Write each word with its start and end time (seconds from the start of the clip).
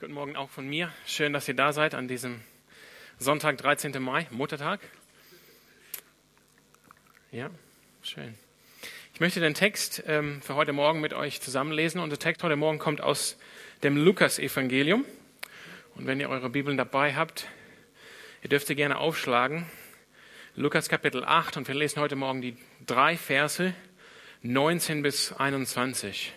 Guten 0.00 0.12
Morgen 0.12 0.34
auch 0.34 0.50
von 0.50 0.66
mir. 0.66 0.92
Schön, 1.06 1.32
dass 1.32 1.46
ihr 1.46 1.54
da 1.54 1.72
seid 1.72 1.94
an 1.94 2.08
diesem 2.08 2.40
Sonntag, 3.20 3.58
13. 3.58 4.02
Mai, 4.02 4.26
Muttertag. 4.32 4.80
Ja, 7.30 7.48
schön. 8.02 8.34
Ich 9.14 9.20
möchte 9.20 9.38
den 9.38 9.54
Text 9.54 10.02
ähm, 10.08 10.42
für 10.42 10.56
heute 10.56 10.72
Morgen 10.72 11.00
mit 11.00 11.14
euch 11.14 11.40
zusammenlesen. 11.40 12.00
Unser 12.00 12.18
Text 12.18 12.42
heute 12.42 12.56
Morgen 12.56 12.80
kommt 12.80 13.02
aus 13.02 13.38
dem 13.84 13.96
Lukas-Evangelium. 13.96 15.04
Und 15.94 16.06
wenn 16.08 16.18
ihr 16.18 16.28
eure 16.28 16.50
Bibeln 16.50 16.76
dabei 16.76 17.14
habt, 17.14 17.46
ihr 18.42 18.48
dürft 18.48 18.66
sie 18.66 18.74
gerne 18.74 18.98
aufschlagen. 18.98 19.64
Lukas 20.56 20.88
Kapitel 20.88 21.24
8 21.24 21.56
und 21.56 21.68
wir 21.68 21.74
lesen 21.76 22.00
heute 22.00 22.16
Morgen 22.16 22.42
die 22.42 22.56
drei 22.84 23.16
Verse 23.16 23.72
19 24.42 25.02
bis 25.02 25.32
21. 25.32 26.34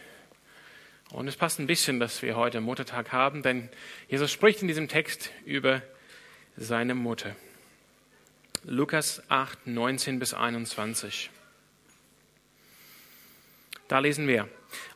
Und 1.12 1.28
es 1.28 1.38
passt 1.38 1.60
ein 1.60 1.68
bisschen, 1.68 2.00
dass 2.00 2.22
wir 2.22 2.36
heute 2.36 2.60
Muttertag 2.60 3.12
haben, 3.12 3.42
denn 3.42 3.70
Jesus 4.10 4.32
spricht 4.32 4.62
in 4.62 4.68
diesem 4.68 4.88
Text 4.88 5.32
über 5.46 5.82
seine 6.58 6.96
Mutter. 6.96 7.36
Lukas 8.66 9.22
8, 9.30 9.68
19 9.68 10.20
bis 10.20 10.34
21. 10.34 11.30
Da 13.88 14.00
lesen 14.00 14.28
wir. 14.28 14.50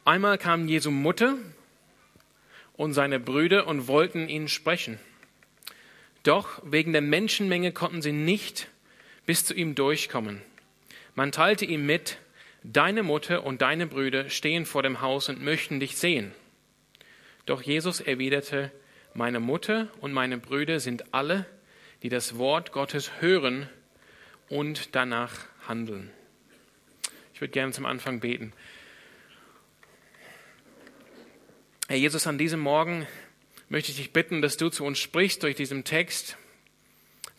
Einmal 0.03 0.37
kam 0.37 0.67
Jesu 0.67 0.91
Mutter 0.91 1.37
und 2.75 2.93
seine 2.93 3.19
Brüder 3.19 3.67
und 3.67 3.87
wollten 3.87 4.27
ihn 4.27 4.49
sprechen. 4.49 4.99
Doch 6.23 6.61
wegen 6.63 6.91
der 6.91 7.01
Menschenmenge 7.01 7.71
konnten 7.71 8.01
sie 8.01 8.11
nicht 8.11 8.67
bis 9.25 9.45
zu 9.45 9.53
ihm 9.53 9.75
durchkommen. 9.75 10.41
Man 11.15 11.31
teilte 11.31 11.65
ihm 11.65 11.85
mit, 11.85 12.17
Deine 12.63 13.01
Mutter 13.01 13.43
und 13.43 13.61
deine 13.61 13.87
Brüder 13.87 14.29
stehen 14.29 14.65
vor 14.65 14.83
dem 14.83 15.01
Haus 15.01 15.29
und 15.29 15.41
möchten 15.41 15.79
dich 15.79 15.97
sehen. 15.97 16.31
Doch 17.47 17.63
Jesus 17.63 18.01
erwiderte, 18.01 18.71
meine 19.13 19.39
Mutter 19.39 19.89
und 19.99 20.13
meine 20.13 20.37
Brüder 20.37 20.79
sind 20.79 21.13
alle, 21.13 21.45
die 22.03 22.09
das 22.09 22.37
Wort 22.37 22.71
Gottes 22.71 23.19
hören 23.19 23.67
und 24.47 24.95
danach 24.95 25.31
handeln. 25.67 26.11
Ich 27.33 27.41
würde 27.41 27.51
gerne 27.51 27.71
zum 27.71 27.87
Anfang 27.87 28.19
beten. 28.19 28.53
Herr 31.87 31.97
Jesus, 31.97 32.27
an 32.27 32.37
diesem 32.37 32.59
Morgen 32.59 33.07
möchte 33.69 33.91
ich 33.91 33.97
dich 33.97 34.13
bitten, 34.13 34.43
dass 34.43 34.57
du 34.57 34.69
zu 34.69 34.85
uns 34.85 34.99
sprichst 34.99 35.41
durch 35.41 35.55
diesen 35.55 35.83
Text, 35.83 36.37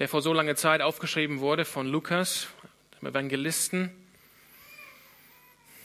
der 0.00 0.08
vor 0.08 0.20
so 0.20 0.32
langer 0.32 0.56
Zeit 0.56 0.80
aufgeschrieben 0.80 1.38
wurde 1.38 1.64
von 1.64 1.86
Lukas, 1.86 2.48
dem 3.00 3.08
Evangelisten 3.08 3.92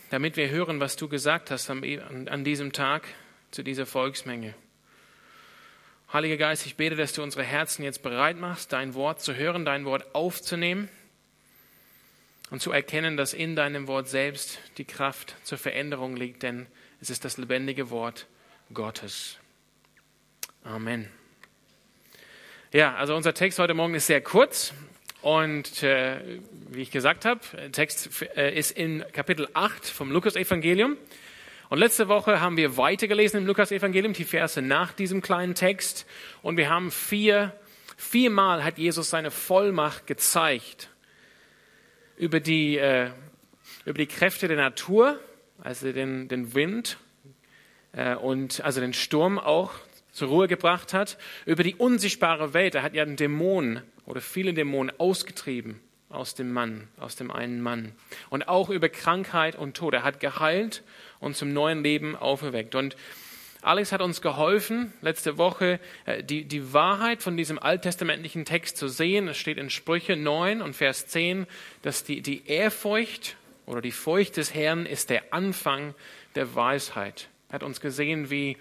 damit 0.09 0.38
wir 0.38 0.50
hören, 0.50 0.80
was 0.80 0.95
du 0.95 1.08
gesagt 1.08 1.52
hast 1.52 1.69
an 1.69 2.44
diesem 2.44 2.72
Tag 2.72 3.08
zu 3.52 3.63
dieser 3.63 3.86
Volksmenge. 3.86 4.53
Heiliger 6.13 6.38
Geist, 6.38 6.66
ich 6.66 6.77
bete, 6.77 6.95
dass 6.95 7.11
du 7.11 7.22
unsere 7.22 7.44
Herzen 7.44 7.83
jetzt 7.83 8.02
bereit 8.02 8.38
machst, 8.38 8.72
dein 8.72 8.94
Wort 8.94 9.22
zu 9.22 9.35
hören, 9.35 9.66
dein 9.66 9.83
Wort 9.83 10.16
aufzunehmen 10.16 10.89
und 12.50 12.61
zu 12.61 12.72
erkennen, 12.72 13.17
dass 13.17 13.33
in 13.33 13.58
deinem 13.58 13.88
Wort 13.88 14.08
selbst 14.08 14.59
die 14.78 14.85
Kraft 14.85 15.35
zur 15.44 15.58
Veränderung 15.58 16.16
liegt, 16.16 16.44
denn 16.44 16.67
es 17.02 17.09
ist 17.09 17.25
das 17.25 17.38
lebendige 17.38 17.89
Wort 17.89 18.28
Gottes. 18.73 19.38
Amen. 20.63 21.09
Ja, 22.72 22.95
also 22.95 23.16
unser 23.16 23.33
Text 23.33 23.59
heute 23.59 23.73
Morgen 23.73 23.95
ist 23.95 24.08
sehr 24.08 24.22
kurz, 24.22 24.73
und 25.21 25.83
äh, 25.83 26.39
wie 26.69 26.81
ich 26.81 26.91
gesagt 26.91 27.25
habe, 27.25 27.41
der 27.53 27.71
Text 27.71 28.23
äh, 28.35 28.57
ist 28.57 28.71
in 28.71 29.03
Kapitel 29.13 29.47
8 29.53 29.85
vom 29.85 30.11
Lukas-Evangelium. 30.11 30.97
Und 31.69 31.79
letzte 31.79 32.07
Woche 32.07 32.39
haben 32.39 32.55
wir 32.55 32.77
weitergelesen 32.77 33.41
im 33.41 33.47
Lukas-Evangelium, 33.47 34.13
die 34.13 34.23
Verse 34.23 34.61
nach 34.61 34.93
diesem 34.93 35.21
kleinen 35.21 35.55
Text. 35.55 36.05
Und 36.41 36.55
wir 36.55 36.69
haben 36.69 36.91
vier, 36.91 37.51
viermal 37.97 38.63
hat 38.63 38.77
Jesus 38.77 39.09
seine 39.09 39.31
Vollmacht 39.31 40.07
gezeigt 40.07 40.89
über 42.16 42.39
die, 42.39 42.77
äh, 42.77 43.09
über 43.85 43.97
die 43.97 44.07
Kräfte 44.07 44.47
der 44.47 44.57
Natur, 44.57 45.19
also 45.61 45.91
den, 45.91 46.27
den 46.27 46.53
Wind 46.53 46.97
äh, 47.91 48.16
und 48.16 48.61
also 48.61 48.79
den 48.79 48.94
Sturm 48.94 49.39
auch 49.39 49.72
zur 50.17 50.29
Ruhe 50.29 50.47
gebracht 50.47 50.94
hat, 50.94 51.19
über 51.45 51.61
die 51.61 51.75
unsichtbare 51.75 52.55
Welt. 52.55 52.73
Er 52.73 52.81
hat 52.81 52.95
ja 52.95 53.03
einen 53.03 53.17
Dämon 53.17 53.81
oder 54.07 54.19
viele 54.19 54.51
Dämonen 54.51 54.91
ausgetrieben 55.00 55.79
aus 56.09 56.33
dem 56.33 56.51
Mann, 56.51 56.88
aus 57.00 57.16
dem 57.16 57.29
einen 57.29 57.61
Mann. 57.61 57.91
Und 58.31 58.47
auch 58.47 58.72
über 58.72 58.89
Krankheit 58.89 59.56
und 59.56 59.77
Tod. 59.77 59.94
Er 59.94 60.03
hat 60.03 60.19
geheilt 60.19 60.81
und 61.19 61.35
zum 61.35 61.53
neuen 61.53 61.83
Leben 61.83 62.16
auferweckt. 62.16 62.73
Und 62.73 62.97
Alex 63.61 63.91
hat 63.91 64.01
uns 64.01 64.22
geholfen, 64.23 64.91
letzte 65.01 65.38
Woche 65.38 65.79
äh, 66.06 66.23
die, 66.23 66.45
die 66.45 66.73
Wahrheit 66.73 67.22
von 67.22 67.38
diesem 67.38 67.59
alttestamentlichen 67.59 68.44
Text 68.44 68.77
zu 68.77 68.88
sehen. 68.88 69.27
Es 69.27 69.38
steht 69.38 69.59
in 69.59 69.69
Sprüche 69.69 70.16
9 70.16 70.63
und 70.63 70.75
Vers 70.75 71.06
10, 71.07 71.45
dass 71.83 72.03
die, 72.03 72.22
die 72.22 72.47
Ehrfurcht 72.47 73.35
oder 73.67 73.81
die 73.81 73.91
Furcht 73.91 74.38
des 74.38 74.56
Herrn 74.56 74.88
ist 74.88 75.11
der 75.11 75.31
Anfang 75.31 75.94
der 76.33 76.56
Weisheit. 76.56 77.29
Er 77.50 77.56
hat 77.56 77.63
uns 77.63 77.79
gesehen, 77.81 78.29
wie 78.29 78.57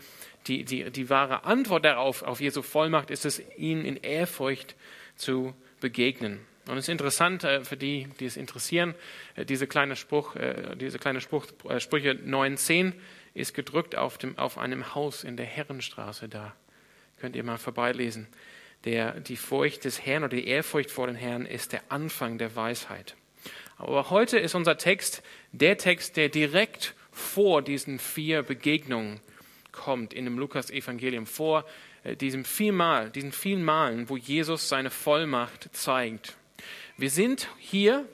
die, 0.46 0.64
die, 0.64 0.90
die 0.90 1.10
wahre 1.10 1.44
Antwort 1.44 1.84
darauf, 1.84 2.22
auf 2.22 2.40
Jesu 2.40 2.62
Vollmacht, 2.62 3.10
ist 3.10 3.24
es, 3.24 3.42
ihn 3.56 3.84
in 3.84 3.96
Ehrfurcht 3.96 4.76
zu 5.16 5.54
begegnen. 5.80 6.40
Und 6.68 6.78
es 6.78 6.84
ist 6.86 6.88
interessant 6.88 7.44
äh, 7.44 7.64
für 7.64 7.76
die, 7.76 8.08
die 8.18 8.26
es 8.26 8.36
interessieren, 8.36 8.94
äh, 9.36 9.44
diese 9.44 9.66
kleine 9.66 9.96
Spruch, 9.96 10.34
äh, 10.36 10.76
diese 10.76 10.98
kleine 10.98 11.20
Spruch, 11.20 11.46
Sprüche 11.78 12.12
9,10 12.12 12.92
ist 13.34 13.54
gedrückt 13.54 13.96
auf, 13.96 14.18
dem, 14.18 14.36
auf 14.38 14.58
einem 14.58 14.94
Haus 14.94 15.22
in 15.22 15.36
der 15.36 15.46
Herrenstraße 15.46 16.28
da. 16.28 16.54
Könnt 17.20 17.36
ihr 17.36 17.44
mal 17.44 17.58
vorbeilesen. 17.58 18.26
Der, 18.84 19.20
die 19.20 19.36
Furcht 19.36 19.84
des 19.84 20.04
Herrn 20.04 20.24
oder 20.24 20.36
die 20.36 20.46
Ehrfurcht 20.46 20.90
vor 20.90 21.06
den 21.06 21.16
Herrn 21.16 21.46
ist 21.46 21.72
der 21.72 21.82
Anfang 21.88 22.38
der 22.38 22.54
Weisheit. 22.56 23.16
Aber 23.78 24.10
heute 24.10 24.38
ist 24.38 24.54
unser 24.54 24.78
Text 24.78 25.22
der 25.52 25.76
Text, 25.76 26.16
der 26.16 26.28
direkt 26.28 26.94
vor 27.12 27.62
diesen 27.62 27.98
vier 27.98 28.42
Begegnungen 28.42 29.20
kommt 29.76 30.12
in 30.12 30.24
dem 30.24 30.38
Lukas-Evangelium, 30.38 31.26
vor 31.26 31.64
äh, 32.02 32.16
diesem 32.16 32.44
vielmal, 32.44 33.10
diesen 33.10 33.30
vielen 33.30 33.62
Malen, 33.62 34.08
wo 34.08 34.16
Jesus 34.16 34.68
seine 34.68 34.90
Vollmacht 34.90 35.68
zeigt. 35.72 36.36
Wir 36.96 37.10
sind 37.10 37.48
hier, 37.58 38.04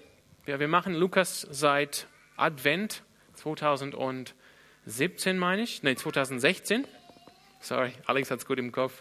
ja, 0.46 0.60
wir 0.60 0.68
machen 0.68 0.94
Lukas 0.94 1.46
seit 1.50 2.06
Advent 2.36 3.02
2017, 3.34 5.38
meine 5.38 5.62
ich, 5.62 5.82
nein, 5.82 5.96
2016. 5.96 6.86
Sorry, 7.60 7.92
Alex 8.06 8.30
hat 8.30 8.40
es 8.40 8.46
gut 8.46 8.58
im 8.58 8.72
Kopf. 8.72 8.92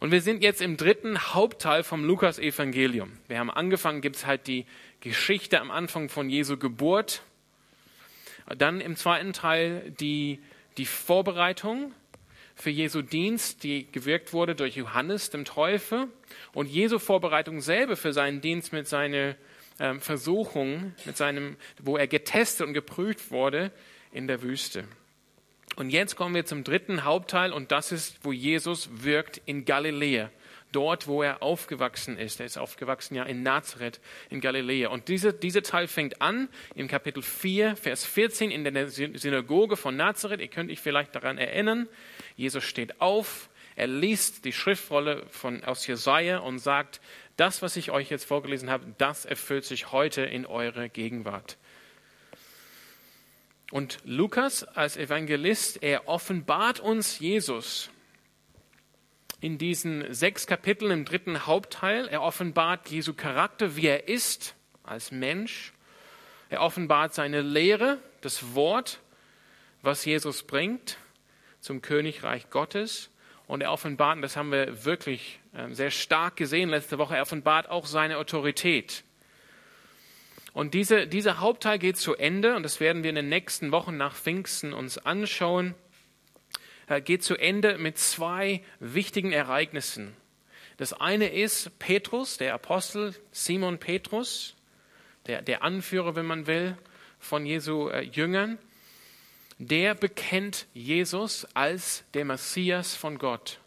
Und 0.00 0.10
wir 0.10 0.20
sind 0.20 0.42
jetzt 0.42 0.60
im 0.60 0.76
dritten 0.76 1.32
Hauptteil 1.32 1.84
vom 1.84 2.04
Lukas-Evangelium. 2.04 3.12
Wir 3.28 3.38
haben 3.38 3.50
angefangen, 3.50 4.00
gibt 4.00 4.16
es 4.16 4.26
halt 4.26 4.48
die 4.48 4.66
Geschichte 4.98 5.60
am 5.60 5.70
Anfang 5.70 6.08
von 6.08 6.28
Jesu 6.28 6.56
Geburt. 6.56 7.22
Dann 8.46 8.80
im 8.80 8.96
zweiten 8.96 9.32
Teil 9.32 9.92
die, 10.00 10.40
die 10.76 10.86
Vorbereitung 10.86 11.92
für 12.54 12.70
Jesu 12.70 13.02
Dienst, 13.02 13.62
die 13.64 13.90
gewirkt 13.90 14.32
wurde 14.32 14.54
durch 14.54 14.76
Johannes, 14.76 15.30
dem 15.30 15.44
Täufer, 15.44 16.08
und 16.52 16.66
Jesu 16.66 16.98
Vorbereitung 16.98 17.60
selber 17.60 17.96
für 17.96 18.12
seinen 18.12 18.40
Dienst 18.40 18.72
mit 18.72 18.86
seiner 18.88 19.36
ähm, 19.80 20.00
Versuchung, 20.00 20.94
mit 21.04 21.16
seinem, 21.16 21.56
wo 21.82 21.96
er 21.96 22.06
getestet 22.06 22.66
und 22.66 22.74
geprüft 22.74 23.30
wurde 23.30 23.72
in 24.12 24.26
der 24.26 24.42
Wüste. 24.42 24.84
Und 25.76 25.90
jetzt 25.90 26.16
kommen 26.16 26.34
wir 26.34 26.44
zum 26.44 26.64
dritten 26.64 27.04
Hauptteil 27.04 27.52
und 27.52 27.72
das 27.72 27.92
ist, 27.92 28.18
wo 28.22 28.32
Jesus 28.32 28.90
wirkt 28.92 29.40
in 29.46 29.64
Galiläa 29.64 30.30
dort, 30.72 31.06
wo 31.06 31.22
er 31.22 31.42
aufgewachsen 31.42 32.18
ist. 32.18 32.40
Er 32.40 32.46
ist 32.46 32.58
aufgewachsen 32.58 33.14
ja 33.14 33.24
in 33.24 33.42
Nazareth 33.42 34.00
in 34.30 34.40
Galiläa. 34.40 34.88
Und 34.88 35.08
diese, 35.08 35.32
dieser 35.32 35.62
Teil 35.62 35.86
fängt 35.86 36.20
an 36.20 36.48
im 36.74 36.88
Kapitel 36.88 37.22
4, 37.22 37.76
Vers 37.76 38.04
14 38.04 38.50
in 38.50 38.64
der 38.64 38.88
Synagoge 38.88 39.76
von 39.76 39.96
Nazareth. 39.96 40.40
Ihr 40.40 40.48
könnt 40.48 40.70
euch 40.70 40.80
vielleicht 40.80 41.14
daran 41.14 41.38
erinnern. 41.38 41.88
Jesus 42.36 42.64
steht 42.64 43.00
auf, 43.00 43.48
er 43.76 43.86
liest 43.86 44.44
die 44.44 44.52
Schriftrolle 44.52 45.24
von, 45.30 45.64
aus 45.64 45.86
Jesaja 45.86 46.38
und 46.38 46.58
sagt, 46.58 47.00
das, 47.36 47.62
was 47.62 47.76
ich 47.76 47.90
euch 47.90 48.10
jetzt 48.10 48.24
vorgelesen 48.24 48.70
habe, 48.70 48.86
das 48.98 49.24
erfüllt 49.24 49.64
sich 49.64 49.92
heute 49.92 50.22
in 50.22 50.44
eurer 50.44 50.88
Gegenwart. 50.88 51.56
Und 53.70 54.00
Lukas 54.04 54.64
als 54.64 54.98
Evangelist, 54.98 55.82
er 55.82 56.06
offenbart 56.06 56.80
uns 56.80 57.18
Jesus 57.18 57.88
in 59.42 59.58
diesen 59.58 60.14
sechs 60.14 60.46
Kapiteln 60.46 60.92
im 60.92 61.04
dritten 61.04 61.46
Hauptteil. 61.46 62.06
Er 62.06 62.22
offenbart 62.22 62.88
Jesu 62.88 63.12
Charakter, 63.12 63.74
wie 63.74 63.88
er 63.88 64.08
ist 64.08 64.54
als 64.84 65.10
Mensch. 65.10 65.72
Er 66.48 66.62
offenbart 66.62 67.12
seine 67.12 67.40
Lehre, 67.40 67.98
das 68.20 68.54
Wort, 68.54 69.00
was 69.82 70.04
Jesus 70.04 70.44
bringt 70.44 70.96
zum 71.60 71.82
Königreich 71.82 72.50
Gottes. 72.50 73.10
Und 73.48 73.62
er 73.62 73.72
offenbart, 73.72 74.16
und 74.16 74.22
das 74.22 74.36
haben 74.36 74.52
wir 74.52 74.84
wirklich 74.84 75.40
ähm, 75.56 75.74
sehr 75.74 75.90
stark 75.90 76.36
gesehen 76.36 76.68
letzte 76.68 76.98
Woche, 76.98 77.16
er 77.16 77.22
offenbart 77.22 77.68
auch 77.68 77.86
seine 77.86 78.18
Autorität. 78.18 79.02
Und 80.52 80.72
diese, 80.72 81.08
dieser 81.08 81.40
Hauptteil 81.40 81.80
geht 81.80 81.96
zu 81.96 82.14
Ende 82.14 82.54
und 82.54 82.62
das 82.62 82.78
werden 82.78 83.02
wir 83.02 83.10
in 83.10 83.16
den 83.16 83.28
nächsten 83.28 83.72
Wochen 83.72 83.96
nach 83.96 84.14
Pfingsten 84.14 84.72
uns 84.72 84.98
anschauen. 84.98 85.74
Äh, 86.86 87.00
geht 87.00 87.22
zu 87.22 87.36
Ende 87.36 87.78
mit 87.78 87.98
zwei 87.98 88.62
wichtigen 88.80 89.32
Ereignissen. 89.32 90.16
Das 90.76 90.92
eine 90.92 91.28
ist 91.28 91.78
Petrus, 91.78 92.38
der 92.38 92.54
Apostel 92.54 93.14
Simon 93.30 93.78
Petrus, 93.78 94.54
der, 95.26 95.42
der 95.42 95.62
Anführer, 95.62 96.16
wenn 96.16 96.26
man 96.26 96.46
will, 96.46 96.76
von 97.18 97.46
Jesu 97.46 97.88
äh, 97.88 98.00
Jüngern. 98.00 98.58
Der 99.58 99.94
bekennt 99.94 100.66
Jesus 100.74 101.46
als 101.54 102.04
der 102.14 102.24
Messias 102.24 102.96
von 102.96 103.18
Gott. 103.18 103.60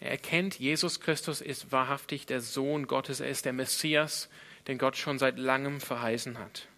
Er 0.00 0.10
erkennt, 0.10 0.58
Jesus 0.58 1.00
Christus 1.00 1.40
ist 1.40 1.72
wahrhaftig 1.72 2.26
der 2.26 2.40
Sohn 2.40 2.86
Gottes, 2.86 3.20
er 3.20 3.28
ist 3.28 3.46
der 3.46 3.52
Messias, 3.52 4.28
den 4.66 4.78
Gott 4.78 4.96
schon 4.96 5.18
seit 5.18 5.38
langem 5.38 5.80
verheißen 5.80 6.38
hat. 6.38 6.68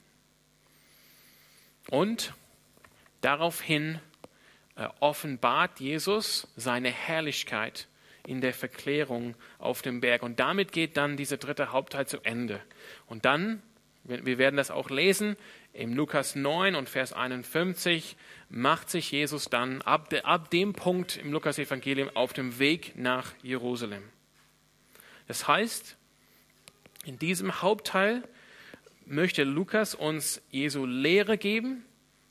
Und 1.89 2.35
daraufhin 3.21 3.99
äh, 4.77 4.89
offenbart 5.01 5.81
Jesus 5.81 6.49
seine 6.57 6.91
Herrlichkeit 6.91 7.89
in 8.27 8.41
der 8.41 8.55
Verklärung 8.55 9.35
auf 9.59 9.83
dem 9.83 10.01
Berg. 10.01 10.23
Und 10.23 10.41
damit 10.41 10.73
geht 10.73 10.97
dann 10.97 11.17
dieser 11.17 11.37
dritte 11.37 11.73
Hauptteil 11.73 12.07
zu 12.07 12.21
Ende. 12.23 12.61
Und 13.07 13.25
dann, 13.25 13.63
wir 14.05 14.39
werden 14.39 14.57
das 14.57 14.71
auch 14.71 14.91
lesen, 14.91 15.37
im 15.73 15.95
Lukas 15.95 16.35
9 16.35 16.75
und 16.75 16.89
Vers 16.89 17.13
51 17.13 18.17
macht 18.49 18.91
sich 18.91 19.13
Jesus 19.13 19.45
dann 19.45 19.83
ab, 19.83 20.13
ab 20.25 20.51
dem 20.51 20.73
Punkt 20.73 21.17
im 21.17 21.33
Lukas-Evangelium 21.33 22.11
auf 22.15 22.33
dem 22.33 22.59
Weg 22.59 22.97
nach 22.97 23.33
Jerusalem. 23.43 24.03
Das 25.29 25.47
heißt, 25.47 25.97
in 27.05 27.19
diesem 27.19 27.63
Hauptteil 27.63 28.25
möchte 29.07 29.45
Lukas 29.45 29.95
uns 29.95 30.43
Jesu 30.51 30.87
Lehre 30.87 31.39
geben, 31.39 31.85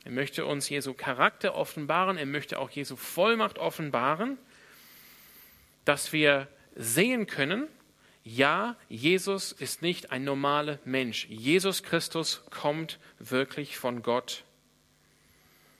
er 0.10 0.16
möchte 0.16 0.48
uns 0.48 0.68
Jesu 0.70 0.96
Charakter 0.96 1.54
offenbaren, 1.54 2.18
er 2.18 2.26
möchte 2.26 2.58
auch 2.58 2.72
Jesu 2.72 2.96
Vollmacht 2.96 3.60
offenbaren, 3.60 4.40
dass 5.86 6.12
wir 6.14 6.48
sehen 6.76 7.28
können, 7.28 7.68
ja, 8.24 8.76
Jesus 8.90 9.52
ist 9.52 9.84
nicht 9.84 10.12
ein 10.12 10.24
normaler 10.24 10.80
Mensch. 10.84 11.28
Jesus 11.30 11.84
Christus 11.84 12.42
kommt 12.50 12.98
wirklich 13.20 13.78
von 13.78 14.02
Gott. 14.02 14.46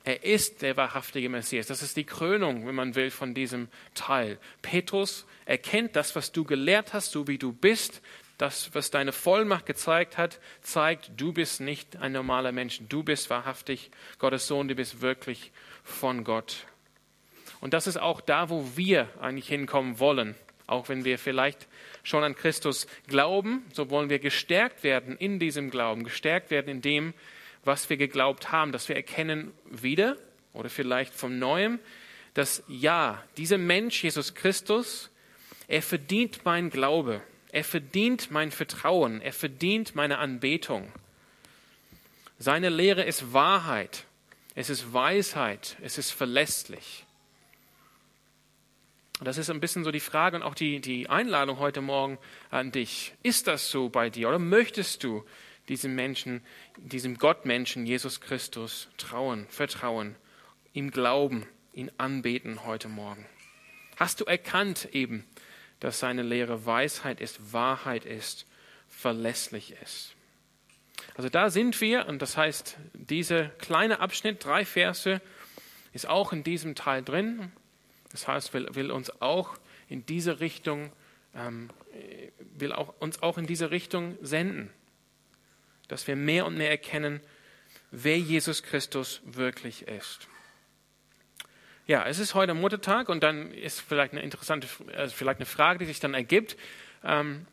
Er 0.04 0.24
ist 0.24 0.62
der 0.62 0.78
wahrhaftige 0.78 1.30
Messias. 1.30 1.66
Das 1.66 1.82
ist 1.82 1.98
die 1.98 2.06
Krönung, 2.06 2.68
wenn 2.68 2.76
man 2.76 2.94
will, 2.94 3.10
von 3.10 3.34
diesem 3.34 3.68
Teil. 3.96 4.38
Petrus 4.62 5.26
erkennt 5.46 5.96
das, 5.96 6.16
was 6.16 6.32
du 6.32 6.44
gelehrt 6.44 6.94
hast, 6.94 7.14
so 7.14 7.28
wie 7.28 7.40
du 7.40 7.52
bist. 7.52 8.04
Das, 8.40 8.74
was 8.74 8.90
deine 8.90 9.12
Vollmacht 9.12 9.66
gezeigt 9.66 10.18
hat, 10.18 10.40
zeigt, 10.62 11.12
du 11.18 11.34
bist 11.34 11.60
nicht 11.60 11.98
ein 11.98 12.14
normaler 12.14 12.54
Mensch. 12.54 12.80
Du 12.88 13.04
bist 13.04 13.30
wahrhaftig 13.30 13.92
Gottes 14.18 14.48
Sohn. 14.48 14.70
Du 14.70 14.76
bist 14.76 15.02
wirklich 15.02 15.52
von 15.84 16.24
Gott. 16.24 16.66
Und 17.60 17.74
das 17.74 17.86
ist 17.86 17.98
auch 17.98 18.22
da, 18.22 18.50
wo 18.50 18.78
wir 18.78 19.10
eigentlich 19.20 19.50
hinkommen 19.50 20.00
wollen. 20.00 20.36
Auch 20.68 20.88
wenn 20.88 21.04
wir 21.04 21.20
vielleicht 21.20 21.68
schon 22.04 22.24
an 22.24 22.34
Christus 22.34 22.88
glauben, 23.08 23.66
so 23.74 23.90
wollen 23.90 24.10
wir 24.10 24.20
gestärkt 24.20 24.84
werden 24.84 25.18
in 25.18 25.38
diesem 25.40 25.70
Glauben, 25.70 26.06
gestärkt 26.06 26.50
werden 26.50 26.70
in 26.70 26.82
dem, 26.82 27.14
was 27.66 27.90
wir 27.90 27.98
geglaubt 27.98 28.54
haben, 28.54 28.72
dass 28.72 28.88
wir 28.88 28.96
erkennen 28.96 29.52
wieder 29.66 30.16
oder 30.54 30.70
vielleicht 30.70 31.14
vom 31.14 31.40
Neuem, 31.40 31.80
dass 32.36 32.64
ja, 32.70 33.22
dieser 33.36 33.58
Mensch, 33.58 34.02
Jesus 34.02 34.34
Christus, 34.34 35.10
er 35.68 35.82
verdient 35.82 36.46
mein 36.46 36.70
Glaube, 36.70 37.22
er 37.52 37.64
verdient 37.64 38.32
mein 38.32 38.52
Vertrauen, 38.52 39.22
er 39.22 39.34
verdient 39.34 39.96
meine 39.96 40.20
Anbetung. 40.20 40.92
Seine 42.38 42.70
Lehre 42.70 43.04
ist 43.04 43.34
Wahrheit, 43.34 44.06
es 44.56 44.70
ist 44.70 44.94
Weisheit, 44.94 45.78
es 45.82 45.98
ist 45.98 46.12
verlässlich. 46.12 47.06
Und 49.20 49.26
das 49.26 49.38
ist 49.38 49.50
ein 49.50 49.60
bisschen 49.60 49.84
so 49.84 49.92
die 49.92 50.00
Frage 50.00 50.38
und 50.38 50.44
auch 50.44 50.56
die, 50.56 50.80
die 50.80 51.10
Einladung 51.10 51.60
heute 51.60 51.82
Morgen 51.82 52.18
an 52.52 52.72
dich. 52.72 53.14
Ist 53.22 53.48
das 53.48 53.70
so 53.70 53.90
bei 53.90 54.10
dir 54.10 54.30
oder 54.30 54.40
möchtest 54.40 55.04
du 55.04 55.26
diesem 55.68 55.94
Menschen, 55.94 56.42
diesem 56.78 57.18
Gottmenschen 57.18 57.86
Jesus 57.86 58.22
Christus 58.22 58.88
trauen, 58.98 59.46
vertrauen, 59.50 60.16
ihm 60.74 60.92
glauben, 60.92 61.46
ihn 61.74 61.92
anbeten 61.98 62.64
heute 62.66 62.88
Morgen? 62.88 63.26
Hast 63.98 64.22
du 64.22 64.26
erkannt 64.26 64.88
eben, 64.94 65.26
dass 65.80 66.00
seine 66.00 66.24
Lehre 66.24 66.66
Weisheit 66.66 67.22
ist, 67.22 67.54
Wahrheit 67.54 68.06
ist, 68.06 68.46
verlässlich 68.88 69.76
ist? 69.82 70.16
Also 71.16 71.30
da 71.30 71.50
sind 71.50 71.80
wir 71.82 72.08
und 72.08 72.22
das 72.22 72.38
heißt, 72.38 72.78
dieser 72.94 73.50
kleine 73.50 74.00
Abschnitt, 74.00 74.44
drei 74.44 74.66
Verse, 74.66 75.22
ist 75.94 76.08
auch 76.08 76.34
in 76.34 76.44
diesem 76.44 76.76
Teil 76.76 77.04
drin. 77.04 77.52
Das 78.12 78.28
heißt, 78.28 78.54
will, 78.54 78.68
will 78.72 78.92
uns 78.92 79.22
auch 79.22 79.58
in 79.88 80.06
diese 80.06 80.40
Richtung, 80.40 80.92
ähm, 81.36 81.70
will 82.58 82.74
auch, 82.74 82.94
uns 83.00 83.22
auch 83.22 83.38
in 83.38 83.48
diese 83.48 83.72
Richtung 83.72 84.18
senden, 84.22 84.70
dass 85.88 86.08
wir 86.08 86.16
mehr 86.16 86.46
und 86.46 86.58
mehr 86.58 86.70
erkennen, 86.70 87.22
wer 87.92 88.18
Jesus 88.18 88.64
Christus 88.64 89.22
wirklich 89.26 89.88
ist. 89.88 90.28
Ja, 91.90 92.06
es 92.06 92.20
ist 92.20 92.36
heute 92.36 92.54
Muttertag 92.54 93.10
und 93.10 93.24
dann 93.24 93.52
ist 93.52 93.82
vielleicht 93.82 94.12
eine 94.12 94.22
interessante, 94.22 94.68
also 94.96 95.16
vielleicht 95.16 95.40
eine 95.40 95.48
Frage, 95.48 95.80
die 95.80 95.86
sich 95.86 96.00
dann 96.00 96.14
ergibt. 96.14 96.56
Ähm, 97.04 97.48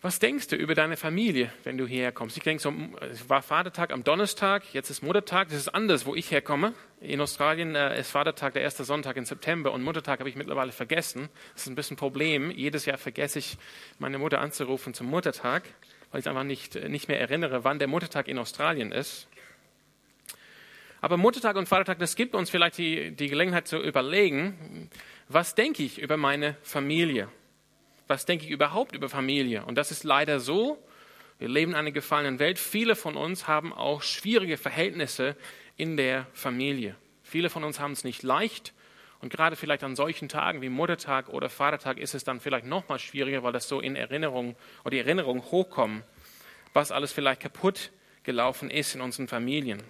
was 0.00 0.18
denkst 0.18 0.48
du 0.48 0.56
über 0.56 0.74
deine 0.74 0.96
Familie, 0.96 1.52
wenn 1.64 1.76
du 1.76 1.86
hierher 1.86 2.10
kommst? 2.10 2.38
Ich 2.38 2.42
denke, 2.42 2.62
so, 2.62 2.72
es 3.12 3.28
war 3.28 3.42
Vatertag 3.42 3.92
am 3.92 4.02
Donnerstag, 4.02 4.72
jetzt 4.72 4.88
ist 4.88 5.02
Muttertag, 5.02 5.48
das 5.48 5.58
ist 5.58 5.68
anders, 5.68 6.06
wo 6.06 6.14
ich 6.14 6.30
herkomme. 6.30 6.72
In 7.02 7.20
Australien 7.20 7.74
äh, 7.74 8.00
ist 8.00 8.12
Vatertag 8.12 8.54
der 8.54 8.62
erste 8.62 8.84
Sonntag 8.84 9.18
im 9.18 9.26
September 9.26 9.72
und 9.72 9.82
Muttertag 9.82 10.20
habe 10.20 10.30
ich 10.30 10.36
mittlerweile 10.36 10.72
vergessen. 10.72 11.28
Das 11.52 11.64
ist 11.64 11.68
ein 11.68 11.74
bisschen 11.74 11.96
ein 11.96 11.98
Problem. 11.98 12.50
Jedes 12.50 12.86
Jahr 12.86 12.96
vergesse 12.96 13.40
ich, 13.40 13.58
meine 13.98 14.16
Mutter 14.16 14.40
anzurufen 14.40 14.94
zum 14.94 15.08
Muttertag, 15.08 15.64
weil 16.12 16.20
ich 16.20 16.28
einfach 16.30 16.44
nicht, 16.44 16.76
äh, 16.76 16.88
nicht 16.88 17.08
mehr 17.08 17.20
erinnere, 17.20 17.62
wann 17.62 17.78
der 17.78 17.88
Muttertag 17.88 18.26
in 18.26 18.38
Australien 18.38 18.90
ist. 18.90 19.28
Aber 21.06 21.18
Muttertag 21.18 21.54
und 21.54 21.68
Vatertag, 21.68 22.00
das 22.00 22.16
gibt 22.16 22.34
uns 22.34 22.50
vielleicht 22.50 22.78
die, 22.78 23.12
die 23.12 23.28
Gelegenheit 23.28 23.68
zu 23.68 23.78
überlegen, 23.78 24.90
was 25.28 25.54
denke 25.54 25.84
ich 25.84 26.00
über 26.00 26.16
meine 26.16 26.56
Familie? 26.62 27.28
was 28.08 28.24
denke 28.24 28.44
ich 28.44 28.50
überhaupt 28.50 28.94
über 28.94 29.08
Familie? 29.08 29.64
Und 29.64 29.76
das 29.76 29.90
ist 29.90 30.04
leider 30.04 30.40
so. 30.40 30.82
Wir 31.38 31.48
leben 31.48 31.72
in 31.72 31.76
einer 31.76 31.90
gefallenen 31.90 32.38
Welt. 32.38 32.58
Viele 32.58 32.96
von 32.96 33.16
uns 33.16 33.46
haben 33.46 33.72
auch 33.72 34.02
schwierige 34.02 34.56
Verhältnisse 34.56 35.36
in 35.76 35.96
der 35.96 36.26
Familie. 36.32 36.96
Viele 37.22 37.50
von 37.50 37.64
uns 37.64 37.80
haben 37.80 37.92
es 37.92 38.04
nicht 38.04 38.22
leicht. 38.22 38.72
Und 39.20 39.32
gerade 39.32 39.56
vielleicht 39.56 39.82
an 39.82 39.96
solchen 39.96 40.28
Tagen 40.28 40.60
wie 40.60 40.68
Muttertag 40.68 41.28
oder 41.30 41.48
Vatertag 41.48 41.98
ist 41.98 42.14
es 42.14 42.24
dann 42.24 42.40
vielleicht 42.40 42.66
noch 42.66 42.88
mal 42.88 42.98
schwieriger, 42.98 43.42
weil 43.42 43.52
das 43.52 43.68
so 43.68 43.80
in 43.80 43.96
Erinnerung 43.96 44.56
oder 44.82 44.90
die 44.90 44.98
Erinnerung 44.98 45.42
hochkommen, 45.42 46.02
was 46.72 46.92
alles 46.92 47.12
vielleicht 47.12 47.40
kaputt 47.40 47.90
gelaufen 48.22 48.70
ist 48.70 48.94
in 48.94 49.00
unseren 49.00 49.28
Familien. 49.28 49.82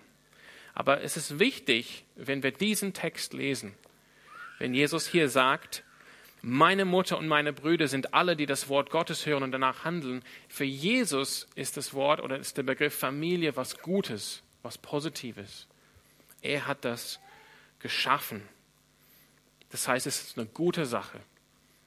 Aber 0.76 1.00
es 1.00 1.16
ist 1.16 1.38
wichtig, 1.38 2.04
wenn 2.16 2.42
wir 2.42 2.52
diesen 2.52 2.92
Text 2.92 3.32
lesen, 3.32 3.74
wenn 4.58 4.74
Jesus 4.74 5.06
hier 5.06 5.30
sagt, 5.30 5.82
meine 6.42 6.84
Mutter 6.84 7.16
und 7.16 7.28
meine 7.28 7.54
Brüder 7.54 7.88
sind 7.88 8.12
alle, 8.12 8.36
die 8.36 8.44
das 8.44 8.68
Wort 8.68 8.90
Gottes 8.90 9.24
hören 9.24 9.42
und 9.42 9.52
danach 9.52 9.84
handeln. 9.84 10.22
Für 10.48 10.64
Jesus 10.64 11.48
ist 11.54 11.78
das 11.78 11.94
Wort 11.94 12.20
oder 12.20 12.38
ist 12.38 12.58
der 12.58 12.62
Begriff 12.62 12.94
Familie 12.94 13.56
was 13.56 13.78
Gutes, 13.78 14.42
was 14.62 14.76
Positives. 14.76 15.66
Er 16.42 16.66
hat 16.66 16.84
das 16.84 17.20
geschaffen. 17.78 18.42
Das 19.70 19.88
heißt, 19.88 20.06
es 20.06 20.22
ist 20.22 20.38
eine 20.38 20.46
gute 20.46 20.84
Sache, 20.84 21.20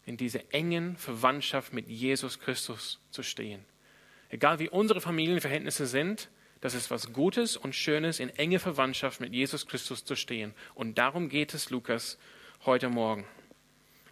in 0.07 0.17
dieser 0.17 0.51
engen 0.51 0.97
Verwandtschaft 0.97 1.73
mit 1.73 1.87
Jesus 1.87 2.39
Christus 2.39 2.99
zu 3.11 3.21
stehen. 3.21 3.63
Egal 4.29 4.57
wie 4.57 4.69
unsere 4.69 4.99
Familienverhältnisse 4.99 5.85
sind, 5.85 6.27
das 6.61 6.73
ist 6.73 6.91
was 6.91 7.13
Gutes 7.13 7.55
und 7.55 7.75
Schönes, 7.75 8.19
in 8.19 8.29
enge 8.29 8.59
Verwandtschaft 8.59 9.21
mit 9.21 9.33
Jesus 9.33 9.67
Christus 9.67 10.03
zu 10.03 10.15
stehen. 10.15 10.53
Und 10.75 10.97
darum 10.97 11.29
geht 11.29 11.53
es 11.53 11.69
Lukas 11.69 12.17
heute 12.65 12.89
Morgen. 12.89 13.25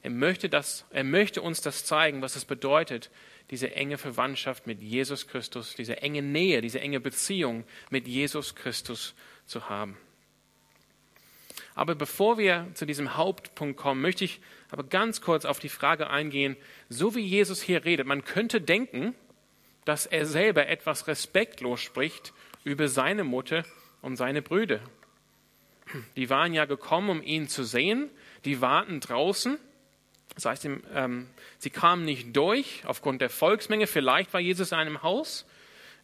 Er 0.01 0.11
möchte, 0.11 0.47
das, 0.47 0.85
er 0.91 1.03
möchte 1.03 1.41
uns 1.41 1.61
das 1.61 1.83
zeigen, 1.83 2.21
was 2.21 2.35
es 2.35 2.45
bedeutet, 2.45 3.09
diese 3.49 3.73
enge 3.75 3.97
Verwandtschaft 3.97 4.67
mit 4.67 4.81
Jesus 4.81 5.27
Christus, 5.27 5.75
diese 5.75 6.01
enge 6.01 6.21
Nähe, 6.21 6.61
diese 6.61 6.79
enge 6.79 6.99
Beziehung 6.99 7.65
mit 7.89 8.07
Jesus 8.07 8.55
Christus 8.55 9.13
zu 9.45 9.69
haben. 9.69 9.97
Aber 11.75 11.95
bevor 11.95 12.37
wir 12.37 12.67
zu 12.73 12.85
diesem 12.85 13.17
Hauptpunkt 13.17 13.77
kommen, 13.77 14.01
möchte 14.01 14.23
ich 14.23 14.39
aber 14.71 14.83
ganz 14.83 15.21
kurz 15.21 15.45
auf 15.45 15.59
die 15.59 15.69
Frage 15.69 16.09
eingehen, 16.09 16.57
so 16.89 17.13
wie 17.15 17.21
Jesus 17.21 17.61
hier 17.61 17.85
redet, 17.85 18.07
man 18.07 18.23
könnte 18.23 18.61
denken, 18.61 19.13
dass 19.87 20.05
er 20.05 20.25
selber 20.25 20.67
etwas 20.67 21.07
respektlos 21.07 21.81
spricht 21.81 22.33
über 22.63 22.87
seine 22.87 23.23
Mutter 23.23 23.63
und 24.01 24.15
seine 24.17 24.41
Brüder. 24.41 24.81
Die 26.15 26.29
waren 26.29 26.53
ja 26.53 26.65
gekommen, 26.65 27.09
um 27.09 27.23
ihn 27.23 27.47
zu 27.47 27.63
sehen, 27.63 28.09
die 28.43 28.59
warten 28.61 28.99
draußen 28.99 29.57
das 30.37 30.45
heißt, 30.45 30.65
ähm, 30.93 31.27
sie 31.57 31.71
kamen 31.71 32.05
nicht 32.05 32.35
durch 32.35 32.83
aufgrund 32.85 33.21
der 33.21 33.29
Volksmenge. 33.31 33.87
Vielleicht 33.87 34.31
war 34.33 34.39
Jesus 34.39 34.71
in 34.71 34.77
einem 34.77 35.01
Haus. 35.01 35.47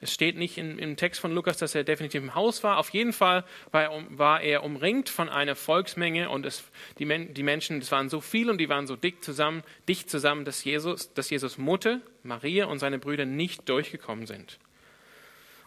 Es 0.03 0.13
steht 0.13 0.37
nicht 0.37 0.57
in, 0.57 0.79
im 0.79 0.97
Text 0.97 1.21
von 1.21 1.33
Lukas, 1.33 1.57
dass 1.57 1.75
er 1.75 1.85
definitiv 1.85 2.21
im 2.21 2.35
Haus 2.35 2.61
war. 2.61 2.77
Auf 2.77 2.89
jeden 2.89 3.13
Fall 3.13 3.45
war 3.71 3.83
er, 3.83 4.03
war 4.09 4.41
er 4.41 4.63
umringt 4.63 5.07
von 5.07 5.29
einer 5.29 5.55
Volksmenge 5.55 6.29
und 6.29 6.45
es, 6.45 6.65
die, 6.99 7.05
Men, 7.05 7.33
die, 7.33 7.41
Menschen, 7.41 7.77
es 7.77 7.89
waren 7.89 8.09
so 8.09 8.19
viele 8.19 8.51
und 8.51 8.57
die 8.57 8.67
waren 8.67 8.85
so 8.85 8.97
dick 8.97 9.23
zusammen, 9.23 9.63
dicht 9.87 10.09
zusammen, 10.09 10.43
dass 10.43 10.65
Jesus, 10.65 11.13
dass 11.13 11.29
Jesus 11.29 11.57
Mutter, 11.57 12.01
Maria 12.21 12.65
und 12.65 12.79
seine 12.79 12.99
Brüder 12.99 13.23
nicht 13.23 13.69
durchgekommen 13.69 14.27
sind. 14.27 14.59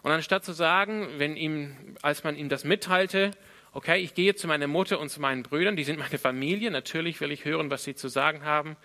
Und 0.03 0.11
anstatt 0.11 0.45
zu 0.45 0.53
sagen, 0.53 1.07
wenn 1.17 1.35
ihm, 1.35 1.75
als 2.03 2.23
man 2.23 2.35
ihm 2.35 2.47
das 2.47 2.63
mitteilte, 2.63 3.31
okay, 3.73 3.99
ich 3.99 4.13
gehe 4.13 4.35
zu 4.35 4.45
meiner 4.45 4.67
Mutter 4.67 4.99
und 4.99 5.09
zu 5.09 5.19
meinen 5.19 5.41
Brüdern, 5.41 5.75
die 5.75 5.83
sind 5.83 5.97
meine 5.97 6.19
Familie, 6.19 6.69
natürlich 6.69 7.19
will 7.21 7.31
ich 7.31 7.43
hören, 7.43 7.71
was 7.71 7.85
sie 7.85 7.95
zu 7.95 8.07
sagen 8.07 8.45
haben, 8.45 8.77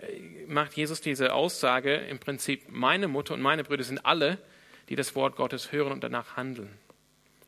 äh, 0.00 0.46
macht 0.46 0.72
Jesus 0.72 1.02
diese 1.02 1.34
Aussage 1.34 1.94
im 1.94 2.18
Prinzip, 2.18 2.62
meine 2.70 3.06
Mutter 3.06 3.34
und 3.34 3.42
meine 3.42 3.64
Brüder 3.64 3.84
sind 3.84 4.06
alle, 4.06 4.38
die 4.88 4.96
das 4.96 5.14
Wort 5.14 5.36
Gottes 5.36 5.72
hören 5.72 5.92
und 5.92 6.04
danach 6.04 6.36
handeln. 6.36 6.78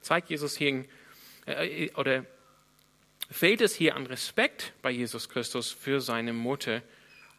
Zeigt 0.01 0.31
Jesus 0.31 0.57
hier, 0.57 0.85
äh, 1.47 1.91
oder 1.95 2.25
fehlt 3.31 3.61
es 3.61 3.75
hier 3.75 3.97
an 3.97 4.07
Respekt 4.07 4.73
bei 4.83 4.91
Jesus 4.91 5.29
Christus 5.29 5.73
für 5.73 6.01
seine 6.01 6.33
Mutter 6.33 6.83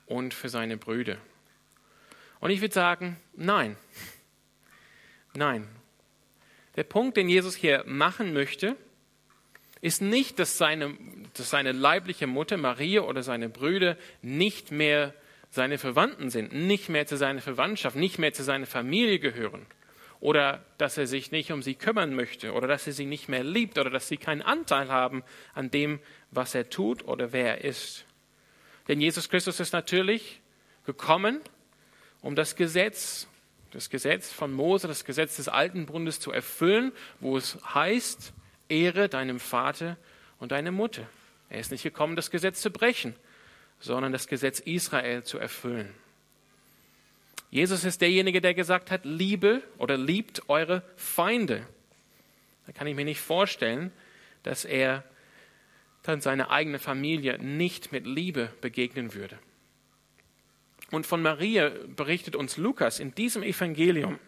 und 0.05 0.33
für 0.33 0.49
seine 0.49 0.77
Brüder? 0.77 1.17
Und 2.39 2.51
ich 2.51 2.61
würde 2.61 2.73
sagen, 2.73 3.17
nein. 3.35 3.77
Nein. 5.33 5.67
Der 6.75 6.83
Punkt, 6.83 7.17
den 7.17 7.29
Jesus 7.29 7.55
hier 7.55 7.83
machen 7.87 8.33
möchte, 8.33 8.75
ist 9.81 10.01
nicht, 10.01 10.39
dass 10.39 10.57
seine, 10.57 10.95
dass 11.33 11.49
seine 11.49 11.71
leibliche 11.71 12.27
Mutter 12.27 12.57
Maria 12.57 13.01
oder 13.01 13.23
seine 13.23 13.49
Brüder 13.49 13.97
nicht 14.21 14.71
mehr 14.71 15.13
seine 15.49 15.77
Verwandten 15.77 16.29
sind, 16.29 16.53
nicht 16.53 16.89
mehr 16.89 17.07
zu 17.07 17.17
seiner 17.17 17.41
Verwandtschaft, 17.41 17.95
nicht 17.95 18.19
mehr 18.19 18.33
zu 18.33 18.43
seiner 18.43 18.65
Familie 18.65 19.19
gehören. 19.19 19.65
Oder 20.19 20.65
dass 20.77 20.97
er 20.97 21.05
sich 21.05 21.31
nicht 21.31 21.51
um 21.51 21.61
sie 21.61 21.75
kümmern 21.75 22.15
möchte 22.15 22.53
oder 22.53 22.67
dass 22.67 22.87
er 22.87 22.93
sie 22.93 23.05
nicht 23.05 23.29
mehr 23.29 23.43
liebt 23.43 23.77
oder 23.77 23.89
dass 23.89 24.07
sie 24.07 24.17
keinen 24.17 24.41
Anteil 24.41 24.89
haben 24.89 25.23
an 25.53 25.69
dem, 25.69 25.99
was 26.31 26.55
er 26.55 26.69
tut 26.69 27.05
oder 27.07 27.31
wer 27.33 27.59
er 27.59 27.63
ist. 27.63 28.05
Denn 28.87 28.99
Jesus 28.99 29.29
Christus 29.29 29.59
ist 29.59 29.73
natürlich 29.73 30.41
gekommen, 30.85 31.41
um 32.21 32.35
das 32.35 32.55
Gesetz, 32.55 33.27
das 33.71 33.89
Gesetz 33.89 34.31
von 34.31 34.51
Mose, 34.53 34.87
das 34.87 35.05
Gesetz 35.05 35.35
des 35.35 35.49
alten 35.49 35.85
Bundes 35.85 36.19
zu 36.19 36.31
erfüllen, 36.31 36.91
wo 37.19 37.37
es 37.37 37.57
heißt, 37.73 38.33
Ehre 38.69 39.09
deinem 39.09 39.39
Vater 39.39 39.97
und 40.39 40.51
deine 40.51 40.71
Mutter. 40.71 41.07
Er 41.49 41.59
ist 41.59 41.71
nicht 41.71 41.83
gekommen, 41.83 42.15
das 42.15 42.31
Gesetz 42.31 42.61
zu 42.61 42.71
brechen, 42.71 43.15
sondern 43.79 44.11
das 44.11 44.27
Gesetz 44.27 44.59
Israel 44.59 45.23
zu 45.23 45.37
erfüllen. 45.37 45.93
Jesus 47.57 47.85
ist 47.85 48.01
derjenige, 48.01 48.39
der 48.39 48.53
gesagt 48.53 48.91
hat, 48.91 49.03
liebe 49.03 49.63
oder 49.79 49.97
liebt 49.97 50.47
eure 50.47 50.83
Feinde. 50.95 51.65
Da 52.67 52.71
kann 52.71 52.85
ich 52.85 52.95
mir 52.95 53.03
nicht 53.03 53.19
vorstellen, 53.19 53.91
dass 54.43 54.63
er 54.63 55.03
dann 56.03 56.21
seine 56.21 56.51
eigene 56.51 56.77
Familie 56.77 57.39
nicht 57.39 57.91
mit 57.91 58.05
Liebe 58.05 58.51
begegnen 58.61 59.15
würde. 59.15 59.39
Und 60.91 61.07
von 61.07 61.23
Maria 61.23 61.71
berichtet 61.95 62.35
uns 62.35 62.57
Lukas 62.57 62.99
in 62.99 63.15
diesem 63.15 63.41
Evangelium 63.41 64.19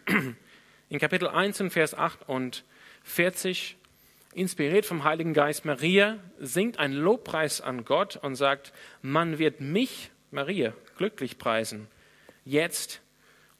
in 0.88 0.98
Kapitel 0.98 1.28
1 1.28 1.60
und 1.60 1.70
Vers 1.70 1.94
8 1.94 2.28
und 2.28 2.64
40 3.04 3.76
inspiriert 4.34 4.86
vom 4.86 5.04
Heiligen 5.04 5.34
Geist, 5.34 5.64
Maria 5.64 6.18
singt 6.40 6.80
einen 6.80 6.94
Lobpreis 6.94 7.60
an 7.60 7.84
Gott 7.84 8.16
und 8.16 8.34
sagt, 8.34 8.72
man 9.02 9.38
wird 9.38 9.60
mich, 9.60 10.10
Maria, 10.32 10.74
glücklich 10.96 11.38
preisen, 11.38 11.86
jetzt 12.44 13.00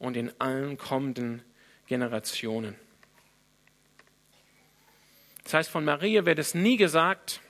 und 0.01 0.17
in 0.17 0.31
allen 0.39 0.77
kommenden 0.77 1.41
Generationen. 1.87 2.75
Das 5.43 5.53
heißt, 5.53 5.69
von 5.69 5.85
Maria 5.85 6.25
wird 6.25 6.39
es 6.39 6.53
nie 6.53 6.77
gesagt 6.77 7.41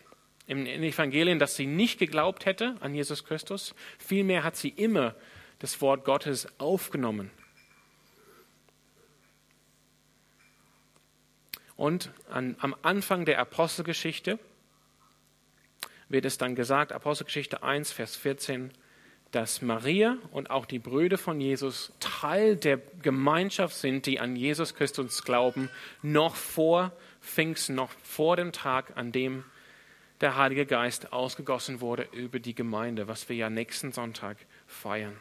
im 0.47 0.65
Evangelien, 0.65 1.39
dass 1.39 1.55
sie 1.55 1.65
nicht 1.65 1.99
geglaubt 1.99 2.45
hätte 2.45 2.75
an 2.79 2.93
Jesus 2.93 3.23
Christus. 3.23 3.73
Vielmehr 3.97 4.43
hat 4.43 4.55
sie 4.55 4.69
immer 4.69 5.15
das 5.59 5.81
Wort 5.81 6.05
Gottes 6.05 6.47
aufgenommen 6.59 7.31
Und 11.81 12.11
an, 12.29 12.55
am 12.59 12.75
Anfang 12.83 13.25
der 13.25 13.39
Apostelgeschichte 13.39 14.37
wird 16.09 16.25
es 16.25 16.37
dann 16.37 16.53
gesagt, 16.53 16.91
Apostelgeschichte 16.91 17.63
1, 17.63 17.91
Vers 17.91 18.15
14, 18.17 18.71
dass 19.31 19.61
Maria 19.61 20.17
und 20.31 20.49
auch 20.49 20.65
die 20.65 20.79
Brüder 20.79 21.17
von 21.17 21.39
Jesus 21.39 21.93
Teil 21.99 22.57
der 22.57 22.79
Gemeinschaft 23.01 23.75
sind, 23.75 24.05
die 24.05 24.19
an 24.19 24.35
Jesus 24.35 24.75
Christus 24.75 25.23
glauben, 25.23 25.69
noch 26.01 26.35
vor 26.35 26.91
Pfingsten, 27.21 27.75
noch 27.75 27.91
vor 28.03 28.35
dem 28.35 28.51
Tag, 28.51 28.97
an 28.97 29.11
dem 29.11 29.45
der 30.19 30.37
Heilige 30.37 30.65
Geist 30.65 31.13
ausgegossen 31.13 31.81
wurde 31.81 32.07
über 32.11 32.39
die 32.39 32.53
Gemeinde, 32.53 33.07
was 33.07 33.29
wir 33.29 33.35
ja 33.35 33.49
nächsten 33.49 33.91
Sonntag 33.91 34.37
feiern. 34.67 35.17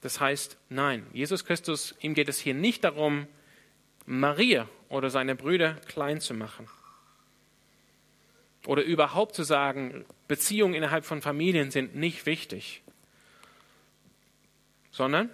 Das 0.00 0.20
heißt, 0.20 0.58
nein, 0.68 1.06
Jesus 1.12 1.44
Christus, 1.44 1.94
ihm 2.00 2.14
geht 2.14 2.28
es 2.28 2.38
hier 2.38 2.54
nicht 2.54 2.84
darum, 2.84 3.26
Maria 4.06 4.68
oder 4.88 5.10
seine 5.10 5.34
Brüder 5.34 5.74
klein 5.86 6.20
zu 6.20 6.34
machen. 6.34 6.68
Oder 8.68 8.82
überhaupt 8.82 9.34
zu 9.34 9.44
sagen, 9.44 10.04
Beziehungen 10.28 10.74
innerhalb 10.74 11.06
von 11.06 11.22
Familien 11.22 11.70
sind 11.70 11.96
nicht 11.96 12.26
wichtig, 12.26 12.82
sondern 14.90 15.30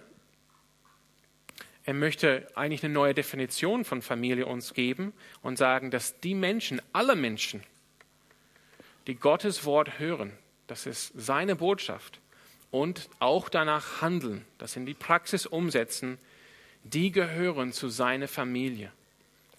er 1.83 1.95
möchte 1.95 2.47
eigentlich 2.55 2.85
eine 2.85 2.93
neue 2.93 3.13
Definition 3.13 3.83
von 3.83 4.01
Familie 4.01 4.45
uns 4.45 4.73
geben 4.73 5.11
und 5.41 5.57
sagen, 5.57 5.91
dass 5.91 6.17
die 6.21 6.33
Menschen, 6.33 6.81
alle 6.93 7.17
Menschen, 7.17 7.61
die 9.05 9.15
Gottes 9.15 9.65
Wort 9.65 9.99
hören, 9.99 10.31
das 10.67 10.85
ist 10.85 11.11
seine 11.13 11.57
Botschaft, 11.57 12.21
und 12.71 13.09
auch 13.19 13.49
danach 13.49 14.01
handeln, 14.01 14.45
das 14.59 14.77
in 14.77 14.85
die 14.85 14.93
Praxis 14.93 15.45
umsetzen, 15.45 16.19
die 16.85 17.11
gehören 17.11 17.73
zu 17.73 17.89
seiner 17.89 18.29
Familie. 18.29 18.93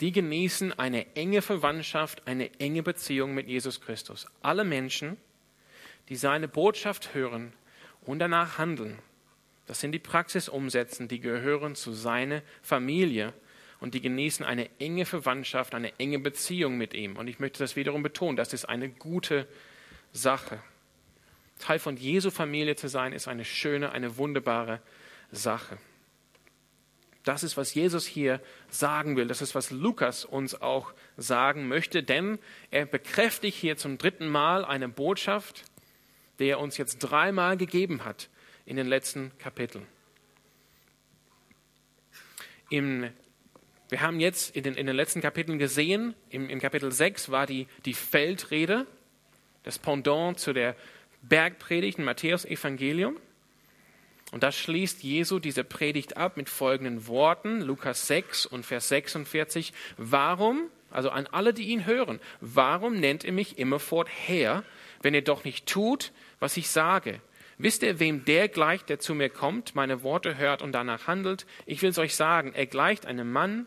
Die 0.01 0.13
genießen 0.13 0.79
eine 0.79 1.15
enge 1.17 1.41
Verwandtschaft, 1.41 2.27
eine 2.27 2.51
enge 2.61 2.83
Beziehung 2.83 3.35
mit 3.35 3.49
Jesus 3.49 3.81
Christus. 3.81 4.27
Alle 4.43 4.65
Menschen, 4.65 5.17
die 6.09 6.17
seine 6.17 6.49
Botschaft 6.49 7.15
hören 7.15 7.53
und 8.03 8.19
danach 8.19 8.59
handeln, 8.59 8.99
das 9.67 9.83
in 9.83 9.93
die 9.93 9.99
Praxis 9.99 10.49
umsetzen, 10.49 11.09
die 11.09 11.21
gehören 11.21 11.75
zu 11.75 11.93
seiner 11.93 12.43
Familie 12.63 13.33
und 13.81 13.95
die 13.95 14.01
genießen 14.01 14.45
eine 14.45 14.69
enge 14.79 15.07
Verwandtschaft, 15.07 15.75
eine 15.75 15.99
enge 15.99 16.19
Beziehung 16.19 16.77
mit 16.77 16.95
ihm. 16.95 17.17
Und 17.17 17.29
ich 17.29 17.39
möchte 17.39 17.59
das 17.59 17.75
wiederum 17.77 18.03
betonen, 18.03 18.37
das 18.37 18.53
ist 18.53 18.67
eine 18.67 18.89
gute 18.89 19.49
Sache. 20.13 20.61
Teil 21.59 21.79
von 21.79 21.97
Jesu 21.97 22.31
Familie 22.31 22.77
zu 22.77 22.89
sein, 22.89 23.13
ist 23.13 23.29
eine 23.29 23.45
schöne, 23.45 23.93
eine 23.93 24.19
wunderbare 24.19 24.81
Sache. 25.33 25.79
Das 27.27 27.43
ist, 27.43 27.57
was 27.57 27.75
Jesus 27.75 28.07
hier 28.07 28.41
sagen 28.71 29.17
will. 29.17 29.27
Das 29.27 29.43
ist, 29.43 29.57
was 29.57 29.73
Lukas 29.73 30.25
uns 30.25 30.63
auch 30.63 30.95
sagen 31.17 31.67
möchte, 31.67 32.05
denn 32.05 32.39
er 32.71 32.87
bekräftigt 32.87 33.59
hier 33.59 33.77
zum 33.77 33.99
dritten 33.99 34.29
Mal 34.29 34.65
eine 34.65 34.89
Botschaft, 34.89 35.65
die 36.39 36.47
er 36.47 36.61
uns 36.61 36.77
jetzt 36.77 36.99
dreimal 36.99 37.57
gegeben 37.57 38.05
hat 38.05 38.29
in 38.65 38.77
den 38.77 38.87
letzten 38.87 39.37
Kapiteln. 39.39 39.85
Im, 42.71 43.11
wir 43.89 44.01
haben 44.03 44.21
jetzt 44.21 44.55
in 44.55 44.63
den, 44.63 44.75
in 44.75 44.87
den 44.87 44.95
letzten 44.95 45.21
Kapiteln 45.21 45.59
gesehen, 45.59 46.15
im, 46.31 46.49
im 46.49 46.61
Kapitel 46.61 46.93
6 46.93 47.33
war 47.33 47.47
die, 47.47 47.67
die 47.87 47.95
Feldrede, 47.95 48.87
das 49.65 49.81
Pendant 49.81 50.39
zu 50.39 50.53
der 50.53 50.77
Bergpredigt 51.23 51.99
im 51.99 52.05
Matthäus-Evangelium. 52.05 53.17
Und 54.33 54.43
da 54.43 54.51
schließt 54.51 55.03
Jesu 55.03 55.39
diese 55.39 55.63
Predigt 55.63 56.17
ab 56.17 56.37
mit 56.37 56.49
folgenden 56.49 57.07
Worten, 57.07 57.61
Lukas 57.61 58.09
6 58.09 58.47
und 58.47 58.67
Vers 58.67 58.89
46. 58.89 59.73
Warum, 59.97 60.69
also 60.91 61.11
an 61.11 61.29
alle, 61.29 61.55
die 61.55 61.69
ihn 61.69 61.87
hören, 61.87 62.21
warum 62.41 62.99
nennt 62.99 63.23
ihr 63.23 63.33
mich 63.33 63.59
immerfort 63.59 64.09
Herr, 64.11 64.65
wenn 65.01 65.15
ihr 65.15 65.23
doch 65.23 65.45
nicht 65.45 65.67
tut, 65.67 66.13
was 66.41 66.57
ich 66.57 66.69
sage? 66.69 67.21
Wisst 67.59 67.83
ihr, 67.83 68.01
wem 68.01 68.25
der 68.25 68.49
gleicht, 68.49 68.89
der 68.89 68.99
zu 68.99 69.15
mir 69.15 69.31
kommt, 69.31 69.75
meine 69.75 70.03
Worte 70.03 70.37
hört 70.37 70.61
und 70.61 70.73
danach 70.73 71.07
handelt? 71.07 71.47
Ich 71.65 71.81
will 71.81 71.91
es 71.91 71.99
euch 71.99 72.15
sagen, 72.15 72.53
er 72.53 72.67
gleicht 72.67 73.07
einem 73.07 73.31
Mann, 73.33 73.67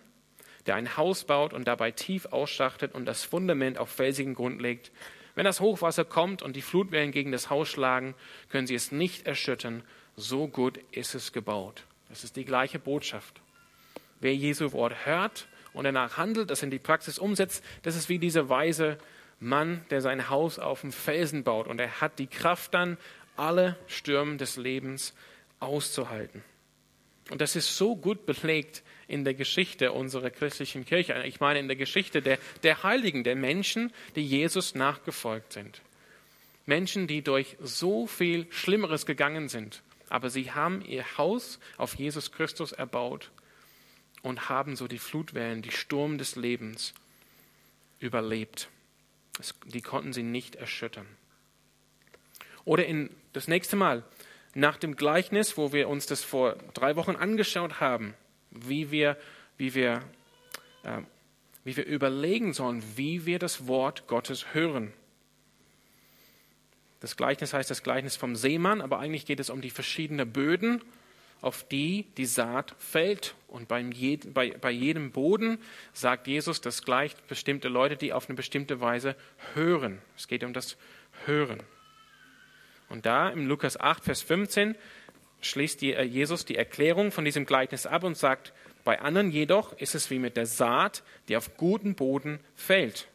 der 0.67 0.75
ein 0.75 0.97
Haus 0.97 1.23
baut 1.23 1.53
und 1.53 1.67
dabei 1.67 1.91
tief 1.91 2.27
ausschachtet 2.27 2.93
und 2.93 3.05
das 3.05 3.23
Fundament 3.23 3.79
auf 3.79 3.89
felsigen 3.89 4.35
Grund 4.35 4.61
legt. 4.61 4.91
Wenn 5.33 5.45
das 5.45 5.61
Hochwasser 5.61 6.05
kommt 6.05 6.41
und 6.41 6.55
die 6.55 6.61
Flutwellen 6.61 7.11
gegen 7.11 7.31
das 7.31 7.49
Haus 7.49 7.69
schlagen, 7.69 8.13
können 8.49 8.67
sie 8.67 8.75
es 8.75 8.91
nicht 8.91 9.25
erschüttern 9.25 9.83
so 10.19 10.47
gut 10.47 10.79
ist 10.91 11.15
es 11.15 11.31
gebaut. 11.31 11.83
Das 12.09 12.23
ist 12.23 12.35
die 12.35 12.45
gleiche 12.45 12.79
Botschaft. 12.79 13.41
Wer 14.19 14.35
Jesu 14.35 14.71
Wort 14.73 15.05
hört 15.05 15.47
und 15.73 15.85
danach 15.85 16.17
handelt, 16.17 16.49
das 16.49 16.63
in 16.63 16.71
die 16.71 16.79
Praxis 16.79 17.17
umsetzt, 17.17 17.63
das 17.83 17.95
ist 17.95 18.09
wie 18.09 18.19
dieser 18.19 18.49
weise 18.49 18.97
Mann, 19.39 19.85
der 19.89 20.01
sein 20.01 20.29
Haus 20.29 20.59
auf 20.59 20.81
dem 20.81 20.91
Felsen 20.91 21.43
baut 21.43 21.67
und 21.67 21.79
er 21.79 22.01
hat 22.01 22.19
die 22.19 22.27
Kraft 22.27 22.73
dann, 22.73 22.97
alle 23.37 23.77
Stürme 23.87 24.35
des 24.35 24.57
Lebens 24.57 25.13
auszuhalten. 25.61 26.43
Und 27.29 27.39
das 27.39 27.55
ist 27.55 27.77
so 27.77 27.95
gut 27.95 28.25
belegt 28.25 28.83
in 29.07 29.23
der 29.23 29.35
Geschichte 29.35 29.93
unserer 29.93 30.29
christlichen 30.29 30.83
Kirche. 30.83 31.23
Ich 31.25 31.39
meine 31.39 31.59
in 31.59 31.67
der 31.67 31.77
Geschichte 31.77 32.21
der, 32.21 32.37
der 32.63 32.83
Heiligen, 32.83 33.23
der 33.23 33.35
Menschen, 33.35 33.93
die 34.15 34.25
Jesus 34.25 34.75
nachgefolgt 34.75 35.53
sind. 35.53 35.81
Menschen, 36.65 37.07
die 37.07 37.21
durch 37.21 37.55
so 37.61 38.07
viel 38.07 38.45
Schlimmeres 38.51 39.05
gegangen 39.05 39.47
sind. 39.47 39.81
Aber 40.09 40.29
sie 40.29 40.51
haben 40.51 40.81
ihr 40.81 41.17
Haus 41.17 41.59
auf 41.77 41.95
Jesus 41.95 42.31
Christus 42.31 42.71
erbaut 42.71 43.31
und 44.21 44.49
haben 44.49 44.75
so 44.75 44.87
die 44.87 44.99
Flutwellen, 44.99 45.61
die 45.61 45.71
Sturm 45.71 46.17
des 46.17 46.35
Lebens 46.35 46.93
überlebt. 47.99 48.69
Die 49.65 49.81
konnten 49.81 50.13
sie 50.13 50.23
nicht 50.23 50.55
erschüttern. 50.55 51.07
Oder 52.65 52.85
in 52.85 53.09
das 53.33 53.47
nächste 53.47 53.75
Mal, 53.75 54.03
nach 54.53 54.77
dem 54.77 54.95
Gleichnis, 54.95 55.57
wo 55.57 55.71
wir 55.71 55.87
uns 55.87 56.05
das 56.05 56.23
vor 56.23 56.55
drei 56.73 56.95
Wochen 56.95 57.15
angeschaut 57.15 57.79
haben, 57.79 58.15
wie 58.51 58.91
wir, 58.91 59.17
wie 59.57 59.75
wir, 59.75 60.03
äh, 60.83 61.01
wie 61.63 61.77
wir 61.77 61.85
überlegen 61.85 62.53
sollen, 62.53 62.83
wie 62.95 63.25
wir 63.25 63.39
das 63.39 63.67
Wort 63.67 64.07
Gottes 64.07 64.53
hören. 64.53 64.93
Das 66.99 67.15
Gleichnis 67.15 67.53
heißt 67.53 67.69
das 67.69 67.83
Gleichnis 67.83 68.15
vom 68.15 68.35
Seemann, 68.35 68.81
aber 68.81 68.99
eigentlich 68.99 69.25
geht 69.25 69.39
es 69.39 69.49
um 69.49 69.61
die 69.61 69.69
verschiedenen 69.69 70.31
Böden, 70.31 70.81
auf 71.41 71.63
die 71.63 72.05
die 72.17 72.25
Saat 72.25 72.75
fällt. 72.77 73.35
Und 73.47 73.67
beim 73.67 73.91
bei, 74.33 74.51
bei 74.51 74.71
jedem 74.71 75.11
Boden 75.11 75.59
sagt 75.93 76.27
Jesus, 76.27 76.61
das 76.61 76.83
gleicht 76.83 77.27
bestimmte 77.27 77.69
Leute, 77.69 77.95
die 77.95 78.11
auf 78.11 78.27
eine 78.27 78.35
bestimmte 78.35 78.81
Weise 78.81 79.15
hören. 79.53 80.01
Es 80.17 80.27
geht 80.27 80.43
um 80.43 80.53
das 80.53 80.77
Hören. 81.25 81.63
Und 82.89 83.05
da 83.05 83.29
im 83.29 83.47
Lukas 83.47 83.79
8, 83.79 84.03
Vers 84.03 84.21
15 84.21 84.75
schließt 85.41 85.81
die, 85.81 85.93
äh, 85.93 86.03
Jesus 86.03 86.45
die 86.45 86.55
Erklärung 86.55 87.11
von 87.11 87.23
diesem 87.23 87.45
Gleichnis 87.45 87.85
ab 87.85 88.03
und 88.03 88.17
sagt, 88.17 88.53
bei 88.83 88.99
anderen 88.99 89.31
jedoch 89.31 89.73
ist 89.77 89.95
es 89.95 90.09
wie 90.09 90.19
mit 90.19 90.35
der 90.35 90.45
Saat, 90.45 91.03
die 91.27 91.37
auf 91.37 91.55
guten 91.57 91.95
Boden 91.95 92.39
fällt. 92.55 93.07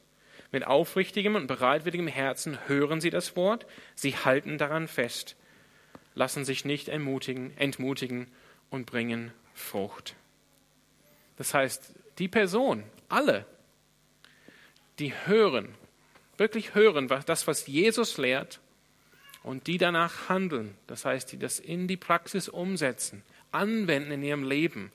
Mit 0.54 0.68
aufrichtigem 0.68 1.34
und 1.34 1.48
bereitwilligem 1.48 2.06
Herzen 2.06 2.68
hören 2.68 3.00
sie 3.00 3.10
das 3.10 3.34
Wort, 3.34 3.66
sie 3.96 4.12
halten 4.12 4.56
daran 4.56 4.86
fest, 4.86 5.34
lassen 6.14 6.44
sich 6.44 6.64
nicht 6.64 6.88
entmutigen, 6.88 7.50
entmutigen 7.56 8.28
und 8.70 8.86
bringen 8.86 9.32
Frucht. 9.52 10.14
Das 11.38 11.54
heißt, 11.54 11.92
die 12.20 12.28
Person, 12.28 12.84
alle, 13.08 13.46
die 15.00 15.12
hören, 15.26 15.74
wirklich 16.36 16.76
hören, 16.76 17.10
was, 17.10 17.24
das, 17.24 17.48
was 17.48 17.66
Jesus 17.66 18.16
lehrt, 18.16 18.60
und 19.42 19.66
die 19.66 19.76
danach 19.76 20.28
handeln, 20.28 20.76
das 20.86 21.04
heißt, 21.04 21.32
die 21.32 21.36
das 21.36 21.58
in 21.58 21.88
die 21.88 21.96
Praxis 21.96 22.48
umsetzen, 22.48 23.24
anwenden 23.50 24.12
in 24.12 24.22
ihrem 24.22 24.44
Leben, 24.44 24.92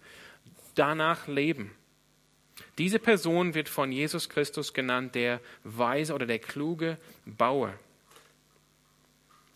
danach 0.75 1.27
leben, 1.27 1.75
diese 2.77 2.99
Person 2.99 3.53
wird 3.53 3.69
von 3.69 3.91
Jesus 3.91 4.29
Christus 4.29 4.73
genannt 4.73 5.15
der 5.15 5.41
weise 5.63 6.13
oder 6.13 6.25
der 6.25 6.39
kluge 6.39 6.97
Bauer, 7.25 7.73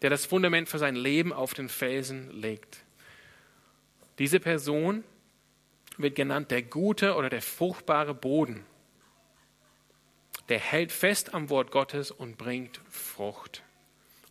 der 0.01 0.09
das 0.09 0.25
Fundament 0.25 0.69
für 0.69 0.79
sein 0.79 0.95
Leben 0.95 1.31
auf 1.31 1.53
den 1.53 1.69
Felsen 1.69 2.31
legt. 2.31 2.83
Diese 4.19 4.39
Person 4.39 5.03
wird 5.97 6.15
genannt 6.15 6.51
der 6.51 6.61
gute 6.61 7.15
oder 7.15 7.29
der 7.29 7.41
fruchtbare 7.41 8.13
Boden. 8.13 8.65
Der 10.49 10.59
hält 10.59 10.91
fest 10.91 11.33
am 11.33 11.49
Wort 11.49 11.71
Gottes 11.71 12.11
und 12.11 12.37
bringt 12.37 12.81
Frucht. 12.89 13.63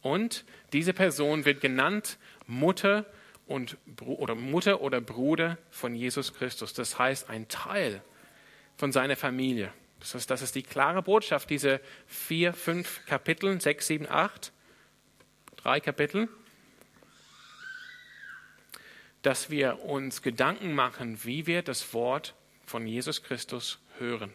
Und 0.02 0.44
diese 0.72 0.92
Person 0.92 1.44
wird 1.44 1.60
genannt 1.60 2.18
Mutter 2.46 3.06
und, 3.46 3.76
oder 4.00 4.34
Mutter 4.34 4.80
oder 4.80 5.00
Bruder 5.00 5.58
von 5.70 5.94
Jesus 5.94 6.34
Christus. 6.34 6.74
Das 6.74 6.98
heißt, 6.98 7.30
ein 7.30 7.48
Teil 7.48 8.02
von 8.82 8.90
seiner 8.90 9.14
Familie. 9.14 9.72
Das 10.00 10.16
ist, 10.16 10.28
das 10.28 10.42
ist 10.42 10.56
die 10.56 10.64
klare 10.64 11.02
Botschaft, 11.02 11.50
diese 11.50 11.80
vier, 12.08 12.52
fünf 12.52 13.06
Kapitel, 13.06 13.60
sechs, 13.60 13.86
sieben, 13.86 14.08
acht, 14.08 14.50
drei 15.54 15.78
Kapitel, 15.78 16.28
dass 19.22 19.50
wir 19.50 19.84
uns 19.84 20.20
Gedanken 20.20 20.74
machen, 20.74 21.22
wie 21.22 21.46
wir 21.46 21.62
das 21.62 21.94
Wort 21.94 22.34
von 22.66 22.84
Jesus 22.84 23.22
Christus 23.22 23.78
hören. 24.00 24.32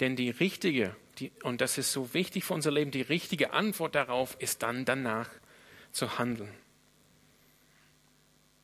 Denn 0.00 0.16
die 0.16 0.28
richtige, 0.28 0.94
die, 1.16 1.32
und 1.44 1.62
das 1.62 1.78
ist 1.78 1.92
so 1.92 2.12
wichtig 2.12 2.44
für 2.44 2.52
unser 2.52 2.72
Leben, 2.72 2.90
die 2.90 3.00
richtige 3.00 3.54
Antwort 3.54 3.94
darauf 3.94 4.36
ist 4.38 4.62
dann 4.62 4.84
danach 4.84 5.30
zu 5.92 6.18
handeln. 6.18 6.54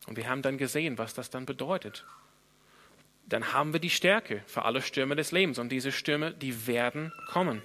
Und 0.07 0.17
wir 0.17 0.29
haben 0.29 0.43
dann 0.43 0.59
gesehen, 0.59 0.99
was 0.99 1.15
das 1.15 1.31
dann 1.31 1.47
bedeutet. 1.47 2.05
Dann 3.29 3.53
haben 3.53 3.73
wir 3.73 3.81
die 3.81 3.91
Stärke 3.91 4.43
für 4.47 4.65
alle 4.65 4.83
Stürme 4.83 5.17
des 5.17 5.33
Lebens. 5.33 5.59
Und 5.59 5.71
diese 5.71 5.91
Stürme, 5.91 6.33
die 6.33 6.67
werden 6.67 7.13
kommen. 7.29 7.63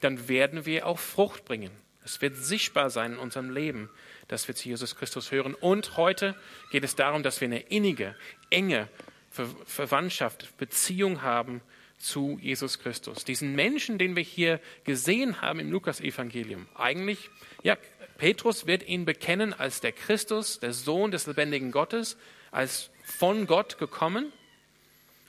Dann 0.00 0.28
werden 0.28 0.66
wir 0.66 0.86
auch 0.86 0.98
Frucht 0.98 1.44
bringen. 1.44 1.70
Es 2.04 2.20
wird 2.20 2.36
sichtbar 2.36 2.90
sein 2.90 3.14
in 3.14 3.18
unserem 3.18 3.50
Leben, 3.50 3.90
dass 4.28 4.48
wir 4.48 4.54
zu 4.54 4.68
Jesus 4.68 4.96
Christus 4.96 5.30
hören. 5.30 5.54
Und 5.54 5.96
heute 5.96 6.34
geht 6.70 6.84
es 6.84 6.94
darum, 6.94 7.22
dass 7.22 7.40
wir 7.40 7.48
eine 7.48 7.60
innige, 7.60 8.14
enge 8.50 8.88
Ver 9.30 9.46
Verwandtschaft, 9.66 10.56
Beziehung 10.56 11.20
haben 11.20 11.60
zu 11.98 12.38
Jesus 12.40 12.78
Christus. 12.78 13.24
Diesen 13.24 13.54
Menschen, 13.54 13.98
den 13.98 14.16
wir 14.16 14.22
hier 14.22 14.60
gesehen 14.84 15.42
haben 15.42 15.60
im 15.60 15.70
Lukas-Evangelium. 15.70 16.66
Eigentlich, 16.74 17.28
ja, 17.62 17.76
Petrus 18.18 18.66
wird 18.66 18.86
ihn 18.86 19.04
bekennen 19.04 19.54
als 19.54 19.80
der 19.80 19.92
Christus, 19.92 20.58
der 20.58 20.72
Sohn 20.72 21.12
des 21.12 21.26
lebendigen 21.26 21.70
Gottes, 21.70 22.18
als 22.50 22.90
von 23.04 23.46
Gott 23.46 23.78
gekommen. 23.78 24.32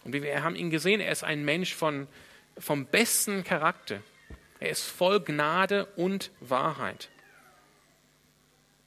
Und 0.04 0.14
wir 0.14 0.44
haben 0.44 0.56
ihn 0.56 0.72
gesehen, 0.72 1.00
er 1.00 1.12
ist 1.12 1.24
ein 1.24 1.46
Mensch 1.46 1.74
von, 1.76 2.08
vom 2.58 2.88
besten 2.88 3.44
Charakter. 3.44 4.02
Er 4.60 4.72
ist 4.72 4.82
voll 4.82 5.22
Gnade 5.22 5.86
und 5.98 6.32
Wahrheit. 6.40 7.10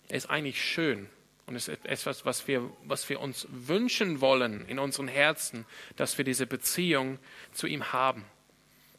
Er 0.09 0.17
ist 0.17 0.29
eigentlich 0.29 0.63
schön. 0.63 1.09
Und 1.47 1.55
es 1.55 1.69
ist 1.69 1.87
etwas, 1.87 2.25
was 2.25 2.49
wir, 2.49 2.71
was 2.85 3.09
wir 3.09 3.21
uns 3.21 3.47
wünschen 3.51 4.21
wollen 4.21 4.67
in 4.67 4.81
unseren 4.81 5.09
Herzen, 5.09 5.65
dass 5.95 6.19
wir 6.19 6.25
diese 6.25 6.47
Beziehung 6.47 7.19
zu 7.53 7.69
ihm 7.69 7.93
haben. 7.93 8.25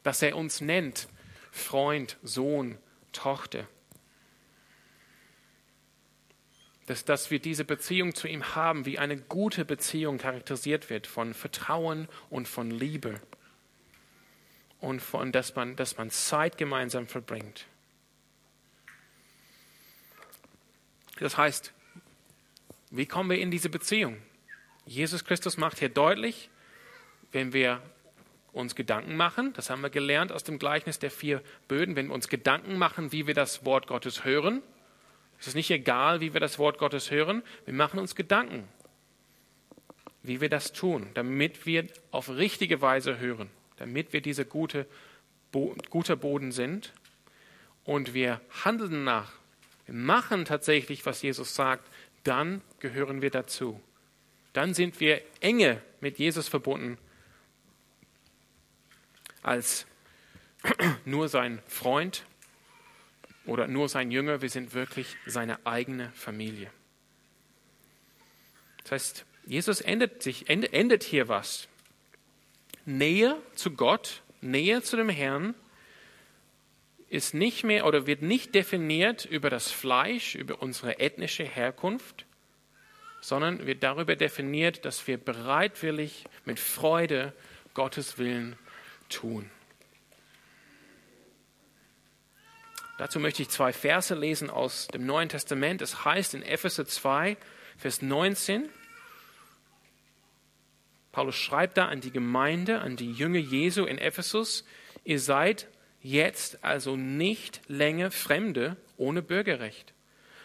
Dass 0.02 0.22
er 0.22 0.36
uns 0.36 0.62
nennt 0.62 1.08
Freund, 1.52 2.16
Sohn, 2.22 2.78
Tochter. 3.12 3.66
Dass, 6.86 7.04
dass 7.04 7.30
wir 7.30 7.38
diese 7.38 7.64
Beziehung 7.64 8.14
zu 8.14 8.28
ihm 8.28 8.54
haben, 8.54 8.84
wie 8.84 8.98
eine 8.98 9.16
gute 9.16 9.64
Beziehung 9.64 10.18
charakterisiert 10.18 10.90
wird 10.90 11.06
von 11.06 11.34
Vertrauen 11.34 12.08
und 12.30 12.46
von 12.46 12.70
Liebe 12.70 13.20
und 14.80 15.00
von, 15.00 15.32
dass 15.32 15.54
man, 15.54 15.76
dass 15.76 15.96
man 15.96 16.10
Zeit 16.10 16.58
gemeinsam 16.58 17.06
verbringt. 17.06 17.66
Das 21.18 21.38
heißt, 21.38 21.72
wie 22.90 23.06
kommen 23.06 23.30
wir 23.30 23.38
in 23.38 23.50
diese 23.50 23.70
Beziehung? 23.70 24.18
Jesus 24.84 25.24
Christus 25.24 25.56
macht 25.56 25.78
hier 25.78 25.88
deutlich, 25.88 26.50
wenn 27.32 27.52
wir 27.52 27.80
uns 28.52 28.74
Gedanken 28.74 29.16
machen, 29.16 29.52
das 29.54 29.70
haben 29.70 29.80
wir 29.80 29.90
gelernt 29.90 30.30
aus 30.30 30.44
dem 30.44 30.58
Gleichnis 30.58 30.98
der 30.98 31.10
vier 31.10 31.42
Böden, 31.66 31.96
wenn 31.96 32.08
wir 32.08 32.14
uns 32.14 32.28
Gedanken 32.28 32.76
machen, 32.76 33.10
wie 33.10 33.26
wir 33.26 33.34
das 33.34 33.64
Wort 33.64 33.86
Gottes 33.86 34.24
hören, 34.24 34.62
es 35.44 35.48
ist 35.48 35.56
nicht 35.56 35.70
egal, 35.70 36.22
wie 36.22 36.32
wir 36.32 36.40
das 36.40 36.58
Wort 36.58 36.78
Gottes 36.78 37.10
hören. 37.10 37.42
Wir 37.66 37.74
machen 37.74 38.00
uns 38.00 38.14
Gedanken, 38.14 38.66
wie 40.22 40.40
wir 40.40 40.48
das 40.48 40.72
tun, 40.72 41.10
damit 41.12 41.66
wir 41.66 41.86
auf 42.12 42.30
richtige 42.30 42.80
Weise 42.80 43.18
hören, 43.18 43.50
damit 43.76 44.14
wir 44.14 44.22
dieser 44.22 44.46
gute, 44.46 44.86
Bo 45.52 45.76
guter 45.90 46.16
Boden 46.16 46.50
sind 46.50 46.94
und 47.84 48.14
wir 48.14 48.40
handeln 48.64 49.04
nach. 49.04 49.32
Wir 49.84 49.94
machen 49.94 50.46
tatsächlich, 50.46 51.04
was 51.04 51.20
Jesus 51.20 51.54
sagt, 51.54 51.86
dann 52.22 52.62
gehören 52.78 53.20
wir 53.20 53.30
dazu. 53.30 53.82
Dann 54.54 54.72
sind 54.72 54.98
wir 54.98 55.20
enge 55.40 55.82
mit 56.00 56.18
Jesus 56.18 56.48
verbunden 56.48 56.96
als 59.42 59.86
nur 61.04 61.28
sein 61.28 61.60
Freund 61.66 62.24
oder 63.46 63.66
nur 63.66 63.88
sein 63.88 64.10
Jünger, 64.10 64.42
wir 64.42 64.50
sind 64.50 64.74
wirklich 64.74 65.16
seine 65.26 65.64
eigene 65.66 66.10
Familie. 66.12 66.70
Das 68.82 68.92
heißt, 68.92 69.26
Jesus 69.46 69.80
endet, 69.80 70.22
sich, 70.22 70.48
endet 70.48 71.02
hier 71.02 71.28
was. 71.28 71.68
Nähe 72.86 73.36
zu 73.54 73.70
Gott, 73.72 74.22
Nähe 74.40 74.82
zu 74.82 74.96
dem 74.96 75.08
Herrn 75.08 75.54
ist 77.08 77.34
nicht 77.34 77.64
mehr 77.64 77.86
oder 77.86 78.06
wird 78.06 78.22
nicht 78.22 78.54
definiert 78.54 79.24
über 79.24 79.48
das 79.48 79.70
Fleisch, 79.70 80.34
über 80.34 80.60
unsere 80.60 80.98
ethnische 80.98 81.44
Herkunft, 81.44 82.26
sondern 83.20 83.66
wird 83.66 83.82
darüber 83.82 84.16
definiert, 84.16 84.84
dass 84.84 85.06
wir 85.06 85.16
bereitwillig 85.16 86.24
mit 86.44 86.58
Freude 86.58 87.32
Gottes 87.72 88.18
Willen 88.18 88.56
tun. 89.08 89.48
Dazu 92.98 93.18
möchte 93.18 93.42
ich 93.42 93.48
zwei 93.48 93.72
Verse 93.72 94.14
lesen 94.14 94.50
aus 94.50 94.86
dem 94.88 95.04
Neuen 95.04 95.28
Testament. 95.28 95.82
Es 95.82 96.04
heißt 96.04 96.34
in 96.34 96.42
Epheser 96.42 96.86
2, 96.86 97.36
Vers 97.76 98.02
19, 98.02 98.68
Paulus 101.10 101.36
schreibt 101.36 101.76
da 101.76 101.86
an 101.86 102.00
die 102.00 102.10
Gemeinde, 102.10 102.80
an 102.80 102.96
die 102.96 103.12
Jünger 103.12 103.38
Jesu 103.38 103.84
in 103.84 103.98
Ephesus, 103.98 104.64
ihr 105.04 105.20
seid 105.20 105.68
jetzt 106.02 106.62
also 106.64 106.96
nicht 106.96 107.60
länger 107.68 108.10
Fremde 108.10 108.76
ohne 108.96 109.22
Bürgerrecht, 109.22 109.92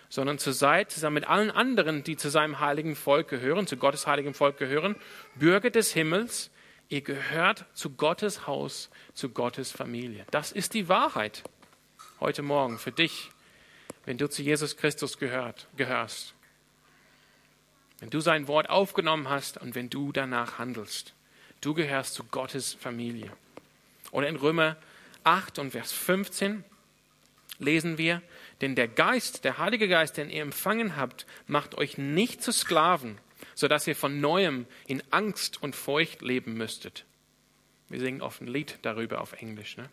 sondern 0.09 0.39
zur 0.39 0.53
seid 0.53 0.91
zusammen 0.91 1.15
mit 1.15 1.27
allen 1.27 1.51
anderen, 1.51 2.03
die 2.03 2.17
zu 2.17 2.29
seinem 2.29 2.59
heiligen 2.59 2.95
Volk 2.95 3.27
gehören, 3.27 3.67
zu 3.67 3.77
Gottes 3.77 4.07
heiligen 4.07 4.33
Volk 4.33 4.57
gehören, 4.57 4.95
Bürger 5.35 5.69
des 5.69 5.93
Himmels, 5.93 6.49
ihr 6.87 7.01
gehört 7.01 7.65
zu 7.73 7.91
Gottes 7.91 8.47
Haus, 8.47 8.89
zu 9.13 9.29
Gottes 9.29 9.71
Familie. 9.71 10.25
Das 10.31 10.51
ist 10.51 10.73
die 10.73 10.87
Wahrheit 10.87 11.43
heute 12.19 12.41
Morgen 12.41 12.77
für 12.77 12.91
dich, 12.91 13.31
wenn 14.05 14.17
du 14.17 14.29
zu 14.29 14.41
Jesus 14.41 14.75
Christus 14.77 15.17
gehört, 15.17 15.67
gehörst. 15.77 16.33
Wenn 17.99 18.09
du 18.09 18.19
sein 18.19 18.47
Wort 18.47 18.69
aufgenommen 18.69 19.29
hast 19.29 19.57
und 19.57 19.75
wenn 19.75 19.89
du 19.89 20.11
danach 20.11 20.57
handelst. 20.57 21.13
Du 21.61 21.73
gehörst 21.73 22.13
zu 22.13 22.23
Gottes 22.25 22.73
Familie. 22.73 23.31
Oder 24.11 24.27
in 24.27 24.35
Römer 24.35 24.77
8 25.23 25.59
und 25.59 25.71
Vers 25.71 25.91
15 25.91 26.63
lesen 27.59 27.97
wir, 27.97 28.21
denn 28.61 28.75
der 28.75 28.87
Geist, 28.87 29.43
der 29.43 29.57
Heilige 29.57 29.87
Geist, 29.87 30.17
den 30.17 30.29
ihr 30.29 30.41
empfangen 30.41 30.95
habt, 30.95 31.25
macht 31.47 31.75
euch 31.75 31.97
nicht 31.97 32.41
zu 32.41 32.51
Sklaven, 32.51 33.17
sodass 33.53 33.87
ihr 33.87 33.95
von 33.95 34.21
neuem 34.21 34.65
in 34.87 35.03
Angst 35.11 35.61
und 35.61 35.75
Furcht 35.75 36.21
leben 36.21 36.53
müsstet. 36.53 37.05
Wir 37.89 37.99
singen 37.99 38.21
oft 38.21 38.41
ein 38.41 38.47
Lied 38.47 38.79
darüber 38.81 39.21
auf 39.21 39.33
Englisch. 39.33 39.75
Ne? 39.77 39.89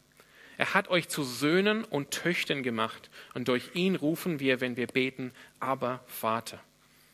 Er 0.58 0.74
hat 0.74 0.88
euch 0.88 1.08
zu 1.08 1.22
Söhnen 1.22 1.84
und 1.84 2.10
Töchtern 2.10 2.62
gemacht 2.62 3.10
und 3.34 3.48
durch 3.48 3.70
ihn 3.74 3.94
rufen 3.94 4.40
wir, 4.40 4.60
wenn 4.60 4.76
wir 4.76 4.86
beten, 4.86 5.32
aber 5.60 6.02
Vater. 6.06 6.60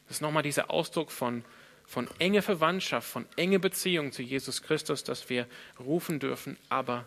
Das 0.06 0.18
ist 0.18 0.20
nochmal 0.20 0.42
dieser 0.42 0.70
Ausdruck 0.70 1.10
von, 1.10 1.44
von 1.86 2.08
enge 2.18 2.42
Verwandtschaft, 2.42 3.08
von 3.08 3.26
enge 3.36 3.58
Beziehung 3.58 4.12
zu 4.12 4.22
Jesus 4.22 4.62
Christus, 4.62 5.02
dass 5.04 5.28
wir 5.28 5.46
rufen 5.80 6.20
dürfen, 6.20 6.56
aber 6.68 7.06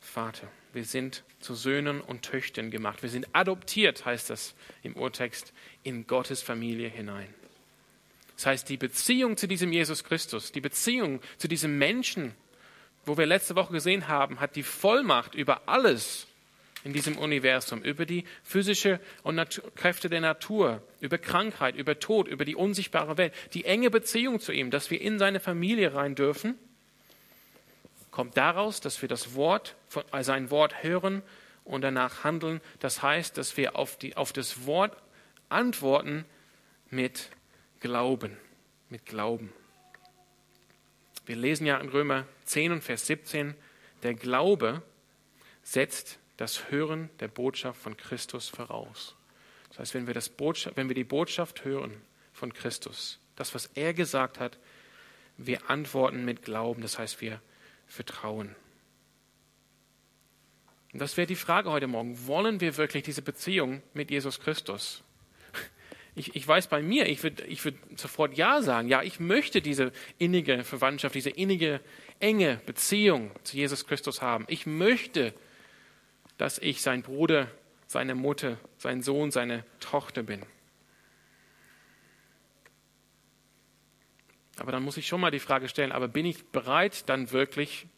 Vater. 0.00 0.48
Wir 0.72 0.84
sind 0.84 1.24
zu 1.40 1.54
Söhnen 1.54 2.00
und 2.00 2.22
Töchtern 2.22 2.70
gemacht. 2.70 3.02
Wir 3.02 3.10
sind 3.10 3.26
adoptiert, 3.32 4.04
heißt 4.04 4.30
das 4.30 4.54
im 4.82 4.96
Urtext, 4.96 5.52
in 5.82 6.06
Gottes 6.06 6.42
Familie 6.42 6.88
hinein. 6.88 7.34
Das 8.36 8.46
heißt, 8.46 8.68
die 8.68 8.78
Beziehung 8.78 9.36
zu 9.36 9.46
diesem 9.46 9.72
Jesus 9.72 10.04
Christus, 10.04 10.52
die 10.52 10.62
Beziehung 10.62 11.20
zu 11.36 11.48
diesem 11.48 11.76
Menschen, 11.76 12.34
wo 13.06 13.16
wir 13.16 13.26
letzte 13.26 13.56
Woche 13.56 13.72
gesehen 13.72 14.08
haben, 14.08 14.40
hat 14.40 14.56
die 14.56 14.62
Vollmacht 14.62 15.34
über 15.34 15.68
alles, 15.68 16.26
in 16.84 16.92
diesem 16.92 17.18
Universum, 17.18 17.82
über 17.82 18.06
die 18.06 18.24
physische 18.42 19.00
und 19.22 19.34
Natur, 19.34 19.70
Kräfte 19.74 20.08
der 20.08 20.20
Natur, 20.20 20.82
über 21.00 21.18
Krankheit, 21.18 21.76
über 21.76 21.98
Tod, 21.98 22.26
über 22.26 22.44
die 22.44 22.56
unsichtbare 22.56 23.18
Welt, 23.18 23.34
die 23.52 23.64
enge 23.64 23.90
Beziehung 23.90 24.40
zu 24.40 24.52
ihm, 24.52 24.70
dass 24.70 24.90
wir 24.90 25.00
in 25.00 25.18
seine 25.18 25.40
Familie 25.40 25.94
rein 25.94 26.14
dürfen, 26.14 26.58
kommt 28.10 28.36
daraus, 28.36 28.80
dass 28.80 29.02
wir 29.02 29.08
das 29.08 29.34
Wort, 29.34 29.76
äh, 30.12 30.22
sein 30.22 30.50
Wort 30.50 30.82
hören 30.82 31.22
und 31.64 31.82
danach 31.82 32.24
handeln. 32.24 32.60
Das 32.80 33.02
heißt, 33.02 33.36
dass 33.36 33.56
wir 33.56 33.76
auf, 33.76 33.96
die, 33.96 34.16
auf 34.16 34.32
das 34.32 34.66
Wort 34.66 34.96
antworten 35.48 36.24
mit 36.88 37.28
Glauben, 37.80 38.36
mit 38.88 39.06
Glauben. 39.06 39.52
Wir 41.30 41.36
lesen 41.36 41.64
ja 41.64 41.76
in 41.76 41.88
Römer 41.88 42.26
10 42.46 42.72
und 42.72 42.82
Vers 42.82 43.06
17, 43.06 43.54
der 44.02 44.14
Glaube 44.14 44.82
setzt 45.62 46.18
das 46.38 46.72
Hören 46.72 47.08
der 47.20 47.28
Botschaft 47.28 47.80
von 47.80 47.96
Christus 47.96 48.48
voraus. 48.48 49.14
Das 49.68 49.78
heißt, 49.78 49.94
wenn 49.94 50.08
wir, 50.08 50.14
das 50.14 50.28
Botschaft, 50.28 50.76
wenn 50.76 50.88
wir 50.88 50.96
die 50.96 51.04
Botschaft 51.04 51.64
hören 51.64 52.02
von 52.32 52.52
Christus, 52.52 53.20
das, 53.36 53.54
was 53.54 53.66
er 53.76 53.94
gesagt 53.94 54.40
hat, 54.40 54.58
wir 55.36 55.70
antworten 55.70 56.24
mit 56.24 56.42
Glauben, 56.42 56.82
das 56.82 56.98
heißt, 56.98 57.20
wir 57.20 57.40
vertrauen. 57.86 58.56
Und 60.92 60.98
das 60.98 61.16
wäre 61.16 61.28
die 61.28 61.36
Frage 61.36 61.70
heute 61.70 61.86
Morgen. 61.86 62.26
Wollen 62.26 62.60
wir 62.60 62.76
wirklich 62.76 63.04
diese 63.04 63.22
Beziehung 63.22 63.84
mit 63.94 64.10
Jesus 64.10 64.40
Christus? 64.40 65.04
Ich, 66.14 66.34
ich 66.34 66.46
weiß 66.46 66.66
bei 66.66 66.82
mir, 66.82 67.06
ich 67.08 67.22
würde 67.22 67.44
ich 67.44 67.64
würd 67.64 67.76
sofort 67.96 68.36
Ja 68.36 68.62
sagen. 68.62 68.88
Ja, 68.88 69.02
ich 69.02 69.20
möchte 69.20 69.62
diese 69.62 69.92
innige 70.18 70.64
Verwandtschaft, 70.64 71.14
diese 71.14 71.30
innige, 71.30 71.80
enge 72.18 72.60
Beziehung 72.66 73.30
zu 73.44 73.56
Jesus 73.56 73.86
Christus 73.86 74.20
haben. 74.20 74.44
Ich 74.48 74.66
möchte 74.66 75.32
dass 76.40 76.58
ich 76.58 76.80
sein 76.80 77.02
Bruder, 77.02 77.50
seine 77.86 78.14
Mutter, 78.14 78.56
sein 78.78 79.02
Sohn, 79.02 79.30
seine 79.30 79.62
Tochter 79.78 80.22
bin. 80.22 80.42
Aber 84.58 84.72
dann 84.72 84.82
muss 84.82 84.96
ich 84.96 85.06
schon 85.06 85.20
mal 85.20 85.30
die 85.30 85.38
Frage 85.38 85.68
stellen, 85.68 85.92
aber 85.92 86.08
bin 86.08 86.24
ich 86.24 86.46
bereit, 86.46 87.10
dann 87.10 87.30
wirklich 87.30 87.88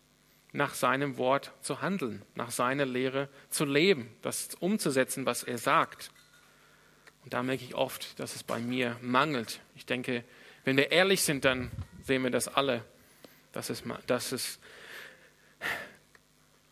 nach 0.50 0.74
seinem 0.74 1.18
Wort 1.18 1.52
zu 1.60 1.82
handeln, 1.82 2.22
nach 2.34 2.50
seiner 2.50 2.84
Lehre 2.84 3.28
zu 3.48 3.64
leben, 3.64 4.12
das 4.22 4.56
umzusetzen, 4.56 5.24
was 5.24 5.44
er 5.44 5.58
sagt? 5.58 6.10
Und 7.24 7.32
da 7.32 7.42
merke 7.42 7.64
ich 7.64 7.74
oft, 7.74 8.18
dass 8.18 8.34
es 8.34 8.42
bei 8.42 8.58
mir 8.58 8.96
mangelt. 9.00 9.60
Ich 9.76 9.86
denke, 9.86 10.24
wenn 10.64 10.76
wir 10.76 10.90
ehrlich 10.90 11.22
sind, 11.22 11.44
dann 11.44 11.70
sehen 12.04 12.22
wir 12.22 12.30
das 12.30 12.48
alle, 12.48 12.84
dass 13.52 13.70
es, 13.70 13.82
dass 14.06 14.32
es, 14.32 14.58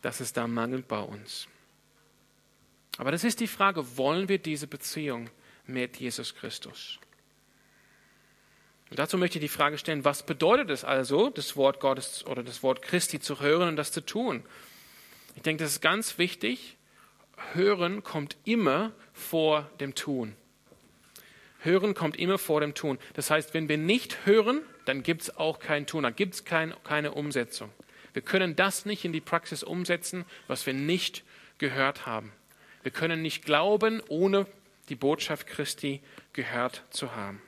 dass 0.03 0.21
es 0.21 0.33
da 0.33 0.47
mangelt 0.47 0.89
bei 0.89 1.01
uns. 1.01 1.49
Aber 2.99 3.13
das 3.13 3.25
ist 3.25 3.41
die 3.41 3.47
Frage, 3.47 3.97
wollen 3.97 4.29
wir 4.29 4.39
diese 4.39 4.67
Beziehung 4.67 5.31
mit 5.67 5.99
Jesus 5.99 6.35
Christus? 6.35 6.99
Und 8.91 8.99
dazu 8.99 9.17
möchte 9.17 9.39
ich 9.39 9.43
die 9.43 9.49
Frage 9.49 9.79
stellen, 9.79 10.05
was 10.05 10.27
bedeutet 10.27 10.69
es 10.71 10.85
also, 10.85 11.31
das 11.31 11.57
Wort 11.57 11.79
Gottes 11.81 12.27
oder 12.27 12.43
das 12.43 12.63
Wort 12.65 12.83
Christi 12.83 13.21
zu 13.21 13.41
hören 13.41 13.69
und 13.69 13.77
das 13.77 13.93
zu 13.93 14.05
tun? 14.05 14.43
Ich 15.37 15.43
denke, 15.43 15.63
das 15.63 15.73
ist 15.73 15.81
ganz 15.81 16.19
wichtig. 16.19 16.77
Hören 17.53 18.03
kommt 18.03 18.37
immer 18.45 18.93
vor 19.13 19.71
dem 19.79 19.95
Tun. 19.95 20.37
Hören 21.63 21.95
kommt 21.95 22.17
immer 22.17 22.39
vor 22.39 22.61
dem 22.61 22.75
Tun. 22.75 22.99
Das 23.15 23.31
heißt, 23.31 23.55
wenn 23.55 23.69
wir 23.69 23.79
nicht 23.79 24.25
hören, 24.25 24.63
dann 24.87 25.03
gibt 25.03 25.23
es 25.23 25.37
auch 25.37 25.59
kein 25.59 25.87
Tun, 25.87 26.03
dann 26.03 26.17
gibt 26.17 26.35
es 26.35 26.45
kein, 26.45 26.75
keine 26.85 27.13
Umsetzung. 27.13 27.71
Wir 28.13 28.23
können 28.23 28.57
das 28.57 28.87
nicht 28.87 29.05
in 29.05 29.13
die 29.13 29.21
Praxis 29.21 29.63
umsetzen, 29.63 30.25
was 30.49 30.67
wir 30.67 30.75
nicht 30.75 31.23
gehört 31.59 32.07
haben. 32.07 32.33
Wir 32.83 32.91
können 32.91 33.23
nicht 33.23 33.45
glauben, 33.45 34.03
ohne 34.09 34.47
die 34.89 34.97
Botschaft 34.97 35.47
Christi 35.47 36.01
gehört 36.33 36.83
zu 36.91 37.15
haben. 37.15 37.41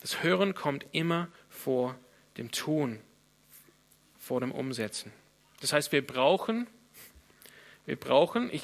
Das 0.00 0.22
Hören 0.22 0.54
kommt 0.54 0.86
immer 0.92 1.28
vor 1.50 1.98
dem 2.36 2.52
Tun, 2.52 3.00
vor 4.18 4.40
dem 4.40 4.52
Umsetzen. 4.52 5.12
Das 5.60 5.72
heißt, 5.72 5.90
wir 5.92 6.06
brauchen, 6.06 6.66
wir 7.86 7.96
brauchen, 7.96 8.50
ich, 8.52 8.62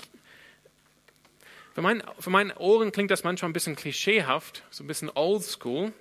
für, 1.74 1.82
mein, 1.82 2.02
für 2.18 2.30
meine 2.30 2.56
Ohren 2.58 2.92
klingt 2.92 3.10
das 3.10 3.24
manchmal 3.24 3.50
ein 3.50 3.54
bisschen 3.54 3.76
klischeehaft, 3.76 4.62
so 4.70 4.84
ein 4.84 4.86
bisschen 4.86 5.10
oldschool. 5.10 5.92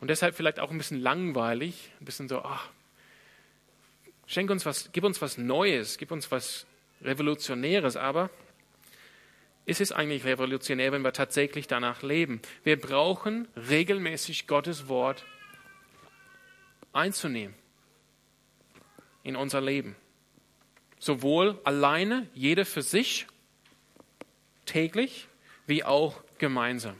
Und 0.00 0.08
deshalb 0.08 0.34
vielleicht 0.34 0.60
auch 0.60 0.70
ein 0.70 0.78
bisschen 0.78 1.00
langweilig, 1.00 1.90
ein 2.00 2.04
bisschen 2.04 2.28
so, 2.28 2.42
ach, 2.42 2.68
schenk 4.26 4.50
uns 4.50 4.64
was, 4.64 4.90
gib 4.92 5.04
uns 5.04 5.20
was 5.20 5.36
Neues, 5.36 5.98
gib 5.98 6.10
uns 6.10 6.30
was 6.30 6.66
Revolutionäres, 7.02 7.96
aber 7.96 8.30
ist 9.66 9.80
es 9.80 9.92
eigentlich 9.92 10.24
revolutionär, 10.24 10.92
wenn 10.92 11.02
wir 11.02 11.12
tatsächlich 11.12 11.66
danach 11.66 12.02
leben? 12.02 12.40
Wir 12.64 12.80
brauchen 12.80 13.46
regelmäßig 13.56 14.46
Gottes 14.46 14.88
Wort 14.88 15.24
einzunehmen 16.92 17.54
in 19.22 19.36
unser 19.36 19.60
Leben. 19.60 19.96
Sowohl 20.98 21.60
alleine, 21.64 22.28
jeder 22.34 22.64
für 22.64 22.82
sich, 22.82 23.26
täglich, 24.70 25.26
wie 25.66 25.82
auch 25.82 26.22
gemeinsam. 26.38 26.96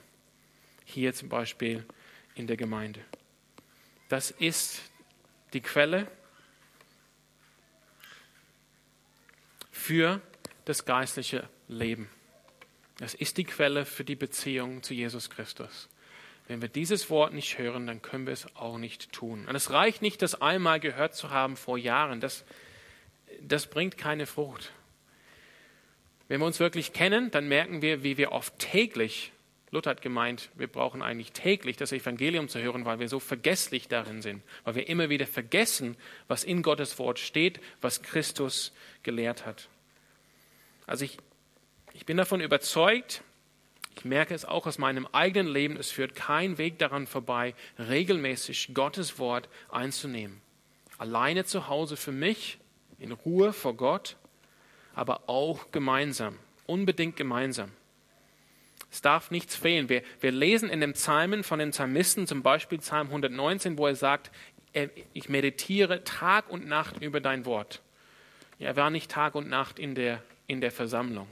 Hier 0.84 1.14
zum 1.14 1.28
Beispiel 1.28 1.86
in 2.34 2.48
der 2.48 2.56
Gemeinde. 2.56 3.00
Das 4.08 4.32
ist 4.32 4.82
die 5.52 5.60
Quelle 5.60 6.10
für 9.70 10.20
das 10.64 10.84
geistliche 10.84 11.48
Leben. 11.68 12.08
Das 12.98 13.14
ist 13.14 13.38
die 13.38 13.44
Quelle 13.44 13.86
für 13.86 14.04
die 14.04 14.16
Beziehung 14.16 14.82
zu 14.82 14.92
Jesus 14.92 15.30
Christus. 15.30 15.88
Wenn 16.48 16.60
wir 16.60 16.68
dieses 16.68 17.08
Wort 17.08 17.32
nicht 17.32 17.58
hören, 17.58 17.86
dann 17.86 18.02
können 18.02 18.26
wir 18.26 18.32
es 18.32 18.54
auch 18.56 18.78
nicht 18.78 19.12
tun. 19.12 19.46
Und 19.46 19.54
es 19.54 19.70
reicht 19.70 20.02
nicht, 20.02 20.22
das 20.22 20.42
einmal 20.42 20.80
gehört 20.80 21.14
zu 21.14 21.30
haben 21.30 21.56
vor 21.56 21.78
Jahren. 21.78 22.20
Das, 22.20 22.44
das 23.40 23.68
bringt 23.68 23.96
keine 23.96 24.26
Frucht. 24.26 24.72
Wenn 26.30 26.38
wir 26.38 26.46
uns 26.46 26.60
wirklich 26.60 26.92
kennen, 26.92 27.32
dann 27.32 27.48
merken 27.48 27.82
wir, 27.82 28.04
wie 28.04 28.16
wir 28.16 28.30
oft 28.30 28.56
täglich, 28.60 29.32
Luther 29.72 29.90
hat 29.90 30.00
gemeint, 30.00 30.48
wir 30.54 30.68
brauchen 30.68 31.02
eigentlich 31.02 31.32
täglich 31.32 31.76
das 31.76 31.90
Evangelium 31.90 32.48
zu 32.48 32.60
hören, 32.60 32.84
weil 32.84 33.00
wir 33.00 33.08
so 33.08 33.18
vergesslich 33.18 33.88
darin 33.88 34.22
sind, 34.22 34.44
weil 34.62 34.76
wir 34.76 34.88
immer 34.88 35.08
wieder 35.08 35.26
vergessen, 35.26 35.96
was 36.28 36.44
in 36.44 36.62
Gottes 36.62 37.00
Wort 37.00 37.18
steht, 37.18 37.58
was 37.80 38.02
Christus 38.02 38.72
gelehrt 39.02 39.44
hat. 39.44 39.68
Also 40.86 41.04
ich, 41.04 41.18
ich 41.94 42.06
bin 42.06 42.16
davon 42.16 42.40
überzeugt, 42.40 43.24
ich 43.96 44.04
merke 44.04 44.32
es 44.32 44.44
auch 44.44 44.68
aus 44.68 44.78
meinem 44.78 45.08
eigenen 45.10 45.52
Leben, 45.52 45.76
es 45.76 45.90
führt 45.90 46.14
kein 46.14 46.58
Weg 46.58 46.78
daran 46.78 47.08
vorbei, 47.08 47.56
regelmäßig 47.76 48.70
Gottes 48.72 49.18
Wort 49.18 49.48
einzunehmen. 49.68 50.40
Alleine 50.96 51.44
zu 51.44 51.66
Hause 51.66 51.96
für 51.96 52.12
mich, 52.12 52.58
in 53.00 53.10
Ruhe 53.10 53.52
vor 53.52 53.74
Gott, 53.74 54.16
aber 55.00 55.30
auch 55.30 55.72
gemeinsam, 55.72 56.38
unbedingt 56.66 57.16
gemeinsam. 57.16 57.70
Es 58.90 59.00
darf 59.00 59.30
nichts 59.30 59.56
fehlen. 59.56 59.88
Wir, 59.88 60.02
wir 60.20 60.30
lesen 60.30 60.68
in 60.68 60.82
den 60.82 60.92
Psalmen 60.92 61.42
von 61.42 61.58
den 61.58 61.70
Psalmisten, 61.70 62.26
zum 62.26 62.42
Beispiel 62.42 62.76
Psalm 62.80 63.06
119, 63.06 63.78
wo 63.78 63.86
er 63.86 63.94
sagt, 63.94 64.30
ich 65.14 65.30
meditiere 65.30 66.04
Tag 66.04 66.50
und 66.50 66.66
Nacht 66.66 67.00
über 67.00 67.22
dein 67.22 67.46
Wort. 67.46 67.80
Er 68.58 68.76
war 68.76 68.90
nicht 68.90 69.10
Tag 69.10 69.36
und 69.36 69.48
Nacht 69.48 69.78
in 69.78 69.94
der, 69.94 70.22
in 70.46 70.60
der 70.60 70.70
Versammlung. 70.70 71.28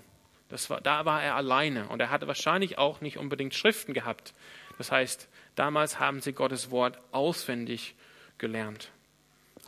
Das 0.48 0.70
war, 0.70 0.80
da 0.80 1.04
war 1.04 1.22
er 1.22 1.34
alleine 1.34 1.90
und 1.90 2.00
er 2.00 2.08
hatte 2.08 2.26
wahrscheinlich 2.26 2.78
auch 2.78 3.02
nicht 3.02 3.18
unbedingt 3.18 3.54
Schriften 3.54 3.92
gehabt. 3.92 4.32
Das 4.78 4.90
heißt, 4.90 5.28
damals 5.56 6.00
haben 6.00 6.22
sie 6.22 6.32
Gottes 6.32 6.70
Wort 6.70 6.98
auswendig 7.12 7.96
gelernt. 8.38 8.92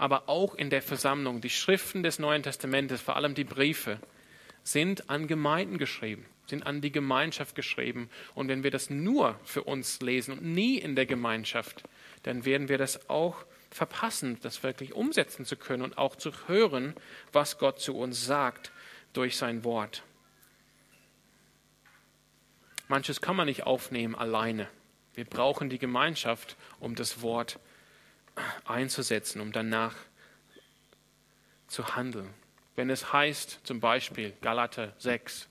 Aber 0.01 0.31
auch 0.31 0.55
in 0.55 0.71
der 0.71 0.81
Versammlung, 0.81 1.43
die 1.43 1.51
Schriften 1.51 2.03
des 2.03 2.19
Neuen 2.19 2.43
Testamentes, 2.43 3.03
vor 3.03 3.17
allem 3.17 3.35
die 3.35 3.45
Briefe, 3.45 4.01
sind 4.63 5.11
an 5.11 5.27
Gemeinden 5.27 5.77
geschrieben, 5.77 6.25
sind 6.47 6.67
an 6.67 6.81
die 6.81 6.91
Gemeinschaft 6.91 7.55
geschrieben. 7.55 8.09
Und 8.35 8.49
wenn 8.49 8.63
wir 8.63 8.71
das 8.71 8.89
nur 8.89 9.39
für 9.45 9.63
uns 9.63 10.01
lesen 10.01 10.33
und 10.33 10.43
nie 10.43 10.79
in 10.79 10.97
der 10.97 11.05
Gemeinschaft, 11.05 11.83
dann 12.23 12.47
werden 12.47 12.71
wir 12.71 12.79
das 12.79 13.11
auch 13.11 13.45
verpassen, 13.71 14.39
das 14.41 14.63
wirklich 14.63 14.95
umsetzen 14.95 15.45
zu 15.45 15.59
können 15.59 15.83
und 15.83 15.99
auch 15.99 16.17
zu 16.17 16.33
hören, 16.49 16.95
was 17.31 17.59
Gott 17.59 17.79
zu 17.79 17.95
uns 17.95 18.25
sagt 18.25 18.73
durch 19.13 19.37
sein 19.37 19.65
Wort. 19.65 20.03
Manches 22.89 23.21
kann 23.21 23.37
man 23.37 23.49
nicht 23.49 23.65
aufnehmen 23.65 24.15
alleine. 24.15 24.67
Wir 25.13 25.27
brauchen 25.27 25.69
die 25.69 25.79
Gemeinschaft, 25.79 26.57
um 26.79 26.95
das 26.95 27.21
Wort 27.21 27.59
einzusetzen, 28.65 29.41
um 29.41 29.53
danach 29.53 29.95
zu 31.67 31.97
handeln. 31.97 32.33
Wenn 32.77 32.91
es 32.91 33.13
heißt, 33.13 33.61
zum 33.65 33.81
Beispiel 33.81 34.33
Galater 34.41 34.93
6, 34.99 35.49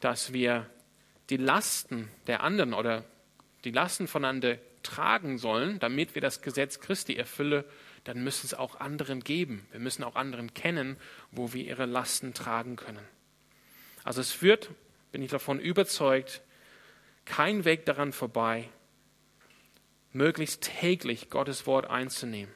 dass 0.00 0.32
wir 0.32 0.68
die 1.30 1.36
Lasten 1.36 2.10
der 2.26 2.42
anderen 2.42 2.74
oder 2.74 3.04
die 3.64 3.70
Lasten 3.70 4.06
voneinander 4.06 4.58
tragen 4.82 5.38
sollen, 5.38 5.78
damit 5.78 6.14
wir 6.14 6.22
das 6.22 6.42
Gesetz 6.42 6.80
Christi 6.80 7.16
erfüllen, 7.16 7.64
dann 8.04 8.22
müssen 8.22 8.46
es 8.46 8.54
auch 8.54 8.80
anderen 8.80 9.20
geben. 9.20 9.66
Wir 9.72 9.80
müssen 9.80 10.04
auch 10.04 10.14
anderen 10.14 10.52
kennen, 10.52 10.98
wo 11.30 11.52
wir 11.54 11.64
ihre 11.64 11.86
Lasten 11.86 12.34
tragen 12.34 12.76
können. 12.76 13.04
Also 14.04 14.20
es 14.20 14.30
führt, 14.30 14.70
bin 15.10 15.22
ich 15.22 15.30
davon 15.30 15.58
überzeugt, 15.58 16.42
kein 17.24 17.64
Weg 17.64 17.86
daran 17.86 18.12
vorbei, 18.12 18.68
möglichst 20.14 20.62
täglich 20.62 21.28
Gottes 21.28 21.66
Wort 21.66 21.90
einzunehmen. 21.90 22.52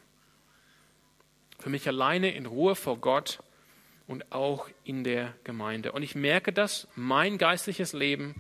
Für 1.59 1.71
mich 1.71 1.87
alleine 1.89 2.35
in 2.35 2.47
Ruhe 2.47 2.77
vor 2.77 2.99
Gott 2.99 3.41
und 4.07 4.33
auch 4.33 4.69
in 4.85 5.05
der 5.05 5.35
Gemeinde. 5.45 5.93
Und 5.93 6.03
ich 6.03 6.15
merke 6.15 6.53
das, 6.53 6.89
mein 6.95 7.37
geistliches 7.37 7.93
Leben 7.93 8.35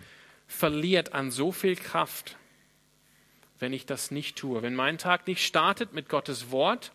verliert 0.46 1.12
an 1.12 1.30
so 1.30 1.52
viel 1.52 1.76
Kraft, 1.76 2.36
wenn 3.58 3.72
ich 3.72 3.84
das 3.84 4.10
nicht 4.10 4.36
tue. 4.36 4.62
Wenn 4.62 4.74
mein 4.74 4.98
Tag 4.98 5.26
nicht 5.26 5.44
startet 5.44 5.92
mit 5.92 6.08
Gottes 6.08 6.50
Wort 6.52 6.92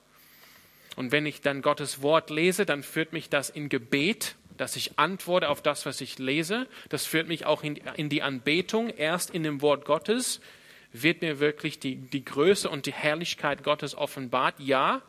und 0.96 1.12
wenn 1.12 1.26
ich 1.26 1.42
dann 1.42 1.62
Gottes 1.62 2.02
Wort 2.02 2.30
lese, 2.30 2.66
dann 2.66 2.84
führt 2.84 3.14
mich 3.14 3.30
das 3.30 3.50
in 3.50 3.70
Gebet 3.70 4.36
dass 4.58 4.76
ich 4.76 5.00
antworte 5.00 5.50
auf 5.50 5.62
das, 5.62 5.86
was 5.86 6.02
ich 6.02 6.20
lese. 6.20 6.68
Das 6.90 7.06
führt 7.06 7.28
mich 7.28 7.46
auch 7.46 7.64
in, 7.64 7.78
in 7.98 8.10
die 8.10 8.22
Anbetung. 8.22 8.90
Erst 8.90 9.32
in 9.32 9.44
dem 9.44 9.62
Wort 9.62 9.86
Gottes 9.86 10.42
wird 10.94 11.22
mir 11.22 11.40
wirklich 11.40 11.80
die, 11.80 11.96
die 11.96 12.24
Größe 12.24 12.70
und 12.70 12.86
die 12.86 12.94
Herrlichkeit 12.94 13.64
Gottes 13.64 13.96
offenbart. 13.96 14.56
Ja, 14.60 15.02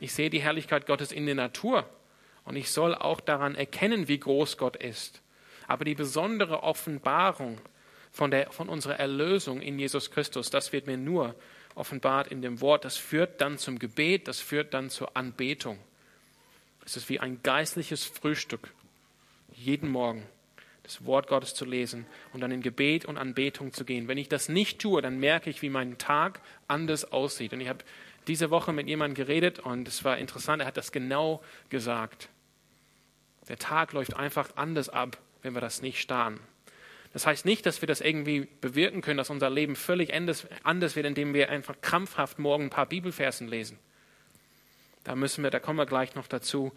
ich 0.00 0.12
sehe 0.12 0.30
die 0.30 0.40
Herrlichkeit 0.40 0.86
Gottes 0.86 1.12
in 1.12 1.26
der 1.26 1.36
Natur 1.36 1.88
und 2.44 2.56
ich 2.56 2.70
soll 2.70 2.94
auch 2.94 3.20
daran 3.20 3.54
erkennen, 3.54 4.08
wie 4.08 4.18
groß 4.18 4.58
Gott 4.58 4.76
ist. 4.76 5.22
Aber 5.68 5.84
die 5.84 5.94
besondere 5.94 6.62
Offenbarung 6.62 7.60
von, 8.10 8.30
der, 8.30 8.50
von 8.50 8.68
unserer 8.68 8.98
Erlösung 8.98 9.60
in 9.60 9.78
Jesus 9.78 10.10
Christus, 10.10 10.50
das 10.50 10.72
wird 10.72 10.86
mir 10.86 10.96
nur 10.96 11.34
offenbart 11.74 12.28
in 12.28 12.42
dem 12.42 12.60
Wort. 12.60 12.84
Das 12.84 12.96
führt 12.96 13.40
dann 13.40 13.58
zum 13.58 13.78
Gebet, 13.78 14.26
das 14.26 14.40
führt 14.40 14.74
dann 14.74 14.90
zur 14.90 15.16
Anbetung. 15.16 15.78
Es 16.84 16.96
ist 16.96 17.08
wie 17.08 17.20
ein 17.20 17.42
geistliches 17.42 18.04
Frühstück 18.04 18.72
jeden 19.54 19.88
Morgen 19.88 20.26
das 20.88 21.04
Wort 21.04 21.28
Gottes 21.28 21.54
zu 21.54 21.66
lesen 21.66 22.06
und 22.32 22.40
dann 22.40 22.50
in 22.50 22.62
Gebet 22.62 23.04
und 23.04 23.18
Anbetung 23.18 23.72
zu 23.74 23.84
gehen. 23.84 24.08
Wenn 24.08 24.16
ich 24.16 24.28
das 24.28 24.48
nicht 24.48 24.80
tue, 24.80 25.02
dann 25.02 25.20
merke 25.20 25.50
ich, 25.50 25.60
wie 25.60 25.68
mein 25.68 25.98
Tag 25.98 26.40
anders 26.66 27.12
aussieht. 27.12 27.52
Und 27.52 27.60
ich 27.60 27.68
habe 27.68 27.84
diese 28.26 28.50
Woche 28.50 28.72
mit 28.72 28.88
jemandem 28.88 29.14
geredet 29.14 29.58
und 29.58 29.86
es 29.86 30.02
war 30.02 30.16
interessant, 30.16 30.62
er 30.62 30.66
hat 30.66 30.78
das 30.78 30.90
genau 30.90 31.42
gesagt. 31.68 32.30
Der 33.48 33.58
Tag 33.58 33.92
läuft 33.92 34.16
einfach 34.16 34.50
anders 34.56 34.88
ab, 34.88 35.18
wenn 35.42 35.54
wir 35.54 35.60
das 35.60 35.82
nicht 35.82 36.00
starren. 36.00 36.40
Das 37.12 37.26
heißt 37.26 37.44
nicht, 37.44 37.66
dass 37.66 37.82
wir 37.82 37.86
das 37.86 38.00
irgendwie 38.00 38.48
bewirken 38.60 39.02
können, 39.02 39.18
dass 39.18 39.30
unser 39.30 39.50
Leben 39.50 39.76
völlig 39.76 40.14
anders, 40.14 40.46
anders 40.62 40.96
wird, 40.96 41.06
indem 41.06 41.34
wir 41.34 41.50
einfach 41.50 41.80
krampfhaft 41.80 42.38
morgen 42.38 42.64
ein 42.64 42.70
paar 42.70 42.86
Bibelfersen 42.86 43.48
lesen. 43.48 43.78
Da 45.04 45.14
müssen 45.14 45.42
wir, 45.42 45.50
da 45.50 45.58
kommen 45.58 45.78
wir 45.78 45.86
gleich 45.86 46.14
noch 46.14 46.26
dazu, 46.26 46.72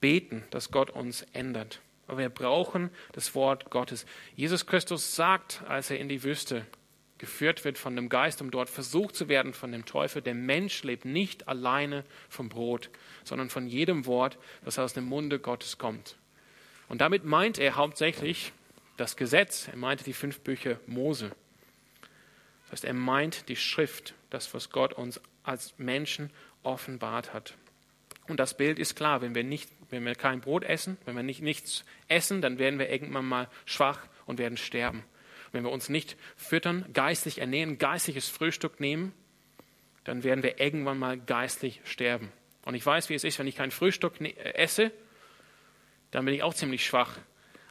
beten, 0.00 0.44
dass 0.50 0.70
Gott 0.70 0.90
uns 0.90 1.22
ändert. 1.32 1.80
Aber 2.06 2.18
wir 2.18 2.28
brauchen 2.28 2.90
das 3.12 3.34
Wort 3.34 3.70
Gottes. 3.70 4.06
Jesus 4.34 4.66
Christus 4.66 5.14
sagt, 5.14 5.62
als 5.68 5.90
er 5.90 5.98
in 5.98 6.08
die 6.08 6.22
Wüste 6.22 6.66
geführt 7.18 7.64
wird 7.64 7.78
von 7.78 7.94
dem 7.94 8.08
Geist, 8.08 8.42
um 8.42 8.50
dort 8.50 8.68
versucht 8.68 9.14
zu 9.14 9.28
werden 9.28 9.54
von 9.54 9.70
dem 9.70 9.84
Teufel, 9.84 10.22
der 10.22 10.34
Mensch 10.34 10.82
lebt 10.82 11.04
nicht 11.04 11.46
alleine 11.46 12.04
vom 12.28 12.48
Brot, 12.48 12.90
sondern 13.22 13.48
von 13.48 13.68
jedem 13.68 14.06
Wort, 14.06 14.38
das 14.64 14.80
aus 14.80 14.92
dem 14.92 15.04
Munde 15.04 15.38
Gottes 15.38 15.78
kommt. 15.78 16.16
Und 16.88 17.00
damit 17.00 17.24
meint 17.24 17.58
er 17.58 17.76
hauptsächlich 17.76 18.52
das 18.96 19.16
Gesetz, 19.16 19.68
er 19.68 19.76
meinte 19.76 20.02
die 20.02 20.12
fünf 20.12 20.40
Bücher 20.40 20.80
Mose. 20.86 21.30
Das 22.64 22.72
heißt, 22.72 22.84
er 22.86 22.94
meint 22.94 23.48
die 23.48 23.56
Schrift, 23.56 24.14
das, 24.30 24.52
was 24.52 24.70
Gott 24.70 24.92
uns 24.92 25.20
als 25.44 25.74
Menschen 25.78 26.30
offenbart 26.64 27.32
hat. 27.32 27.54
Und 28.32 28.40
das 28.40 28.56
Bild 28.56 28.78
ist 28.78 28.96
klar, 28.96 29.20
wenn 29.20 29.34
wir, 29.34 29.44
nicht, 29.44 29.68
wenn 29.90 30.06
wir 30.06 30.14
kein 30.14 30.40
Brot 30.40 30.64
essen, 30.64 30.96
wenn 31.04 31.14
wir 31.14 31.22
nicht 31.22 31.42
nichts 31.42 31.84
essen, 32.08 32.40
dann 32.40 32.58
werden 32.58 32.78
wir 32.78 32.88
irgendwann 32.88 33.26
mal 33.26 33.46
schwach 33.66 33.98
und 34.24 34.38
werden 34.38 34.56
sterben. 34.56 35.04
Wenn 35.52 35.64
wir 35.64 35.70
uns 35.70 35.90
nicht 35.90 36.16
füttern, 36.34 36.86
geistlich 36.94 37.40
ernähren, 37.40 37.76
geistliches 37.76 38.30
Frühstück 38.30 38.80
nehmen, 38.80 39.12
dann 40.04 40.24
werden 40.24 40.42
wir 40.42 40.58
irgendwann 40.60 40.98
mal 40.98 41.18
geistlich 41.18 41.82
sterben. 41.84 42.32
Und 42.64 42.74
ich 42.74 42.86
weiß, 42.86 43.10
wie 43.10 43.14
es 43.14 43.22
ist, 43.22 43.38
wenn 43.38 43.46
ich 43.46 43.56
kein 43.56 43.70
Frühstück 43.70 44.18
ne-, 44.18 44.34
esse, 44.34 44.92
dann 46.10 46.24
bin 46.24 46.32
ich 46.32 46.42
auch 46.42 46.54
ziemlich 46.54 46.86
schwach 46.86 47.18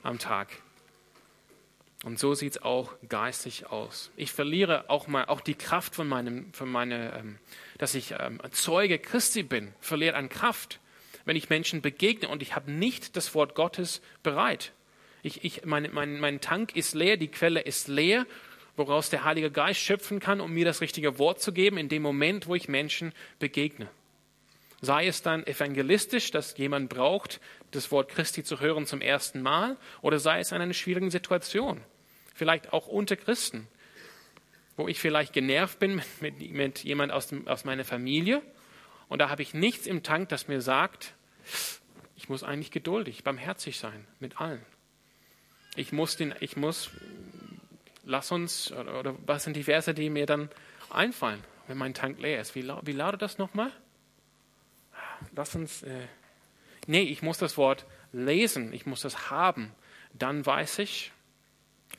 am 0.04 0.20
Tag. 0.20 0.50
Und 2.04 2.18
so 2.18 2.34
sieht 2.34 2.54
es 2.54 2.62
auch 2.64 2.94
geistig 3.10 3.68
aus. 3.68 4.12
Ich 4.18 4.32
verliere 4.32 4.90
auch 4.90 5.08
mal 5.08 5.26
auch 5.26 5.42
die 5.42 5.54
Kraft 5.54 5.94
von 5.94 6.08
meinem, 6.08 6.52
von 6.52 6.70
meiner, 6.70 7.16
ähm, 7.18 7.38
dass 7.78 7.94
ich 7.94 8.16
ähm, 8.18 8.40
Zeuge 8.52 8.98
Christi 8.98 9.44
bin, 9.44 9.74
verliert 9.80 10.16
an 10.16 10.28
Kraft, 10.28 10.80
wenn 11.26 11.36
ich 11.36 11.50
Menschen 11.50 11.82
begegne 11.82 12.28
und 12.28 12.42
ich 12.42 12.56
habe 12.56 12.72
nicht 12.72 13.16
das 13.16 13.36
Wort 13.36 13.54
Gottes 13.54 14.02
bereit. 14.24 14.74
Ich, 15.22 15.44
ich, 15.44 15.64
mein, 15.66 15.90
mein, 15.92 16.20
mein 16.20 16.42
Tank 16.42 16.76
ist 16.76 16.96
leer, 16.96 17.18
die 17.18 17.28
Quelle 17.28 17.60
ist 17.60 17.88
leer, 17.88 18.26
woraus 18.76 19.12
der 19.12 19.24
Heilige 19.24 19.52
Geist 19.52 19.80
schöpfen 19.80 20.20
kann, 20.20 20.42
um 20.42 20.52
mir 20.52 20.66
das 20.66 20.82
richtige 20.82 21.20
Wort 21.20 21.40
zu 21.40 21.54
geben 21.54 21.78
in 21.78 21.90
dem 21.90 22.02
Moment, 22.02 22.48
wo 22.48 22.56
ich 22.56 22.68
Menschen 22.68 23.14
begegne. 23.38 23.88
Sei 24.82 25.06
es 25.06 25.22
dann 25.22 25.46
evangelistisch, 25.46 26.32
dass 26.32 26.58
jemand 26.58 26.90
braucht, 26.90 27.40
das 27.70 27.92
Wort 27.92 28.10
Christi 28.10 28.44
zu 28.44 28.60
hören 28.60 28.88
zum 28.88 29.02
ersten 29.02 29.44
Mal, 29.44 29.78
oder 30.02 30.18
sei 30.18 30.40
es 30.40 30.52
in 30.52 30.60
einer 30.60 30.74
schwierigen 30.74 31.12
Situation 31.12 31.82
vielleicht 32.34 32.74
auch 32.74 32.88
unter 32.88 33.16
Christen, 33.16 33.68
wo 34.78 34.88
ich 34.88 35.00
vielleicht 35.00 35.34
genervt 35.34 35.80
bin 35.80 36.02
mit, 36.22 36.52
mit, 36.52 36.84
jemand 36.84 37.12
aus, 37.12 37.28
dem, 37.28 37.48
aus 37.48 37.66
meiner 37.66 37.86
Familie 37.86 38.42
und 39.12 39.20
da 39.20 39.30
habe 39.30 39.42
ich 39.42 39.54
nichts 39.54 39.88
im 39.88 40.04
Tank, 40.04 40.30
das 40.30 40.48
mir 40.48 40.62
sagt, 40.62 41.16
ich 42.16 42.30
muss 42.30 42.44
eigentlich 42.44 42.72
geduldig, 42.72 43.26
barmherzig 43.26 43.78
sein 43.78 44.08
mit 44.22 44.40
allen. 44.40 44.66
Ich 45.76 45.92
muss, 45.92 46.16
den, 46.16 46.34
ich 46.40 46.56
muss, 46.56 46.92
lass 48.06 48.32
uns, 48.32 48.72
oder, 48.72 48.98
oder 48.98 49.16
was 49.26 49.44
sind 49.44 49.58
die 49.58 49.64
Verse, 49.64 49.94
die 49.94 50.10
mir 50.10 50.26
dann 50.26 50.50
einfallen, 50.90 51.44
wenn 51.68 51.78
mein 51.78 51.94
Tank 51.94 52.22
leer 52.22 52.40
ist? 52.40 52.56
Wie, 52.56 52.66
wie 52.84 52.92
lautet 52.94 53.22
das 53.22 53.38
nochmal? 53.38 53.74
Lass 55.36 55.56
uns, 55.56 55.84
äh, 55.84 56.08
nee, 56.88 57.04
ich 57.04 57.22
muss 57.22 57.38
das 57.38 57.58
Wort 57.58 57.86
lesen, 58.14 58.72
ich 58.72 58.86
muss 58.86 59.02
das 59.02 59.30
haben. 59.30 59.74
Dann 60.14 60.46
weiß 60.46 60.80
ich, 60.80 61.12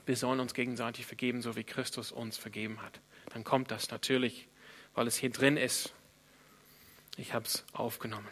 wir 0.07 0.17
sollen 0.17 0.41
uns 0.41 0.55
gegenseitig 0.55 1.07
vergeben, 1.07 1.43
so 1.43 1.57
wie 1.57 1.65
Christus 1.65 2.12
uns 2.12 2.37
vergeben 2.37 2.83
hat. 2.83 3.01
Dann 3.33 3.45
kommt 3.45 3.71
das 3.71 3.91
natürlich, 3.91 4.49
weil 4.95 5.07
es 5.07 5.17
hier 5.17 5.31
drin 5.31 5.57
ist. 5.57 5.93
Ich 7.17 7.35
habe 7.35 7.45
es 7.45 7.65
aufgenommen. 7.73 8.29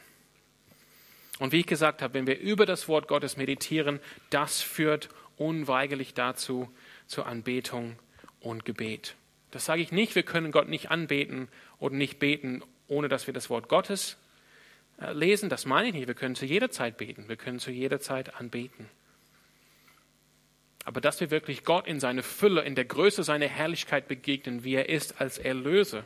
Und 1.39 1.53
wie 1.53 1.61
ich 1.61 1.67
gesagt 1.67 2.03
habe, 2.03 2.15
wenn 2.15 2.27
wir 2.27 2.39
über 2.39 2.67
das 2.67 2.87
Wort 2.89 3.09
Gottes 3.09 3.37
meditieren, 3.37 4.01
das 4.29 4.61
führt 4.61 5.09
unweigerlich 5.37 6.13
dazu, 6.13 6.71
zur 7.07 7.27
Anbetung 7.27 7.99
und 8.41 8.65
Gebet. 8.65 9.17
Das 9.51 9.65
sage 9.65 9.83
ich 9.83 9.91
nicht, 9.91 10.15
wir 10.15 10.23
können 10.23 10.53
Gott 10.53 10.69
nicht 10.69 10.91
anbeten 10.91 11.49
oder 11.79 11.95
nicht 11.95 12.19
beten, 12.19 12.63
ohne 12.89 13.09
dass 13.09 13.27
wir 13.27 13.35
das 13.35 13.51
Wort 13.51 13.69
Gottes 13.69 14.17
äh, 15.01 15.13
lesen. 15.13 15.49
Das 15.49 15.67
meine 15.67 15.89
ich 15.89 15.95
nicht. 15.95 16.07
Wir 16.07 16.15
können 16.15 16.35
zu 16.35 16.45
jeder 16.45 16.71
Zeit 16.71 16.99
beten. 16.99 17.29
Wir 17.29 17.37
können 17.37 17.59
zu 17.59 17.71
jeder 17.71 18.01
Zeit 18.01 18.35
anbeten. 18.37 18.89
Aber 20.91 21.01
dass 21.01 21.21
wir 21.21 21.31
wirklich 21.31 21.63
Gott 21.63 21.87
in 21.87 22.01
seine 22.01 22.25
Fülle, 22.25 22.63
in 22.63 22.75
der 22.75 22.85
Größe 22.85 23.23
seiner 23.23 23.47
Herrlichkeit 23.47 24.09
begegnen, 24.09 24.65
wie 24.65 24.75
er 24.75 24.89
ist 24.89 25.21
als 25.21 25.39
Erlöser 25.39 26.03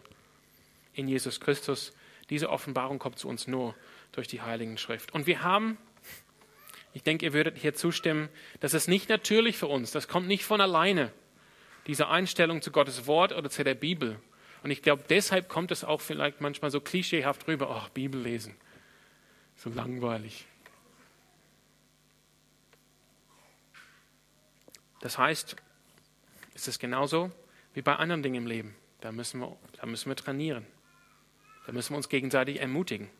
in 0.93 1.09
Jesus 1.09 1.41
Christus, 1.41 1.95
diese 2.29 2.51
Offenbarung 2.51 2.99
kommt 2.99 3.19
zu 3.19 3.27
uns 3.27 3.47
nur 3.47 3.75
durch 4.13 4.29
die 4.29 4.43
Heiligen 4.43 4.77
Schrift. 4.77 5.15
Und 5.15 5.27
wir 5.27 5.43
haben, 5.43 5.79
ich 6.93 7.03
denke, 7.03 7.25
ihr 7.25 7.33
würdet 7.33 7.57
hier 7.57 7.73
zustimmen, 7.73 8.29
das 8.61 8.75
ist 8.75 8.87
nicht 8.87 9.09
natürlich 9.09 9.57
für 9.57 9.69
uns, 9.69 9.91
das 9.91 10.07
kommt 10.07 10.29
nicht 10.29 10.45
von 10.45 10.61
alleine, 10.61 11.11
diese 11.87 12.09
Einstellung 12.09 12.61
zu 12.61 12.71
Gottes 12.71 13.07
Wort 13.07 13.33
oder 13.33 13.49
zu 13.49 13.65
der 13.65 13.75
Bibel. 13.75 14.21
Und 14.63 14.71
ich 14.71 14.83
glaube, 14.83 15.03
deshalb 15.09 15.49
kommt 15.49 15.71
es 15.71 15.83
auch 15.83 16.03
vielleicht 16.03 16.43
manchmal 16.43 16.71
so 16.71 16.83
klischeehaft 16.83 17.49
rüber, 17.49 17.71
ach, 17.71 17.89
Bibel 17.89 18.21
lesen, 18.21 18.55
so 19.57 19.71
langweilig. 19.71 20.45
Das 25.05 25.19
heißt, 25.19 25.55
es 26.55 26.67
ist 26.67 26.79
genauso 26.79 27.31
wie 27.75 27.83
bei 27.83 27.95
anderen 27.95 28.23
Dingen 28.23 28.37
im 28.37 28.47
Leben. 28.47 28.75
Da 29.03 29.13
müssen 29.13 29.39
wir, 29.39 29.55
da 29.79 29.85
müssen 29.85 30.09
wir 30.09 30.17
trainieren. 30.17 30.65
Da 31.67 31.73
müssen 31.73 31.93
wir 31.93 31.99
uns 31.99 32.09
gegenseitig 32.09 32.59
ermutigen. 32.59 33.11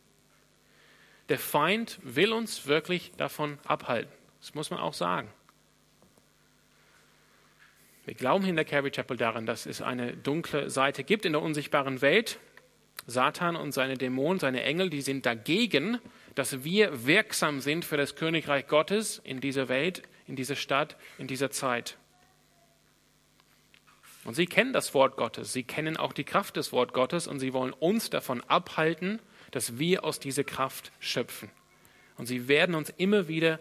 Der 1.29 1.37
Feind 1.37 1.99
will 2.01 2.33
uns 2.33 2.65
wirklich 2.65 3.11
davon 3.17 3.59
abhalten. 3.65 4.11
Das 4.39 4.55
muss 4.55 4.71
man 4.71 4.79
auch 4.79 4.95
sagen. 4.95 5.29
Wir 8.05 8.15
glauben 8.15 8.45
in 8.45 8.55
der 8.55 8.65
Calvary 8.65 8.89
Chapel 8.89 9.15
daran, 9.15 9.45
dass 9.45 9.67
es 9.67 9.83
eine 9.83 10.17
dunkle 10.17 10.71
Seite 10.71 11.03
gibt 11.03 11.23
in 11.23 11.33
der 11.33 11.43
unsichtbaren 11.43 12.01
Welt. 12.01 12.39
Satan 13.05 13.55
und 13.55 13.73
seine 13.73 13.95
Dämonen, 13.95 14.39
seine 14.39 14.63
Engel, 14.63 14.89
die 14.89 15.01
sind 15.01 15.27
dagegen, 15.27 15.99
dass 16.33 16.63
wir 16.63 17.05
wirksam 17.05 17.61
sind 17.61 17.85
für 17.85 17.97
das 17.97 18.15
Königreich 18.15 18.65
Gottes 18.65 19.21
in 19.23 19.39
dieser 19.39 19.69
Welt, 19.69 20.01
in 20.27 20.35
dieser 20.35 20.55
Stadt, 20.55 20.95
in 21.17 21.27
dieser 21.27 21.51
Zeit. 21.51 21.97
Und 24.23 24.33
sie 24.33 24.47
kennen 24.47 24.73
das 24.73 24.93
Wort 24.93 25.17
Gottes, 25.17 25.53
sie 25.53 25.63
kennen 25.63 25.97
auch 25.97 26.11
die 26.11 26.23
Kraft 26.23 26.57
des 26.57 26.71
Wort 26.71 26.93
Gottes 26.93 27.27
und 27.27 27.39
sie 27.39 27.53
wollen 27.53 27.73
uns 27.73 28.09
davon 28.09 28.41
abhalten, 28.41 29.19
dass 29.51 29.77
wir 29.77 30.03
aus 30.03 30.19
dieser 30.19 30.43
Kraft 30.43 30.91
schöpfen. 30.99 31.51
Und 32.17 32.25
sie 32.25 32.47
werden 32.47 32.75
uns 32.75 32.89
immer 32.97 33.27
wieder 33.27 33.59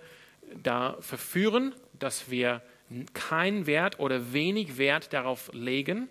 da 0.62 0.96
verführen, 1.00 1.74
dass 1.98 2.30
wir 2.30 2.62
keinen 3.12 3.66
Wert 3.66 3.98
oder 3.98 4.32
wenig 4.32 4.78
Wert 4.78 5.12
darauf 5.12 5.50
legen, 5.52 6.08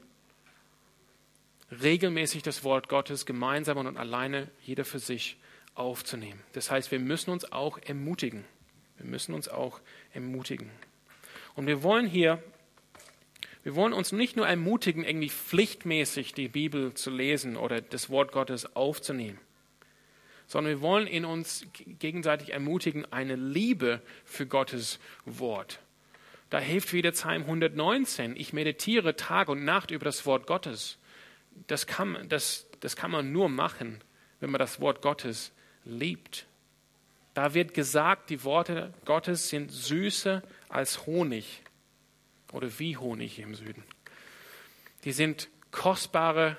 regelmäßig 1.82 2.44
das 2.44 2.64
Wort 2.64 2.90
Gottes 2.90 3.26
gemeinsam 3.26 3.78
und 3.78 3.98
alleine 3.98 4.50
jeder 4.62 4.86
für 4.86 5.00
sich 5.00 5.38
aufzunehmen. 5.76 6.40
Das 6.54 6.70
heißt, 6.70 6.92
wir 6.92 7.00
müssen 7.00 7.32
uns 7.32 7.52
auch 7.52 7.80
ermutigen. 7.80 8.46
Wir 9.04 9.10
müssen 9.10 9.34
uns 9.36 9.50
auch 9.50 9.82
ermutigen. 10.14 10.70
Und 11.56 11.68
wir 11.68 11.84
wollen 11.84 12.08
hier, 12.08 12.42
wir 13.64 13.76
wollen 13.76 13.92
uns 13.92 14.14
nicht 14.14 14.38
nur 14.38 14.48
ermutigen, 14.48 15.04
irgendwie 15.04 15.30
pflichtmäßig 15.30 16.34
die 16.34 16.48
Bibel 16.48 16.94
zu 16.94 17.12
lesen 17.12 17.58
oder 17.58 17.82
das 17.82 18.10
Wort 18.10 18.32
Gottes 18.32 18.78
aufzunehmen, 18.78 19.40
sondern 20.48 20.76
wir 20.76 20.82
wollen 20.82 21.08
in 21.08 21.26
uns 21.26 21.66
gegenseitig 21.74 22.54
ermutigen, 22.54 23.06
eine 23.12 23.36
Liebe 23.36 24.02
für 24.24 24.48
Gottes 24.48 25.00
Wort. 25.26 25.80
Da 26.50 26.60
hilft 26.60 26.94
wieder 26.94 27.12
Psalm 27.12 27.42
119. 27.42 28.38
Ich 28.38 28.54
meditiere 28.54 29.18
Tag 29.18 29.50
und 29.50 29.66
Nacht 29.66 29.92
über 29.92 30.06
das 30.06 30.26
Wort 30.26 30.48
Gottes. 30.48 30.98
Das 31.68 31.88
kann, 31.88 32.30
das, 32.30 32.68
das 32.80 32.96
kann 32.96 33.12
man 33.12 33.34
nur 33.34 33.50
machen, 33.50 34.00
wenn 34.40 34.50
man 34.50 34.60
das 34.60 34.80
Wort 34.80 35.02
Gottes 35.02 35.52
liebt. 35.84 36.46
Da 37.34 37.54
wird 37.54 37.74
gesagt, 37.74 38.30
die 38.30 38.44
Worte 38.44 38.94
Gottes 39.06 39.50
sind 39.50 39.72
süßer 39.72 40.44
als 40.70 41.06
Honig 41.06 41.64
oder 42.52 42.80
wie 42.80 42.98
Honig 42.98 43.40
im 43.40 43.56
Süden. 43.56 43.84
Die 45.04 45.12
sind 45.12 45.50
kostbarer 45.72 46.58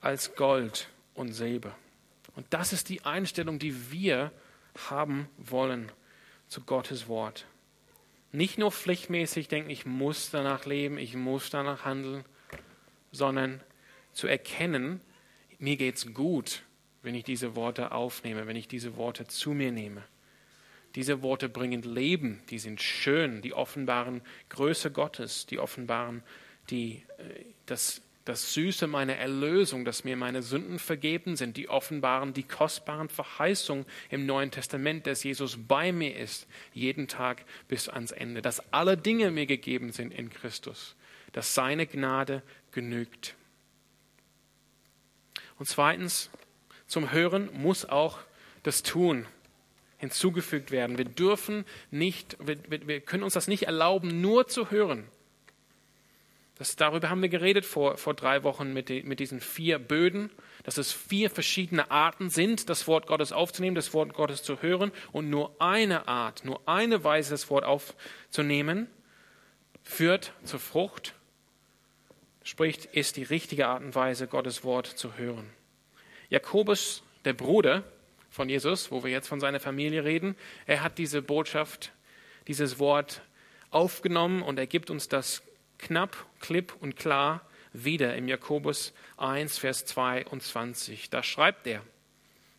als 0.00 0.34
Gold 0.36 0.88
und 1.14 1.32
Silber. 1.32 1.76
Und 2.36 2.46
das 2.50 2.72
ist 2.72 2.88
die 2.88 3.04
Einstellung, 3.04 3.58
die 3.58 3.90
wir 3.90 4.32
haben 4.88 5.28
wollen 5.36 5.90
zu 6.48 6.62
Gottes 6.62 7.08
Wort. 7.08 7.46
Nicht 8.30 8.58
nur 8.58 8.72
pflichtmäßig 8.72 9.48
denken, 9.48 9.68
ich 9.68 9.84
muss 9.84 10.30
danach 10.30 10.64
leben, 10.64 10.96
ich 10.96 11.14
muss 11.14 11.50
danach 11.50 11.84
handeln, 11.84 12.24
sondern 13.10 13.60
zu 14.12 14.26
erkennen, 14.26 15.00
mir 15.58 15.76
geht's 15.76 16.14
gut 16.14 16.62
wenn 17.02 17.14
ich 17.14 17.24
diese 17.24 17.56
Worte 17.56 17.92
aufnehme, 17.92 18.46
wenn 18.46 18.56
ich 18.56 18.68
diese 18.68 18.96
Worte 18.96 19.26
zu 19.26 19.52
mir 19.52 19.72
nehme. 19.72 20.02
Diese 20.94 21.22
Worte 21.22 21.48
bringen 21.48 21.82
Leben, 21.82 22.42
die 22.50 22.58
sind 22.58 22.82
schön, 22.82 23.40
die 23.42 23.54
offenbaren 23.54 24.20
Größe 24.50 24.90
Gottes, 24.90 25.46
die 25.46 25.58
offenbaren 25.58 26.22
die, 26.70 27.02
äh, 27.18 27.44
das, 27.66 28.02
das 28.24 28.52
Süße 28.54 28.86
meiner 28.86 29.16
Erlösung, 29.16 29.84
dass 29.84 30.04
mir 30.04 30.16
meine 30.16 30.42
Sünden 30.42 30.78
vergeben 30.78 31.36
sind, 31.36 31.56
die 31.56 31.68
offenbaren 31.68 32.34
die 32.34 32.42
kostbaren 32.42 33.08
Verheißungen 33.08 33.86
im 34.10 34.26
Neuen 34.26 34.50
Testament, 34.50 35.06
dass 35.06 35.24
Jesus 35.24 35.58
bei 35.66 35.92
mir 35.92 36.16
ist, 36.16 36.46
jeden 36.72 37.08
Tag 37.08 37.44
bis 37.68 37.88
ans 37.88 38.12
Ende, 38.12 38.42
dass 38.42 38.72
alle 38.72 38.96
Dinge 38.96 39.30
mir 39.30 39.46
gegeben 39.46 39.92
sind 39.92 40.12
in 40.12 40.30
Christus, 40.30 40.94
dass 41.32 41.54
seine 41.54 41.86
Gnade 41.86 42.42
genügt. 42.70 43.34
Und 45.58 45.66
zweitens, 45.66 46.30
zum 46.92 47.10
Hören 47.10 47.48
muss 47.54 47.86
auch 47.86 48.18
das 48.62 48.82
Tun 48.82 49.26
hinzugefügt 49.96 50.70
werden. 50.70 50.98
Wir 50.98 51.06
dürfen 51.06 51.64
nicht, 51.90 52.36
wir, 52.38 52.58
wir 52.68 53.00
können 53.00 53.22
uns 53.22 53.32
das 53.32 53.48
nicht 53.48 53.62
erlauben, 53.62 54.20
nur 54.20 54.46
zu 54.46 54.70
hören. 54.70 55.08
Das, 56.58 56.76
darüber 56.76 57.08
haben 57.08 57.22
wir 57.22 57.30
geredet 57.30 57.64
vor, 57.64 57.96
vor 57.96 58.12
drei 58.12 58.42
Wochen 58.42 58.74
mit, 58.74 58.90
die, 58.90 59.02
mit 59.04 59.20
diesen 59.20 59.40
vier 59.40 59.78
Böden, 59.78 60.30
dass 60.64 60.76
es 60.76 60.92
vier 60.92 61.30
verschiedene 61.30 61.90
Arten 61.90 62.28
sind, 62.28 62.68
das 62.68 62.86
Wort 62.86 63.06
Gottes 63.06 63.32
aufzunehmen, 63.32 63.74
das 63.74 63.94
Wort 63.94 64.12
Gottes 64.12 64.42
zu 64.42 64.60
hören. 64.60 64.92
Und 65.12 65.30
nur 65.30 65.56
eine 65.60 66.08
Art, 66.08 66.44
nur 66.44 66.60
eine 66.68 67.02
Weise, 67.04 67.30
das 67.30 67.48
Wort 67.48 67.64
aufzunehmen, 67.64 68.86
führt 69.82 70.34
zur 70.44 70.60
Frucht, 70.60 71.14
spricht, 72.42 72.84
ist 72.84 73.16
die 73.16 73.24
richtige 73.24 73.66
Art 73.66 73.82
und 73.82 73.94
Weise, 73.94 74.26
Gottes 74.26 74.62
Wort 74.62 74.86
zu 74.86 75.16
hören. 75.16 75.61
Jakobus, 76.32 77.02
der 77.26 77.34
Bruder 77.34 77.84
von 78.30 78.48
Jesus, 78.48 78.90
wo 78.90 79.04
wir 79.04 79.10
jetzt 79.10 79.28
von 79.28 79.38
seiner 79.38 79.60
Familie 79.60 80.02
reden, 80.02 80.34
er 80.64 80.82
hat 80.82 80.96
diese 80.96 81.20
Botschaft, 81.20 81.92
dieses 82.48 82.78
Wort 82.78 83.20
aufgenommen 83.70 84.40
und 84.40 84.58
er 84.58 84.66
gibt 84.66 84.88
uns 84.88 85.10
das 85.10 85.42
knapp, 85.76 86.16
klipp 86.40 86.74
und 86.80 86.96
klar 86.96 87.42
wieder 87.74 88.16
im 88.16 88.28
Jakobus 88.28 88.94
1, 89.18 89.58
Vers 89.58 89.84
22. 89.84 91.10
Da 91.10 91.22
schreibt 91.22 91.66
er, 91.66 91.82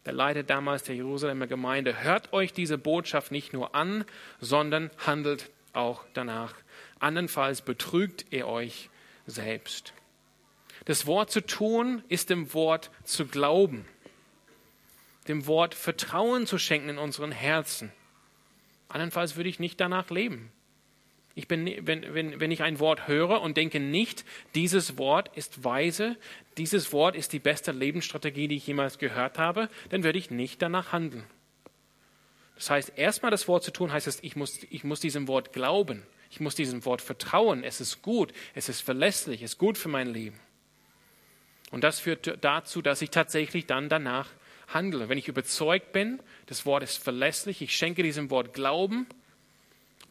der 0.05 0.13
Leiter 0.13 0.43
damals 0.43 0.83
der 0.83 0.93
Jerusalemer 0.93 1.47
Gemeinde, 1.47 2.03
hört 2.03 2.31
euch 2.31 2.53
diese 2.53 2.77
Botschaft 2.77 3.31
nicht 3.31 3.53
nur 3.53 3.73
an, 3.73 4.05
sondern 4.39 4.91
handelt 4.99 5.49
auch 5.73 6.03
danach. 6.13 6.53
Andernfalls 6.99 7.63
betrügt 7.63 8.27
ihr 8.29 8.47
euch 8.47 8.91
selbst. 9.25 9.93
Das 10.85 11.05
Wort 11.05 11.31
zu 11.31 11.41
tun 11.45 12.03
ist 12.09 12.29
dem 12.29 12.53
Wort 12.53 12.91
zu 13.03 13.25
glauben, 13.25 13.85
dem 15.27 15.47
Wort 15.47 15.75
Vertrauen 15.75 16.45
zu 16.45 16.57
schenken 16.57 16.89
in 16.89 16.97
unseren 16.97 17.31
Herzen. 17.31 17.91
Andernfalls 18.89 19.35
würde 19.35 19.49
ich 19.49 19.59
nicht 19.59 19.79
danach 19.79 20.09
leben. 20.09 20.51
Ich 21.35 21.47
bin, 21.47 21.65
wenn, 21.87 22.13
wenn, 22.13 22.39
wenn 22.39 22.51
ich 22.51 22.61
ein 22.61 22.79
Wort 22.79 23.07
höre 23.07 23.41
und 23.41 23.57
denke 23.57 23.79
nicht, 23.79 24.23
dieses 24.53 24.99
Wort 24.99 25.35
ist 25.35 25.63
weise, 25.63 26.15
dieses 26.57 26.93
Wort 26.93 27.15
ist 27.15 27.33
die 27.33 27.39
beste 27.39 27.71
Lebensstrategie, 27.71 28.47
die 28.47 28.57
ich 28.57 28.67
jemals 28.67 28.99
gehört 28.99 29.39
habe, 29.39 29.69
dann 29.89 30.03
würde 30.03 30.19
ich 30.19 30.29
nicht 30.29 30.61
danach 30.61 30.91
handeln. 30.91 31.23
Das 32.55 32.69
heißt, 32.69 32.93
erstmal 32.97 33.31
das 33.31 33.47
Wort 33.47 33.63
zu 33.63 33.71
tun, 33.71 33.91
heißt 33.91 34.05
es, 34.05 34.21
ich 34.21 34.35
muss, 34.35 34.59
ich 34.69 34.83
muss 34.83 34.99
diesem 34.99 35.27
Wort 35.27 35.53
glauben. 35.53 36.03
Ich 36.29 36.39
muss 36.39 36.55
diesem 36.55 36.85
Wort 36.85 37.01
vertrauen. 37.01 37.63
Es 37.63 37.81
ist 37.81 38.01
gut, 38.01 38.31
es 38.53 38.69
ist 38.69 38.81
verlässlich, 38.81 39.41
es 39.41 39.53
ist 39.53 39.57
gut 39.57 39.77
für 39.77 39.89
mein 39.89 40.07
Leben. 40.07 40.39
Und 41.73 41.83
das 41.83 41.99
führt 41.99 42.37
dazu, 42.41 42.83
dass 42.83 43.01
ich 43.01 43.09
tatsächlich 43.09 43.65
dann 43.65 43.89
danach 43.89 44.29
handle. 44.67 45.09
Wenn 45.09 45.17
ich 45.17 45.27
überzeugt 45.27 45.91
bin, 45.91 46.19
das 46.45 46.67
Wort 46.67 46.83
ist 46.83 47.03
verlässlich, 47.03 47.63
ich 47.63 47.75
schenke 47.75 48.03
diesem 48.03 48.29
Wort 48.29 48.53
Glauben, 48.53 49.07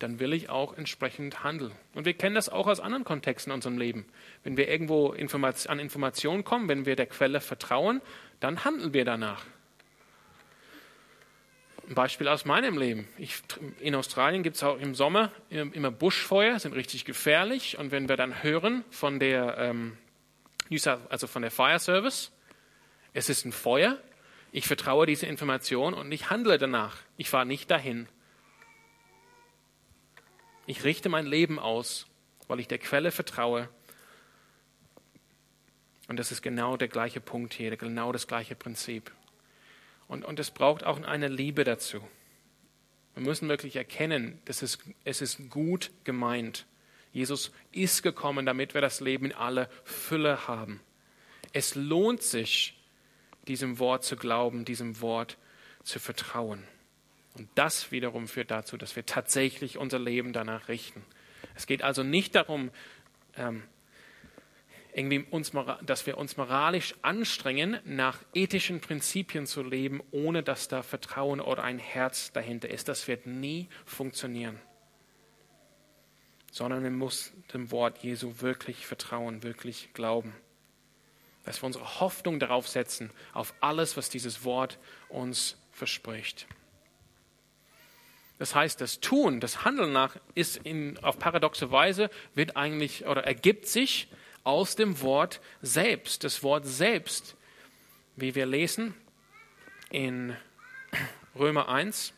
dann 0.00 0.18
will 0.18 0.32
ich 0.32 0.50
auch 0.50 0.76
entsprechend 0.76 1.44
handeln. 1.44 1.70
Und 1.94 2.04
wir 2.04 2.14
kennen 2.14 2.34
das 2.34 2.48
auch 2.48 2.66
aus 2.66 2.80
anderen 2.80 3.04
Kontexten 3.04 3.52
in 3.52 3.54
unserem 3.54 3.78
Leben. 3.78 4.06
Wenn 4.42 4.56
wir 4.56 4.68
irgendwo 4.68 5.10
an 5.12 5.78
Informationen 5.78 6.42
kommen, 6.42 6.68
wenn 6.68 6.84
wir 6.84 6.96
der 6.96 7.06
Quelle 7.06 7.40
vertrauen, 7.40 8.02
dann 8.40 8.64
handeln 8.64 8.92
wir 8.92 9.04
danach. 9.04 9.44
Ein 11.88 11.94
Beispiel 11.94 12.26
aus 12.26 12.44
meinem 12.44 12.76
Leben. 12.76 13.06
Ich, 13.18 13.36
in 13.78 13.94
Australien 13.94 14.42
gibt 14.42 14.56
es 14.56 14.64
auch 14.64 14.80
im 14.80 14.96
Sommer 14.96 15.30
immer 15.48 15.92
Buschfeuer, 15.92 16.58
sind 16.58 16.74
richtig 16.74 17.04
gefährlich. 17.04 17.78
Und 17.78 17.92
wenn 17.92 18.08
wir 18.08 18.16
dann 18.16 18.42
hören 18.42 18.84
von 18.90 19.20
der, 19.20 19.58
ähm, 19.58 19.96
also 21.08 21.26
von 21.26 21.42
der 21.42 21.50
Fire 21.50 21.78
Service, 21.78 22.32
es 23.12 23.28
ist 23.28 23.44
ein 23.44 23.52
Feuer, 23.52 23.98
ich 24.52 24.66
vertraue 24.66 25.06
diese 25.06 25.26
Information 25.26 25.94
und 25.94 26.12
ich 26.12 26.28
handle 26.28 26.58
danach. 26.58 26.98
Ich 27.16 27.30
fahre 27.30 27.46
nicht 27.46 27.70
dahin. 27.70 28.06
Ich 30.66 30.84
richte 30.84 31.08
mein 31.08 31.26
Leben 31.26 31.58
aus, 31.58 32.06
weil 32.48 32.60
ich 32.60 32.68
der 32.68 32.78
Quelle 32.78 33.10
vertraue. 33.10 33.70
Und 36.08 36.18
das 36.18 36.30
ist 36.30 36.42
genau 36.42 36.76
der 36.76 36.88
gleiche 36.88 37.20
Punkt 37.20 37.54
hier, 37.54 37.74
genau 37.78 38.12
das 38.12 38.26
gleiche 38.26 38.54
Prinzip. 38.54 39.10
Und, 40.06 40.22
und 40.24 40.38
es 40.38 40.50
braucht 40.50 40.84
auch 40.84 41.00
eine 41.02 41.28
Liebe 41.28 41.64
dazu. 41.64 42.06
Wir 43.14 43.22
müssen 43.22 43.48
wirklich 43.48 43.76
erkennen, 43.76 44.38
dass 44.44 44.60
es, 44.60 44.78
es 45.04 45.22
ist 45.22 45.48
gut 45.48 45.90
gemeint. 46.04 46.66
Jesus 47.12 47.52
ist 47.72 48.02
gekommen, 48.02 48.46
damit 48.46 48.74
wir 48.74 48.80
das 48.80 49.00
Leben 49.00 49.26
in 49.26 49.32
aller 49.32 49.68
Fülle 49.84 50.48
haben. 50.48 50.80
Es 51.52 51.74
lohnt 51.74 52.22
sich, 52.22 52.78
diesem 53.48 53.78
Wort 53.78 54.04
zu 54.04 54.16
glauben, 54.16 54.64
diesem 54.64 55.00
Wort 55.00 55.36
zu 55.82 55.98
vertrauen. 55.98 56.64
Und 57.34 57.48
das 57.54 57.90
wiederum 57.92 58.28
führt 58.28 58.50
dazu, 58.50 58.76
dass 58.76 58.96
wir 58.96 59.06
tatsächlich 59.06 59.78
unser 59.78 59.98
Leben 59.98 60.32
danach 60.32 60.68
richten. 60.68 61.04
Es 61.54 61.66
geht 61.66 61.82
also 61.82 62.02
nicht 62.02 62.34
darum, 62.34 62.70
ähm, 63.36 63.62
irgendwie 64.94 65.24
uns, 65.30 65.52
dass 65.82 66.06
wir 66.06 66.18
uns 66.18 66.36
moralisch 66.36 66.94
anstrengen, 67.00 67.78
nach 67.84 68.18
ethischen 68.34 68.80
Prinzipien 68.80 69.46
zu 69.46 69.62
leben, 69.62 70.02
ohne 70.10 70.42
dass 70.42 70.68
da 70.68 70.82
Vertrauen 70.82 71.40
oder 71.40 71.64
ein 71.64 71.78
Herz 71.78 72.32
dahinter 72.32 72.68
ist. 72.68 72.88
Das 72.88 73.08
wird 73.08 73.26
nie 73.26 73.68
funktionieren. 73.86 74.60
Sondern 76.52 76.84
wir 76.84 76.90
müssen 76.90 77.42
dem 77.52 77.72
Wort 77.72 78.04
Jesu 78.04 78.40
wirklich 78.40 78.86
vertrauen, 78.86 79.42
wirklich 79.42 79.92
glauben. 79.94 80.32
Dass 81.44 81.60
wir 81.60 81.66
unsere 81.66 81.98
Hoffnung 81.98 82.38
darauf 82.38 82.68
setzen, 82.68 83.10
auf 83.32 83.52
alles, 83.60 83.96
was 83.96 84.08
dieses 84.08 84.44
Wort 84.44 84.78
uns 85.08 85.56
verspricht. 85.72 86.46
Das 88.38 88.54
heißt, 88.54 88.80
das 88.80 89.00
Tun, 89.00 89.40
das 89.40 89.64
Handeln 89.64 89.92
nach 89.92 90.16
ist 90.34 90.58
in, 90.58 90.98
auf 90.98 91.18
paradoxe 91.18 91.70
Weise, 91.70 92.10
wird 92.34 92.56
eigentlich 92.56 93.06
oder 93.06 93.24
ergibt 93.24 93.66
sich 93.66 94.08
aus 94.44 94.76
dem 94.76 95.00
Wort 95.00 95.40
selbst. 95.62 96.24
Das 96.24 96.42
Wort 96.42 96.66
selbst, 96.66 97.36
wie 98.16 98.34
wir 98.34 98.46
lesen 98.46 98.94
in 99.90 100.36
Römer 101.36 101.68
1. 101.68 102.12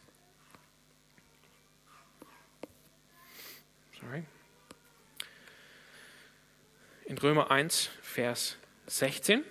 In 7.07 7.19
Römer 7.19 7.51
1, 7.51 7.91
Vers 8.03 8.57
16. 8.87 9.45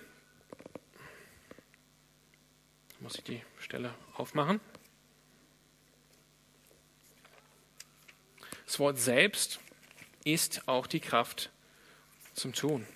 Muss 3.00 3.16
ich 3.16 3.24
die 3.24 3.42
Stelle 3.58 3.94
aufmachen. 4.14 4.60
Das 8.66 8.78
Wort 8.78 8.98
selbst 8.98 9.60
ist 10.24 10.68
auch 10.68 10.86
die 10.86 11.00
Kraft 11.00 11.50
zum 12.34 12.52
Tun. 12.52 12.86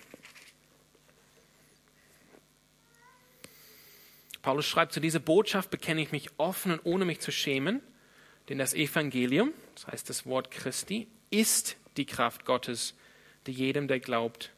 Paulus 4.41 4.65
schreibt, 4.65 4.93
zu 4.93 4.99
dieser 4.99 5.19
Botschaft 5.19 5.69
bekenne 5.69 6.01
ich 6.01 6.11
mich 6.11 6.29
offen 6.37 6.71
und 6.71 6.85
ohne 6.85 7.05
mich 7.05 7.19
zu 7.19 7.31
schämen, 7.31 7.81
denn 8.49 8.57
das 8.57 8.73
Evangelium, 8.73 9.53
das 9.75 9.87
heißt 9.87 10.09
das 10.09 10.25
Wort 10.25 10.51
Christi, 10.51 11.07
ist 11.29 11.77
die 11.97 12.05
Kraft 12.05 12.45
Gottes, 12.45 12.95
die 13.47 13.51
jedem, 13.51 13.87
der 13.87 13.99
glaubt, 13.99 14.51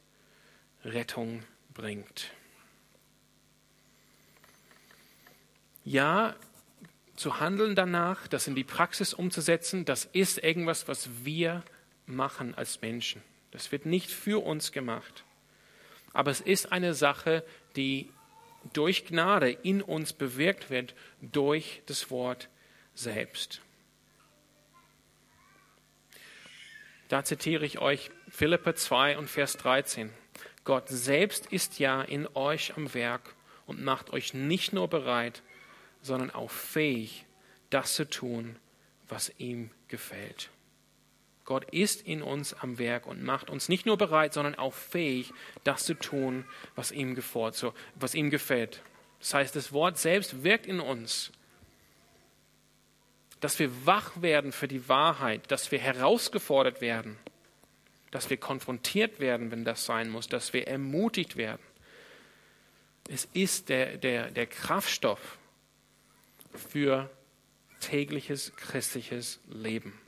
Rettung 0.83 1.43
bringt. 1.73 2.31
Ja, 5.83 6.35
zu 7.15 7.39
handeln 7.39 7.75
danach, 7.75 8.27
das 8.27 8.47
in 8.47 8.55
die 8.55 8.63
Praxis 8.63 9.13
umzusetzen, 9.13 9.85
das 9.85 10.05
ist 10.05 10.43
irgendwas, 10.43 10.87
was 10.87 11.09
wir 11.23 11.63
machen 12.05 12.55
als 12.55 12.81
Menschen. 12.81 13.21
Das 13.51 13.71
wird 13.71 13.85
nicht 13.85 14.09
für 14.09 14.43
uns 14.43 14.71
gemacht. 14.71 15.23
Aber 16.13 16.31
es 16.31 16.41
ist 16.41 16.71
eine 16.71 16.93
Sache, 16.93 17.43
die 17.75 18.09
durch 18.73 19.05
Gnade 19.05 19.49
in 19.49 19.81
uns 19.81 20.13
bewirkt 20.13 20.69
wird 20.69 20.93
durch 21.21 21.81
das 21.85 22.11
Wort 22.11 22.49
selbst. 22.93 23.61
Da 27.11 27.25
zitiere 27.25 27.65
ich 27.65 27.79
euch 27.79 28.09
Philippe 28.29 28.73
2 28.73 29.17
und 29.17 29.29
Vers 29.29 29.57
13. 29.57 30.11
Gott 30.63 30.87
selbst 30.87 31.45
ist 31.47 31.77
ja 31.77 32.01
in 32.01 32.25
euch 32.35 32.77
am 32.77 32.93
Werk 32.93 33.35
und 33.65 33.83
macht 33.83 34.11
euch 34.11 34.33
nicht 34.33 34.71
nur 34.71 34.87
bereit, 34.87 35.43
sondern 36.01 36.31
auch 36.31 36.49
fähig, 36.49 37.25
das 37.69 37.95
zu 37.95 38.09
tun, 38.09 38.55
was 39.09 39.29
ihm 39.39 39.71
gefällt. 39.89 40.51
Gott 41.43 41.65
ist 41.73 42.01
in 42.03 42.21
uns 42.21 42.53
am 42.53 42.79
Werk 42.79 43.05
und 43.05 43.21
macht 43.21 43.49
uns 43.49 43.67
nicht 43.67 43.85
nur 43.85 43.97
bereit, 43.97 44.33
sondern 44.33 44.55
auch 44.55 44.73
fähig, 44.73 45.33
das 45.65 45.83
zu 45.83 45.95
tun, 45.95 46.45
was 46.77 46.93
ihm, 46.93 47.13
gefällt. 47.13 47.61
Was 47.95 48.15
ihm 48.15 48.29
gefällt. 48.29 48.81
Das 49.19 49.33
heißt, 49.33 49.53
das 49.57 49.73
Wort 49.73 49.97
selbst 49.97 50.45
wirkt 50.45 50.65
in 50.65 50.79
uns, 50.79 51.33
dass 53.41 53.59
wir 53.59 53.85
wach 53.85 54.21
werden 54.21 54.51
für 54.51 54.67
die 54.67 54.87
Wahrheit, 54.87 55.51
dass 55.51 55.71
wir 55.71 55.79
herausgefordert 55.79 56.79
werden, 56.79 57.17
dass 58.11 58.29
wir 58.29 58.37
konfrontiert 58.37 59.19
werden, 59.19 59.51
wenn 59.51 59.65
das 59.65 59.85
sein 59.85 60.09
muss, 60.09 60.29
dass 60.29 60.53
wir 60.53 60.67
ermutigt 60.67 61.35
werden. 61.35 61.61
Es 63.09 63.25
ist 63.33 63.69
der, 63.69 63.97
der, 63.97 64.31
der 64.31 64.45
Kraftstoff 64.45 65.37
für 66.53 67.09
tägliches 67.79 68.55
christliches 68.55 69.39
Leben. 69.49 69.99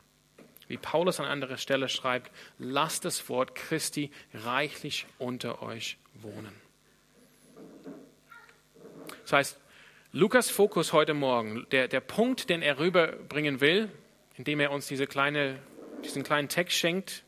Wie 0.68 0.78
Paulus 0.78 1.20
an 1.20 1.26
anderer 1.26 1.58
Stelle 1.58 1.90
schreibt, 1.90 2.32
lasst 2.60 3.04
das 3.04 3.28
Wort 3.30 3.56
Christi 3.56 4.12
reichlich 4.34 5.06
unter 5.18 5.62
euch 5.62 5.98
wohnen. 6.14 6.54
Das 9.24 9.34
heißt, 9.34 9.58
Lukas 10.16 10.52
Fokus 10.52 10.94
heute 10.94 11.16
Morgen, 11.16 11.66
der, 11.72 11.88
der 11.88 12.00
Punkt, 12.00 12.52
den 12.52 12.62
er 12.62 12.78
rüberbringen 12.78 13.62
will, 13.62 13.90
indem 14.38 14.60
er 14.60 14.70
uns 14.70 14.86
diese 14.86 15.08
kleine, 15.08 15.58
diesen 16.06 16.22
kleinen 16.22 16.50
Text 16.50 16.78
schenkt, 16.78 17.24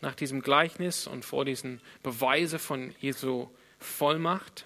nach 0.00 0.14
diesem 0.14 0.40
Gleichnis 0.40 1.08
und 1.08 1.24
vor 1.24 1.44
diesen 1.44 1.80
Beweise 2.04 2.60
von 2.60 2.94
Jesu 3.00 3.48
Vollmacht, 3.80 4.64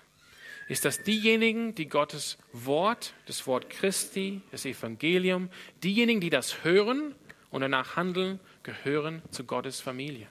ist, 0.68 0.84
dass 0.84 1.02
diejenigen, 1.02 1.74
die 1.74 1.88
Gottes 1.88 2.36
Wort, 2.52 3.14
das 3.24 3.46
Wort 3.46 3.70
Christi, 3.70 4.42
das 4.50 4.66
Evangelium, 4.66 5.48
diejenigen, 5.82 6.20
die 6.20 6.28
das 6.28 6.64
hören 6.64 7.14
und 7.48 7.62
danach 7.62 7.96
handeln, 7.96 8.40
gehören 8.62 9.22
zu 9.30 9.44
Gottes 9.44 9.80
Familie. 9.80 10.26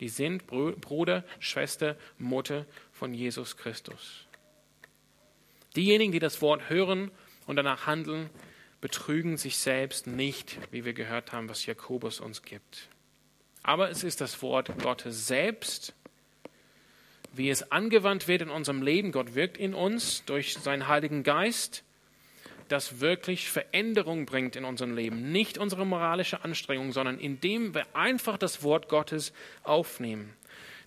Die 0.00 0.10
sind 0.10 0.46
Bruder, 0.46 1.24
Schwester, 1.38 1.96
Mutter 2.18 2.66
von 2.90 3.14
Jesus 3.14 3.56
Christus. 3.56 4.26
Diejenigen, 5.76 6.12
die 6.12 6.18
das 6.18 6.42
Wort 6.42 6.68
hören 6.68 7.10
und 7.46 7.56
danach 7.56 7.86
handeln, 7.86 8.30
betrügen 8.80 9.36
sich 9.36 9.56
selbst 9.56 10.06
nicht, 10.06 10.58
wie 10.70 10.84
wir 10.84 10.92
gehört 10.92 11.32
haben, 11.32 11.48
was 11.48 11.66
Jakobus 11.66 12.20
uns 12.20 12.42
gibt. 12.42 12.88
Aber 13.62 13.90
es 13.90 14.02
ist 14.02 14.20
das 14.20 14.42
Wort 14.42 14.70
Gottes 14.82 15.26
selbst, 15.26 15.94
wie 17.32 17.48
es 17.48 17.70
angewandt 17.70 18.28
wird 18.28 18.42
in 18.42 18.50
unserem 18.50 18.82
Leben. 18.82 19.12
Gott 19.12 19.34
wirkt 19.34 19.56
in 19.56 19.72
uns 19.72 20.24
durch 20.24 20.54
seinen 20.54 20.88
Heiligen 20.88 21.22
Geist 21.22 21.84
das 22.68 23.00
wirklich 23.00 23.50
Veränderung 23.50 24.24
bringt 24.24 24.56
in 24.56 24.64
unserem 24.64 24.94
Leben. 24.94 25.30
Nicht 25.30 25.58
unsere 25.58 25.86
moralische 25.86 26.42
Anstrengung, 26.42 26.92
sondern 26.92 27.18
indem 27.18 27.74
wir 27.74 27.84
einfach 27.94 28.38
das 28.38 28.62
Wort 28.62 28.88
Gottes 28.88 29.32
aufnehmen. 29.62 30.34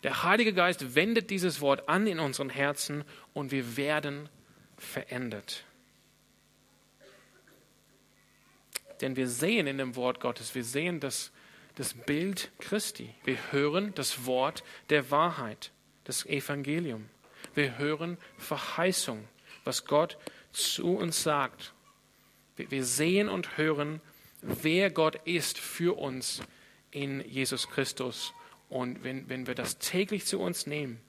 Der 0.04 0.24
Heilige 0.24 0.54
Geist 0.54 0.96
wendet 0.96 1.30
dieses 1.30 1.62
Wort 1.62 1.88
an 1.88 2.08
in 2.08 2.20
unseren 2.20 2.50
Herzen 2.50 3.04
und 3.34 3.52
wir 3.52 3.78
werden 3.78 4.30
verändert. 4.78 5.66
Denn 9.02 9.16
wir 9.16 9.28
sehen 9.28 9.68
in 9.68 9.78
dem 9.78 9.96
Wort 9.96 10.20
Gottes, 10.20 10.56
wir 10.56 10.64
sehen 10.64 11.00
das, 11.00 11.32
das 11.76 11.94
Bild 11.94 12.52
Christi. 12.60 13.14
Wir 13.24 13.38
hören 13.52 13.94
das 13.96 14.26
Wort 14.26 14.64
der 14.90 15.12
Wahrheit, 15.12 15.72
das 16.06 16.26
Evangelium. 16.26 17.10
Wir 17.54 17.78
hören 17.78 18.18
Verheißung, 18.38 19.28
was 19.64 19.86
Gott 19.86 20.18
zu 20.52 20.96
uns 20.98 21.24
sagt. 21.24 21.74
Wir 22.56 22.86
sehen 22.86 23.28
und 23.28 23.58
hören, 23.58 24.02
wer 24.42 24.90
Gott 24.90 25.20
ist 25.26 25.60
für 25.60 25.98
uns 25.98 26.42
in 26.92 27.20
Jesus 27.30 27.70
Christus. 27.70 28.34
Und 28.70 29.04
wenn, 29.04 29.28
wenn 29.28 29.48
wir 29.48 29.56
das 29.56 29.78
täglich 29.78 30.26
zu 30.26 30.40
uns 30.40 30.66
nehmen, 30.66 31.02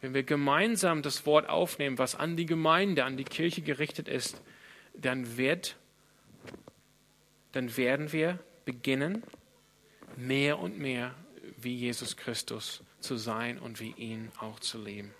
wenn 0.00 0.14
wir 0.14 0.22
gemeinsam 0.22 1.02
das 1.02 1.26
Wort 1.26 1.48
aufnehmen, 1.48 1.98
was 1.98 2.14
an 2.14 2.36
die 2.36 2.46
Gemeinde, 2.46 3.04
an 3.04 3.16
die 3.16 3.24
Kirche 3.24 3.62
gerichtet 3.62 4.08
ist, 4.08 4.40
dann 4.94 5.36
wird, 5.36 5.76
dann 7.52 7.76
werden 7.76 8.12
wir 8.12 8.38
beginnen, 8.64 9.22
mehr 10.16 10.58
und 10.58 10.78
mehr 10.78 11.14
wie 11.56 11.74
Jesus 11.74 12.16
Christus 12.16 12.82
zu 13.00 13.16
sein 13.16 13.58
und 13.58 13.80
wie 13.80 13.92
ihn 13.92 14.30
auch 14.38 14.60
zu 14.60 14.82
leben. 14.82 15.14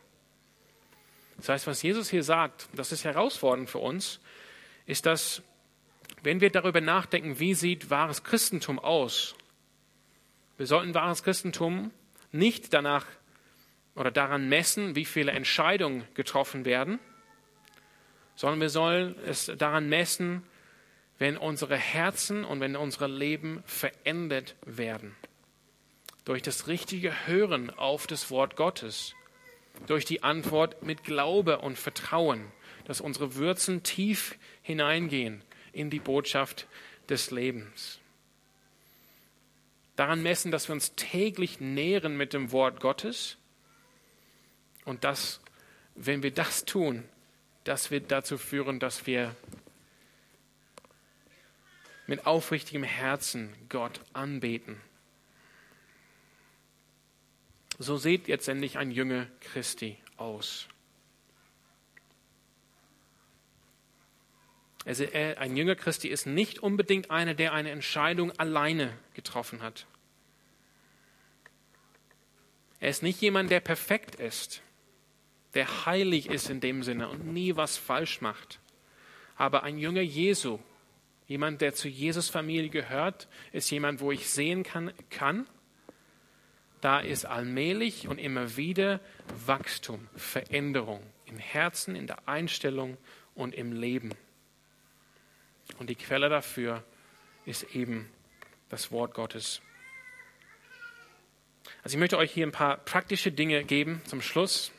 Das 1.37 1.51
heißt, 1.51 1.67
was 1.67 1.83
Jesus 1.83 2.09
hier 2.09 2.23
sagt, 2.23 2.69
das 2.75 2.93
ist 2.93 3.05
herausfordernd 3.05 3.69
für 3.69 3.79
uns, 3.79 4.21
ist, 4.87 5.07
dass 5.07 5.43
wenn 6.23 6.41
wir 6.41 6.51
darüber 6.51 6.81
nachdenken, 6.81 7.39
wie 7.39 7.55
sieht 7.55 7.91
wahres 7.91 8.25
Christentum 8.25 8.79
aus, 8.79 9.35
wir 10.57 10.67
sollten 10.67 10.95
wahres 10.95 11.23
Christentum 11.23 11.91
nicht 12.33 12.73
danach 12.73 13.07
oder 13.97 14.11
daran 14.11 14.49
messen, 14.49 14.95
wie 14.95 15.05
viele 15.05 15.33
Entscheidungen 15.33 16.07
getroffen 16.15 16.65
werden, 16.65 17.01
sondern 18.37 18.61
wir 18.61 18.69
sollen 18.69 19.17
es 19.27 19.51
daran 19.57 19.89
messen, 19.89 20.45
wenn 21.19 21.39
unsere 21.39 21.77
Herzen 21.77 22.45
und 22.45 22.61
wenn 22.61 22.77
unsere 22.77 23.07
Leben 23.09 23.63
verändert 23.65 24.55
werden. 24.65 25.17
Durch 26.27 26.43
das 26.43 26.69
richtige 26.69 27.27
Hören 27.27 27.71
auf 27.71 28.07
das 28.07 28.31
Wort 28.31 28.57
Gottes, 28.57 29.15
durch 29.87 30.05
die 30.05 30.23
Antwort 30.23 30.83
mit 30.83 31.05
Glaube 31.05 31.59
und 31.59 31.79
Vertrauen, 31.79 32.53
dass 32.85 33.01
unsere 33.01 33.37
Würzen 33.37 33.83
tief 33.83 34.37
hineingehen 34.63 35.43
in 35.73 35.89
die 35.89 36.01
Botschaft 36.01 36.67
des 37.09 37.31
Lebens. 37.31 38.01
Daran 39.95 40.23
messen, 40.23 40.51
dass 40.51 40.69
wir 40.69 40.75
uns 40.75 40.95
täglich 40.97 41.61
nähren 41.61 42.17
mit 42.17 42.35
dem 42.35 42.53
Wort 42.53 42.81
Gottes 42.81 43.39
und 44.87 45.05
dass, 45.05 45.41
wenn 45.95 46.23
wir 46.23 46.31
das 46.31 46.65
tun, 46.65 47.05
das 47.65 47.91
wird 47.91 48.11
dazu 48.11 48.39
führen, 48.39 48.81
dass 48.81 49.07
wir 49.07 49.37
mit 52.07 52.25
aufrichtigem 52.25 52.85
Herzen 52.85 53.53
Gott 53.69 54.01
anbeten. 54.13 54.81
So 57.79 57.99
sieht 57.99 58.29
letztendlich 58.29 58.79
ein 58.79 58.93
Jünger 58.93 59.27
Christi 59.41 59.99
aus. 60.17 60.69
Also 64.85 65.05
ein 65.13 65.57
Jünger 65.57 65.75
Christi 65.75 66.07
ist 66.07 66.27
nicht 66.27 66.61
unbedingt 66.61 67.11
einer, 67.11 67.35
der 67.35 67.53
eine 67.53 67.71
Entscheidung 67.71 68.31
alleine 68.39 68.97
getroffen 69.15 69.61
hat. 69.61 69.85
Er 72.79 72.91
ist 72.91 73.03
nicht 73.03 73.21
jemand, 73.21 73.51
der 73.51 73.59
perfekt 73.59 74.15
ist 74.15 74.63
der 75.57 75.87
heilig 75.87 76.29
ist 76.29 76.51
in 76.51 76.61
dem 76.61 76.83
Sinne 76.83 77.09
und 77.09 77.27
nie 77.33 77.57
was 77.57 77.77
falsch 77.79 78.21
macht. 78.21 78.61
Aber 79.37 79.63
ein 79.63 79.79
Jünger 79.79 80.03
Jesu, 80.03 80.59
jemand, 81.27 81.63
der 81.63 81.75
zu 81.75 81.89
Jesus 81.89 82.29
Familie 82.29 82.69
gehört, 82.69 83.27
ist 83.53 83.71
jemand, 83.71 84.01
wo 84.01 84.13
ich 84.13 84.29
sehen 84.29 84.63
kann, 84.63 84.93
kann, 85.11 85.47
da 86.83 87.01
ist 87.01 87.25
allmählich 87.25 88.07
und 88.07 88.19
immer 88.19 88.57
wieder 88.57 89.01
Wachstum, 89.47 90.09
Veränderung 90.15 91.03
im 91.25 91.39
Herzen, 91.39 91.97
in 91.97 92.07
der 92.07 92.29
Einstellung 92.29 92.99
und 93.35 93.55
im 93.55 93.73
Leben. 93.73 94.11
Und 95.79 95.89
die 95.89 95.97
Quelle 95.97 96.29
dafür 96.29 96.85
ist 97.47 97.75
eben 97.75 98.11
das 98.69 98.93
Wort 98.93 99.15
Gottes. 99.15 99.63
Also 101.83 101.97
ich 101.97 101.99
möchte 101.99 102.19
euch 102.19 102.31
hier 102.31 102.47
ein 102.47 102.53
paar 102.53 102.77
praktische 102.77 103.33
Dinge 103.33 103.65
geben 103.65 104.03
zum 104.05 104.21
Schluss, 104.21 104.71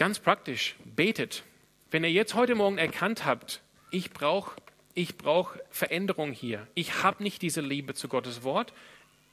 Ganz 0.00 0.18
praktisch, 0.18 0.76
betet. 0.96 1.44
Wenn 1.90 2.04
ihr 2.04 2.10
jetzt 2.10 2.32
heute 2.32 2.54
Morgen 2.54 2.78
erkannt 2.78 3.26
habt, 3.26 3.60
ich 3.90 4.12
brauche 4.12 4.56
ich 4.94 5.18
brauch 5.18 5.54
Veränderung 5.68 6.32
hier. 6.32 6.66
Ich 6.74 7.02
habe 7.02 7.22
nicht 7.22 7.42
diese 7.42 7.60
Liebe 7.60 7.92
zu 7.92 8.08
Gottes 8.08 8.42
Wort. 8.42 8.72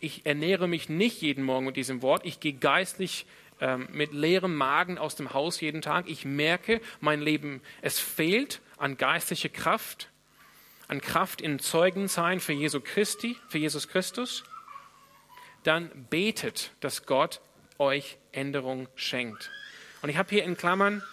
Ich 0.02 0.26
ernähre 0.26 0.68
mich 0.68 0.90
nicht 0.90 1.22
jeden 1.22 1.46
Morgen 1.46 1.68
mit 1.68 1.78
diesem 1.78 2.02
Wort. 2.02 2.26
Ich 2.26 2.42
gehe 2.42 2.52
geistlich 2.52 3.26
ähm, 3.62 3.88
mit 3.94 4.12
leerem 4.12 4.58
Magen 4.58 4.98
aus 4.98 5.16
dem 5.16 5.34
Haus 5.34 5.62
jeden 5.62 5.82
Tag. 5.82 6.10
Ich 6.10 6.26
merke, 6.26 6.82
mein 7.00 7.22
Leben, 7.22 7.62
es 7.82 7.98
fehlt 7.98 8.60
an 8.76 8.98
geistlicher 8.98 9.48
Kraft, 9.48 10.10
an 10.90 11.00
Kraft 11.00 11.40
in 11.40 11.60
Zeugensein 11.60 12.42
für 12.42 12.52
Jesu 12.52 12.82
Christi, 12.82 13.38
für 13.48 13.58
Jesus 13.58 13.88
Christus. 13.88 14.44
Dann 15.64 15.90
betet, 16.10 16.72
dass 16.82 17.06
Gott 17.06 17.40
euch 17.78 18.18
Änderung 18.34 18.90
schenkt. 18.96 19.50
Und 20.02 20.10
ich 20.10 20.18
habe 20.18 20.30
hier 20.30 20.44
in 20.44 20.58
Klammern, 20.58 21.04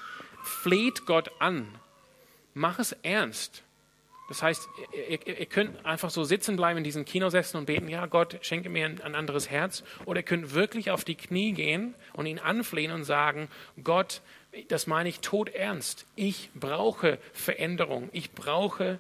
fleht 0.42 1.06
Gott 1.06 1.30
an. 1.38 1.68
Mach 2.54 2.78
es 2.78 2.92
ernst. 3.02 3.62
Das 4.28 4.42
heißt, 4.42 4.68
ihr, 5.08 5.26
ihr, 5.26 5.46
könnt 5.46 5.84
einfach 5.84 6.08
so 6.08 6.24
sitzen 6.24 6.56
bleiben 6.56 6.78
in 6.78 6.84
diesen 6.84 7.04
Kinosesseln 7.04 7.60
und 7.60 7.66
beten, 7.66 7.88
ja 7.88 8.06
Gott, 8.06 8.38
schenke 8.40 8.70
mir 8.70 8.86
ein, 8.86 9.00
ein, 9.02 9.14
anderes 9.14 9.50
Herz. 9.50 9.84
Oder 10.06 10.20
ihr 10.20 10.24
könnt 10.24 10.54
wirklich 10.54 10.90
auf 10.90 11.04
die 11.04 11.14
Knie 11.14 11.52
gehen 11.52 11.94
und 12.14 12.24
ihn 12.24 12.38
anflehen 12.38 12.90
und 12.90 13.04
sagen, 13.04 13.48
Gott, 13.82 14.22
das 14.68 14.86
meine 14.86 15.10
ich 15.10 15.20
tot 15.20 15.50
ernst. 15.50 16.06
Ich 16.16 16.50
brauche 16.54 17.18
Veränderung. 17.34 18.08
Ich 18.12 18.32
brauche 18.32 18.98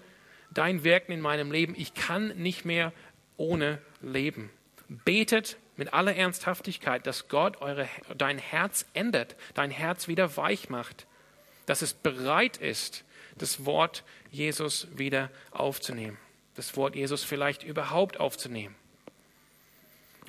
dein 0.52 0.84
Wirken 0.84 1.12
in 1.12 1.20
meinem 1.20 1.50
Leben. 1.50 1.74
Ich 1.76 1.94
kann 1.94 2.28
nicht 2.36 2.66
mehr 2.66 2.92
ohne 3.38 3.78
leben. 4.02 4.50
Betet 4.88 5.56
mit 5.76 5.92
aller 5.92 6.14
Ernsthaftigkeit, 6.14 7.06
dass 7.06 7.28
Gott 7.28 7.60
eure, 7.60 7.88
dein 8.16 8.38
Herz 8.38 8.86
ändert, 8.94 9.36
dein 9.54 9.70
Herz 9.70 10.08
wieder 10.08 10.36
weich 10.36 10.68
macht, 10.68 11.06
dass 11.66 11.82
es 11.82 11.94
bereit 11.94 12.56
ist, 12.56 13.04
das 13.36 13.64
Wort 13.64 14.04
Jesus 14.30 14.86
wieder 14.94 15.30
aufzunehmen, 15.50 16.18
das 16.54 16.76
Wort 16.76 16.94
Jesus 16.94 17.24
vielleicht 17.24 17.64
überhaupt 17.64 18.20
aufzunehmen. 18.20 18.74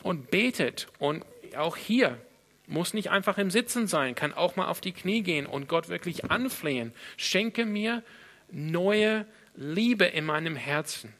Und 0.01 0.31
betet 0.31 0.87
und 0.99 1.25
auch 1.55 1.77
hier 1.77 2.19
muss 2.67 2.93
nicht 2.93 3.11
einfach 3.11 3.37
im 3.37 3.51
Sitzen 3.51 3.87
sein, 3.87 4.15
kann 4.15 4.33
auch 4.33 4.55
mal 4.55 4.67
auf 4.67 4.81
die 4.81 4.91
Knie 4.91 5.21
gehen 5.21 5.45
und 5.45 5.67
Gott 5.67 5.89
wirklich 5.89 6.31
anflehen. 6.31 6.93
Schenke 7.17 7.65
mir 7.65 8.03
neue 8.51 9.25
Liebe 9.55 10.05
in 10.05 10.25
meinem 10.25 10.55
Herzen 10.55 11.13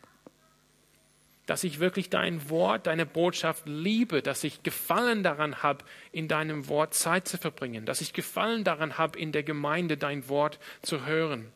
dass 1.46 1.64
ich 1.64 1.80
wirklich 1.80 2.10
dein 2.10 2.50
Wort, 2.50 2.88
deine 2.88 3.06
Botschaft 3.06 3.68
liebe, 3.68 4.22
dass 4.22 4.44
ich 4.44 4.64
Gefallen 4.64 5.24
daran 5.24 5.62
habe, 5.62 5.86
in 6.12 6.28
deinem 6.28 6.68
Wort 6.68 6.94
Zeit 6.94 7.28
zu 7.28 7.38
verbringen, 7.38 7.86
dass 7.86 8.02
ich 8.02 8.14
Gefallen 8.14 8.64
daran 8.64 8.98
habe, 8.98 9.20
in 9.20 9.32
der 9.32 9.44
Gemeinde 9.44 9.98
dein 9.98 10.28
Wort 10.28 10.60
zu 10.82 11.06
hören. 11.06 11.52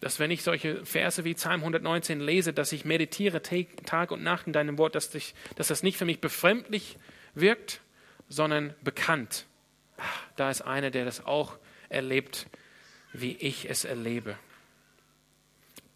Dass 0.00 0.18
wenn 0.18 0.30
ich 0.30 0.42
solche 0.42 0.84
Verse 0.84 1.24
wie 1.24 1.34
Psalm 1.34 1.60
119 1.60 2.20
lese, 2.20 2.52
dass 2.52 2.72
ich 2.72 2.84
meditiere 2.84 3.42
Tag 3.42 4.10
und 4.10 4.22
Nacht 4.22 4.46
in 4.46 4.52
deinem 4.52 4.78
Wort, 4.78 4.94
dass, 4.94 5.14
ich, 5.14 5.34
dass 5.56 5.68
das 5.68 5.82
nicht 5.82 5.96
für 5.96 6.04
mich 6.04 6.20
befremdlich 6.20 6.98
wirkt, 7.34 7.80
sondern 8.28 8.74
bekannt. 8.82 9.46
Da 10.36 10.50
ist 10.50 10.62
einer, 10.62 10.90
der 10.90 11.04
das 11.04 11.24
auch 11.24 11.56
erlebt, 11.88 12.46
wie 13.12 13.36
ich 13.36 13.68
es 13.70 13.84
erlebe. 13.84 14.36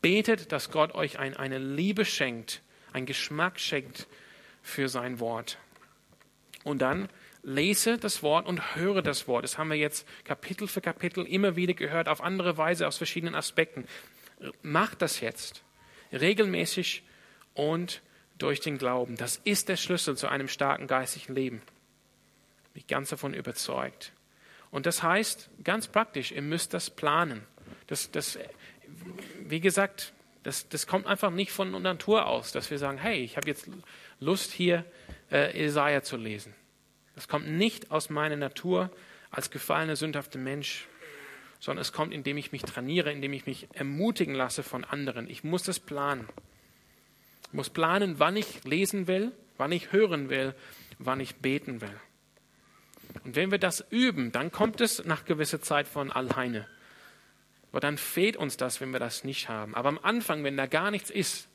Betet, 0.03 0.53
dass 0.53 0.71
Gott 0.71 0.95
euch 0.95 1.19
ein, 1.19 1.37
eine 1.37 1.59
Liebe 1.59 2.05
schenkt, 2.05 2.63
einen 2.93 3.07
Geschmack 3.07 3.61
schenkt 3.61 4.07
für 4.63 4.89
sein 4.89 5.21
Wort. 5.21 5.59
Und 6.65 6.83
dann 6.83 7.09
lese 7.43 7.99
das 7.99 8.23
Wort 8.23 8.47
und 8.47 8.77
höre 8.77 9.03
das 9.03 9.27
Wort. 9.27 9.45
Das 9.45 9.59
haben 9.59 9.69
wir 9.69 9.77
jetzt 9.77 10.07
Kapitel 10.25 10.69
für 10.69 10.81
Kapitel 10.81 11.27
immer 11.27 11.57
wieder 11.57 11.75
gehört, 11.75 12.09
auf 12.09 12.21
andere 12.21 12.57
Weise, 12.57 12.87
aus 12.87 12.99
verschiedenen 12.99 13.35
Aspekten. 13.35 13.87
Macht 14.63 15.03
das 15.03 15.21
jetzt 15.21 15.63
regelmäßig 16.13 17.03
und 17.55 18.03
durch 18.39 18.61
den 18.61 18.79
Glauben. 18.79 19.17
Das 19.17 19.41
ist 19.45 19.69
der 19.69 19.77
Schlüssel 19.77 20.17
zu 20.17 20.29
einem 20.29 20.49
starken 20.49 20.87
geistlichen 20.87 21.35
Leben. 21.35 21.59
Bin 22.73 22.81
ich 22.81 22.87
ganz 22.87 23.11
davon 23.11 23.35
überzeugt. 23.35 24.13
Und 24.71 24.87
das 24.87 25.03
heißt, 25.03 25.51
ganz 25.65 25.89
praktisch, 25.89 26.33
ihr 26.33 26.43
müsst 26.43 26.75
das 26.75 26.91
planen. 26.91 27.43
Das, 27.87 28.11
das 28.11 28.39
wie 29.47 29.61
gesagt, 29.61 30.13
das, 30.43 30.69
das 30.69 30.87
kommt 30.87 31.07
einfach 31.07 31.31
nicht 31.31 31.53
von 31.53 31.71
Natur 31.83 32.27
aus, 32.27 32.53
dass 32.53 32.71
wir 32.71 32.79
sagen, 32.79 32.99
hey, 32.99 33.23
ich 33.23 33.37
habe 33.37 33.49
jetzt 33.49 33.69
Lust 34.21 34.53
hier 34.53 34.85
äh, 35.31 35.57
Jesaja 35.59 36.03
zu 36.03 36.17
lesen. 36.17 36.55
Das 37.15 37.29
kommt 37.29 37.49
nicht 37.49 37.91
aus 37.91 38.11
meiner 38.11 38.37
Natur 38.37 38.91
als 39.31 39.51
gefallener, 39.51 39.97
sündhafter 39.97 40.39
Mensch, 40.39 40.89
sondern 41.59 41.83
es 41.83 41.93
kommt, 41.93 42.15
indem 42.15 42.39
ich 42.39 42.53
mich 42.53 42.63
trainiere, 42.63 43.13
indem 43.13 43.33
ich 43.33 43.47
mich 43.47 43.69
ermutigen 43.75 44.35
lasse 44.35 44.63
von 44.63 44.85
anderen. 44.85 45.29
Ich 45.29 45.45
muss 45.45 45.63
das 45.63 45.79
planen. 45.79 46.29
Ich 47.49 47.53
muss 47.53 47.69
planen, 47.69 48.19
wann 48.19 48.37
ich 48.37 48.65
lesen 48.65 49.07
will, 49.07 49.33
wann 49.59 49.73
ich 49.73 49.93
hören 49.93 50.31
will, 50.31 50.55
wann 50.99 51.21
ich 51.21 51.37
beten 51.37 51.81
will. 51.81 52.01
Und 53.25 53.37
wenn 53.37 53.51
wir 53.51 53.59
das 53.59 53.85
üben, 53.91 54.33
dann 54.33 54.51
kommt 54.53 54.81
es 54.81 55.05
nach 55.05 55.25
gewisser 55.25 55.61
Zeit 55.61 55.89
von 55.89 56.11
alleine. 56.11 56.67
Aber 57.71 57.81
dann 57.81 57.99
fehlt 57.99 58.37
uns 58.37 58.57
das, 58.57 58.81
wenn 58.81 58.93
wir 58.93 59.01
das 59.01 59.25
nicht 59.25 59.49
haben. 59.49 59.75
Aber 59.75 59.89
am 59.89 59.99
Anfang, 59.99 60.45
wenn 60.45 60.57
da 60.57 60.67
gar 60.67 60.91
nichts 60.91 61.11
ist, 61.11 61.49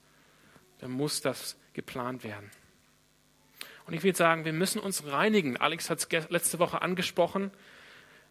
dann 0.80 0.92
muss 0.92 1.22
das 1.22 1.58
geplant 1.74 2.24
werden. 2.24 2.50
Und 3.86 3.94
ich 3.94 4.04
will 4.04 4.16
sagen, 4.16 4.46
wir 4.46 4.54
müssen 4.54 4.80
uns 4.80 5.06
reinigen. 5.06 5.58
Alex 5.58 5.90
hat 5.90 6.00
es 6.00 6.30
letzte 6.30 6.60
Woche 6.60 6.82
angesprochen. 6.82 7.52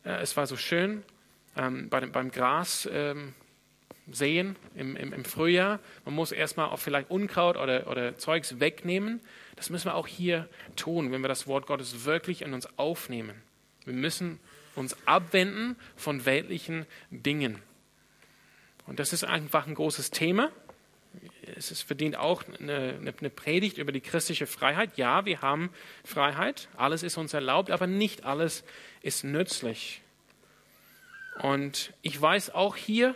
Es 0.03 0.37
war 0.37 0.47
so 0.47 0.57
schön. 0.57 1.03
ähm, 1.57 1.89
bei, 1.89 2.01
beim 2.07 2.30
Gras 2.30 2.89
ähm, 2.91 3.35
sehen 4.11 4.57
im, 4.74 4.97
im, 4.97 5.12
im, 5.12 5.24
Frühjahr. 5.24 5.78
Man 6.05 6.14
muss 6.14 6.32
erstmal 6.32 6.68
auch 6.68 6.78
vielleicht 6.78 7.11
Unkraut 7.11 7.57
oder, 7.57 7.87
oder 7.87 8.18
Zeugs 8.18 8.61
wegnehmen. 8.61 9.20
Das 9.57 9.70
müssen 9.70 9.87
wir 9.87 9.95
auch 9.95 10.07
hier 10.07 10.49
tun, 10.76 11.12
wenn 11.12 11.22
wir 11.22 11.28
das 11.28 11.47
Wort 11.47 11.66
Gottes 11.66 12.05
wirklich 12.05 12.43
in 12.43 12.53
uns 12.53 12.68
aufnehmen. 12.78 13.41
Wir 13.85 13.95
müssen 13.95 14.41
uns 14.74 14.97
abwenden 15.07 15.76
von 15.97 16.26
weltlichen 16.26 16.87
Dingen. 17.11 17.62
Und 18.87 18.99
das 18.99 19.12
ist 19.12 19.24
einfach 19.24 19.66
ein 19.66 19.74
großes 19.74 20.11
Thema. 20.11 20.51
Es 21.57 21.70
ist 21.70 21.82
verdient 21.82 22.16
auch 22.16 22.43
eine, 22.59 22.99
eine, 23.01 23.30
Predigt 23.30 23.78
über 23.78 23.93
die 23.93 24.01
christliche 24.01 24.47
Freiheit. 24.47 24.97
Ja, 24.97 25.24
wir 25.24 25.41
haben 25.43 25.70
Freiheit. 26.05 26.68
Alles 26.76 27.03
ist 27.03 27.16
uns 27.16 27.32
erlaubt, 27.32 27.70
aber 27.70 27.87
nicht 27.87 28.24
alles 28.24 28.64
ist 29.01 29.24
nützlich. 29.24 30.03
Und 31.41 31.93
ich 32.03 32.20
weiß 32.20 32.51
auch 32.51 32.76
hier 32.76 33.14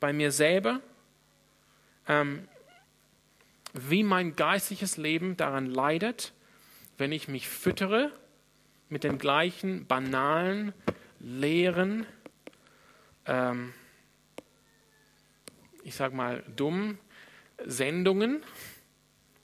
bei 0.00 0.12
mir 0.12 0.32
selber, 0.32 0.80
ähm, 2.06 2.48
wie 3.74 4.02
mein 4.02 4.34
geistliches 4.36 4.96
Leben 4.96 5.36
daran 5.36 5.66
leidet, 5.66 6.32
wenn 6.96 7.12
ich 7.12 7.28
mich 7.28 7.48
füttere 7.48 8.10
mit 8.88 9.04
den 9.04 9.18
gleichen 9.18 9.86
banalen, 9.86 10.72
leeren, 11.20 12.06
ähm, 13.26 13.74
ich 15.88 15.94
sag 15.94 16.12
mal, 16.12 16.44
dummen 16.54 16.98
Sendungen 17.64 18.42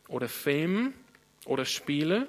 oder 0.08 0.28
Filmen 0.28 0.92
oder 1.46 1.64
Spiele, 1.64 2.28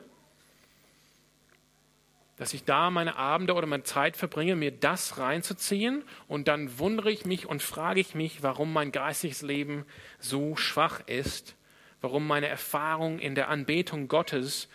dass 2.37 2.53
ich 2.53 2.63
da 2.63 2.89
meine 2.89 3.17
Abende 3.17 3.53
oder 3.53 3.67
meine 3.67 3.83
Zeit 3.83 4.15
verbringe, 4.15 4.55
mir 4.55 4.71
das 4.71 5.17
reinzuziehen 5.17 6.03
und 6.29 6.47
dann 6.47 6.79
wundere 6.79 7.11
ich 7.11 7.25
mich 7.25 7.45
und 7.45 7.61
frage 7.61 7.99
ich 7.99 8.15
mich, 8.15 8.41
warum 8.41 8.71
mein 8.71 8.93
geistiges 8.93 9.41
Leben 9.41 9.85
so 10.19 10.55
schwach 10.55 11.01
ist, 11.07 11.55
warum 11.99 12.25
meine 12.25 12.47
Erfahrung 12.47 13.19
in 13.19 13.35
der 13.35 13.49
Anbetung 13.49 14.07
Gottes 14.07 14.69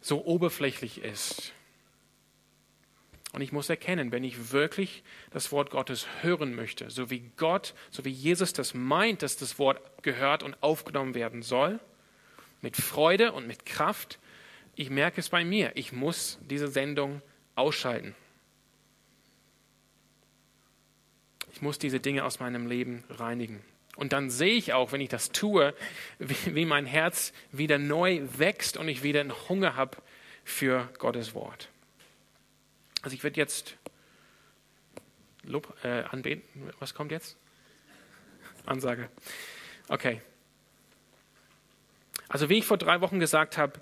so 0.00 0.24
oberflächlich 0.24 1.02
ist. 1.02 1.52
Und 3.32 3.40
ich 3.40 3.50
muss 3.50 3.70
erkennen, 3.70 4.12
wenn 4.12 4.24
ich 4.24 4.52
wirklich 4.52 5.02
das 5.30 5.52
Wort 5.52 5.70
Gottes 5.70 6.06
hören 6.20 6.54
möchte, 6.54 6.90
so 6.90 7.10
wie 7.10 7.30
Gott, 7.36 7.74
so 7.90 8.04
wie 8.04 8.10
Jesus 8.10 8.52
das 8.52 8.74
meint, 8.74 9.22
dass 9.22 9.36
das 9.36 9.58
Wort 9.58 9.80
gehört 10.02 10.42
und 10.42 10.62
aufgenommen 10.62 11.14
werden 11.14 11.42
soll, 11.42 11.80
mit 12.60 12.76
Freude 12.76 13.32
und 13.32 13.46
mit 13.46 13.64
Kraft, 13.64 14.18
ich 14.76 14.90
merke 14.90 15.20
es 15.20 15.30
bei 15.30 15.44
mir, 15.44 15.72
ich 15.74 15.92
muss 15.92 16.38
diese 16.48 16.68
Sendung 16.68 17.22
ausschalten. 17.54 18.14
Ich 21.52 21.62
muss 21.62 21.78
diese 21.78 22.00
Dinge 22.00 22.24
aus 22.24 22.40
meinem 22.40 22.66
Leben 22.66 23.04
reinigen. 23.08 23.62
Und 23.96 24.12
dann 24.12 24.30
sehe 24.30 24.54
ich 24.54 24.72
auch, 24.72 24.92
wenn 24.92 25.00
ich 25.00 25.10
das 25.10 25.32
tue, 25.32 25.74
wie, 26.18 26.64
mein 26.64 26.86
Herz 26.86 27.32
wieder 27.50 27.78
neu 27.78 28.22
wächst 28.36 28.76
und 28.76 28.88
ich 28.88 29.02
wieder 29.02 29.20
einen 29.20 29.48
Hunger 29.48 29.76
habe 29.76 29.98
für 30.44 30.88
Gottes 30.98 31.34
Wort. 31.34 31.71
Also 33.02 33.14
ich 33.14 33.24
werde 33.24 33.36
jetzt 33.36 33.76
Lob, 35.44 35.76
äh, 35.82 36.02
anbeten. 36.04 36.70
Was 36.78 36.94
kommt 36.94 37.10
jetzt? 37.10 37.36
Ansage. 38.64 39.08
Okay. 39.88 40.22
Also 42.28 42.48
wie 42.48 42.58
ich 42.58 42.66
vor 42.66 42.78
drei 42.78 43.00
Wochen 43.00 43.18
gesagt 43.18 43.58
habe, 43.58 43.80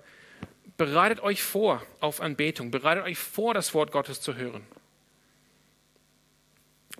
bereitet 0.77 1.21
euch 1.21 1.43
vor 1.43 1.83
auf 1.99 2.19
Anbetung, 2.19 2.71
bereitet 2.71 3.03
euch 3.03 3.19
vor, 3.19 3.53
das 3.53 3.73
Wort 3.75 3.91
Gottes 3.91 4.21
zu 4.21 4.35
hören. 4.35 4.65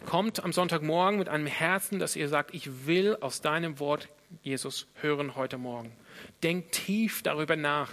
Kommt 0.05 0.43
am 0.43 0.53
Sonntagmorgen 0.53 1.19
mit 1.19 1.29
einem 1.29 1.47
Herzen, 1.47 1.99
dass 1.99 2.15
ihr 2.15 2.29
sagt, 2.29 2.53
ich 2.53 2.85
will 2.85 3.17
aus 3.19 3.41
deinem 3.41 3.79
Wort, 3.79 4.09
Jesus, 4.43 4.87
hören 5.01 5.35
heute 5.35 5.57
Morgen. 5.57 5.91
Denkt 6.43 6.71
tief 6.71 7.23
darüber 7.23 7.55
nach. 7.55 7.91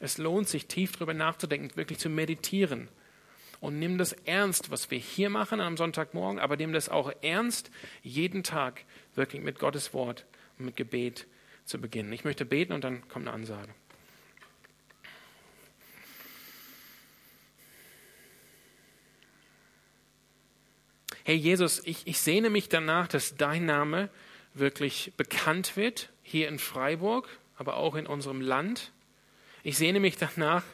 Es 0.00 0.18
lohnt 0.18 0.48
sich, 0.48 0.66
tief 0.66 0.92
darüber 0.92 1.14
nachzudenken, 1.14 1.76
wirklich 1.76 1.98
zu 1.98 2.08
meditieren 2.08 2.88
und 3.60 3.78
nimm 3.78 3.98
das 3.98 4.12
ernst, 4.12 4.70
was 4.70 4.90
wir 4.90 4.98
hier 4.98 5.30
machen 5.30 5.60
am 5.60 5.76
Sonntagmorgen, 5.76 6.38
aber 6.38 6.56
nimm 6.56 6.72
das 6.72 6.88
auch 6.88 7.12
ernst, 7.22 7.70
jeden 8.02 8.42
Tag 8.42 8.84
wirklich 9.14 9.42
mit 9.42 9.58
Gottes 9.58 9.92
Wort 9.92 10.26
und 10.58 10.66
mit 10.66 10.76
Gebet 10.76 11.26
zu 11.64 11.80
beginnen. 11.80 12.12
Ich 12.12 12.24
möchte 12.24 12.44
beten 12.44 12.72
und 12.72 12.84
dann 12.84 13.06
kommt 13.08 13.26
eine 13.26 13.34
Ansage. 13.34 13.74
Hey 21.24 21.36
Jesus, 21.36 21.82
ich, 21.84 22.06
ich 22.06 22.20
sehne 22.20 22.48
mich 22.48 22.70
danach, 22.70 23.06
dass 23.06 23.36
dein 23.36 23.66
Name 23.66 24.08
wirklich 24.54 25.12
bekannt 25.18 25.76
wird, 25.76 26.10
hier 26.22 26.48
in 26.48 26.58
Freiburg, 26.58 27.28
aber 27.56 27.76
auch 27.76 27.96
in 27.96 28.06
unserem 28.06 28.40
Land. 28.40 28.92
Ich 29.62 29.76
sehne 29.76 30.00
mich 30.00 30.16
danach, 30.16 30.64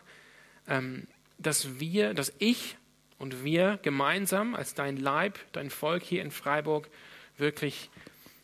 ähm, 0.68 1.08
dass 1.46 1.78
wir, 1.78 2.14
dass 2.14 2.32
ich 2.38 2.76
und 3.18 3.44
wir 3.44 3.78
gemeinsam 3.82 4.54
als 4.54 4.74
dein 4.74 4.96
Leib, 4.96 5.38
dein 5.52 5.70
Volk 5.70 6.02
hier 6.02 6.22
in 6.22 6.30
Freiburg 6.30 6.88
wirklich 7.36 7.90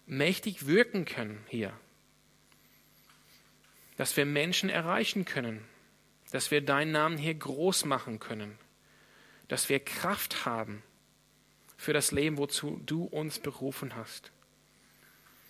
mächtig 0.06 0.66
wirken 0.66 1.04
können 1.04 1.44
hier. 1.48 1.72
Dass 3.96 4.16
wir 4.16 4.26
Menschen 4.26 4.70
erreichen 4.70 5.24
können, 5.24 5.64
dass 6.30 6.50
wir 6.50 6.60
deinen 6.60 6.92
Namen 6.92 7.18
hier 7.18 7.34
groß 7.34 7.84
machen 7.84 8.18
können, 8.20 8.58
dass 9.48 9.68
wir 9.68 9.80
Kraft 9.80 10.44
haben 10.44 10.82
für 11.76 11.92
das 11.92 12.12
Leben, 12.12 12.38
wozu 12.38 12.80
du 12.84 13.04
uns 13.04 13.38
berufen 13.38 13.96
hast. 13.96 14.30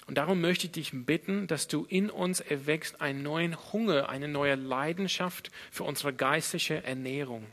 Und 0.07 0.18
darum 0.18 0.40
möchte 0.40 0.66
ich 0.66 0.72
dich 0.72 0.90
bitten, 0.92 1.46
dass 1.46 1.68
du 1.68 1.84
in 1.84 2.11
uns 2.11 2.40
erwächst 2.40 3.01
einen 3.01 3.22
neuen 3.22 3.57
Hunger, 3.72 4.09
eine 4.09 4.28
neue 4.28 4.55
Leidenschaft 4.55 5.51
für 5.70 5.84
unsere 5.84 6.12
geistliche 6.12 6.82
Ernährung. 6.82 7.46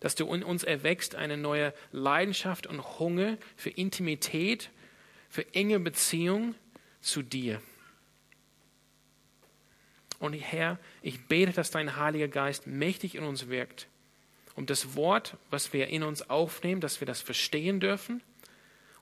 Dass 0.00 0.14
du 0.14 0.32
in 0.32 0.42
uns 0.42 0.64
erwächst 0.64 1.14
eine 1.14 1.36
neue 1.36 1.72
Leidenschaft 1.92 2.66
und 2.66 2.98
Hunger 2.98 3.38
für 3.56 3.70
Intimität, 3.70 4.70
für 5.28 5.54
enge 5.54 5.78
Beziehung 5.78 6.54
zu 7.00 7.22
dir. 7.22 7.60
Und 10.18 10.32
Herr, 10.32 10.78
ich 11.02 11.26
bete, 11.26 11.52
dass 11.52 11.70
dein 11.70 11.96
Heiliger 11.96 12.28
Geist 12.28 12.66
mächtig 12.66 13.14
in 13.14 13.24
uns 13.24 13.48
wirkt, 13.48 13.86
um 14.54 14.66
das 14.66 14.94
Wort, 14.96 15.36
was 15.50 15.72
wir 15.72 15.88
in 15.88 16.02
uns 16.02 16.28
aufnehmen, 16.30 16.80
dass 16.80 17.00
wir 17.00 17.06
das 17.06 17.20
verstehen 17.20 17.80
dürfen 17.80 18.22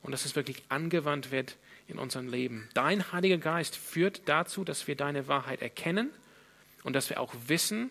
und 0.02 0.10
dass 0.10 0.24
es 0.24 0.34
wirklich 0.34 0.62
angewandt 0.68 1.30
wird 1.30 1.56
in 1.86 1.98
unserem 1.98 2.28
Leben. 2.28 2.68
Dein 2.74 3.12
Heiliger 3.12 3.38
Geist 3.38 3.76
führt 3.76 4.28
dazu, 4.28 4.64
dass 4.64 4.86
wir 4.86 4.96
deine 4.96 5.28
Wahrheit 5.28 5.62
erkennen 5.62 6.10
und 6.82 6.94
dass 6.94 7.10
wir 7.10 7.20
auch 7.20 7.34
wissen, 7.46 7.90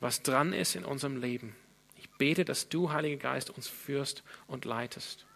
was 0.00 0.22
dran 0.22 0.52
ist 0.52 0.74
in 0.74 0.84
unserem 0.84 1.20
Leben. 1.20 1.54
Ich 1.96 2.10
bete, 2.12 2.44
dass 2.44 2.68
du, 2.68 2.92
Heiliger 2.92 3.16
Geist, 3.16 3.50
uns 3.50 3.68
führst 3.68 4.22
und 4.46 4.64
leitest. 4.64 5.26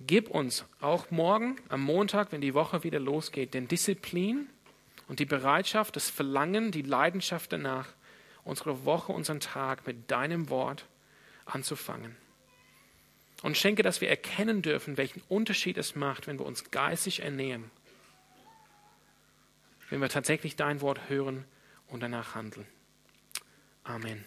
Gib 0.00 0.28
uns 0.28 0.64
auch 0.80 1.10
morgen, 1.10 1.56
am 1.68 1.80
Montag, 1.80 2.32
wenn 2.32 2.40
die 2.40 2.54
Woche 2.54 2.84
wieder 2.84 3.00
losgeht, 3.00 3.54
den 3.54 3.68
Disziplin 3.68 4.48
und 5.08 5.20
die 5.20 5.24
Bereitschaft, 5.24 5.96
das 5.96 6.10
Verlangen, 6.10 6.72
die 6.72 6.82
Leidenschaft 6.82 7.52
danach, 7.52 7.88
unsere 8.42 8.84
Woche, 8.84 9.12
unseren 9.12 9.40
Tag 9.40 9.86
mit 9.86 10.10
deinem 10.10 10.50
Wort 10.50 10.86
anzufangen. 11.46 12.16
Und 13.44 13.58
schenke, 13.58 13.82
dass 13.82 14.00
wir 14.00 14.08
erkennen 14.08 14.62
dürfen, 14.62 14.96
welchen 14.96 15.20
Unterschied 15.28 15.76
es 15.76 15.94
macht, 15.94 16.26
wenn 16.26 16.38
wir 16.38 16.46
uns 16.46 16.70
geistig 16.70 17.20
ernähren. 17.20 17.70
Wenn 19.90 20.00
wir 20.00 20.08
tatsächlich 20.08 20.56
dein 20.56 20.80
Wort 20.80 21.10
hören 21.10 21.44
und 21.88 22.02
danach 22.02 22.34
handeln. 22.34 22.66
Amen. 23.82 24.24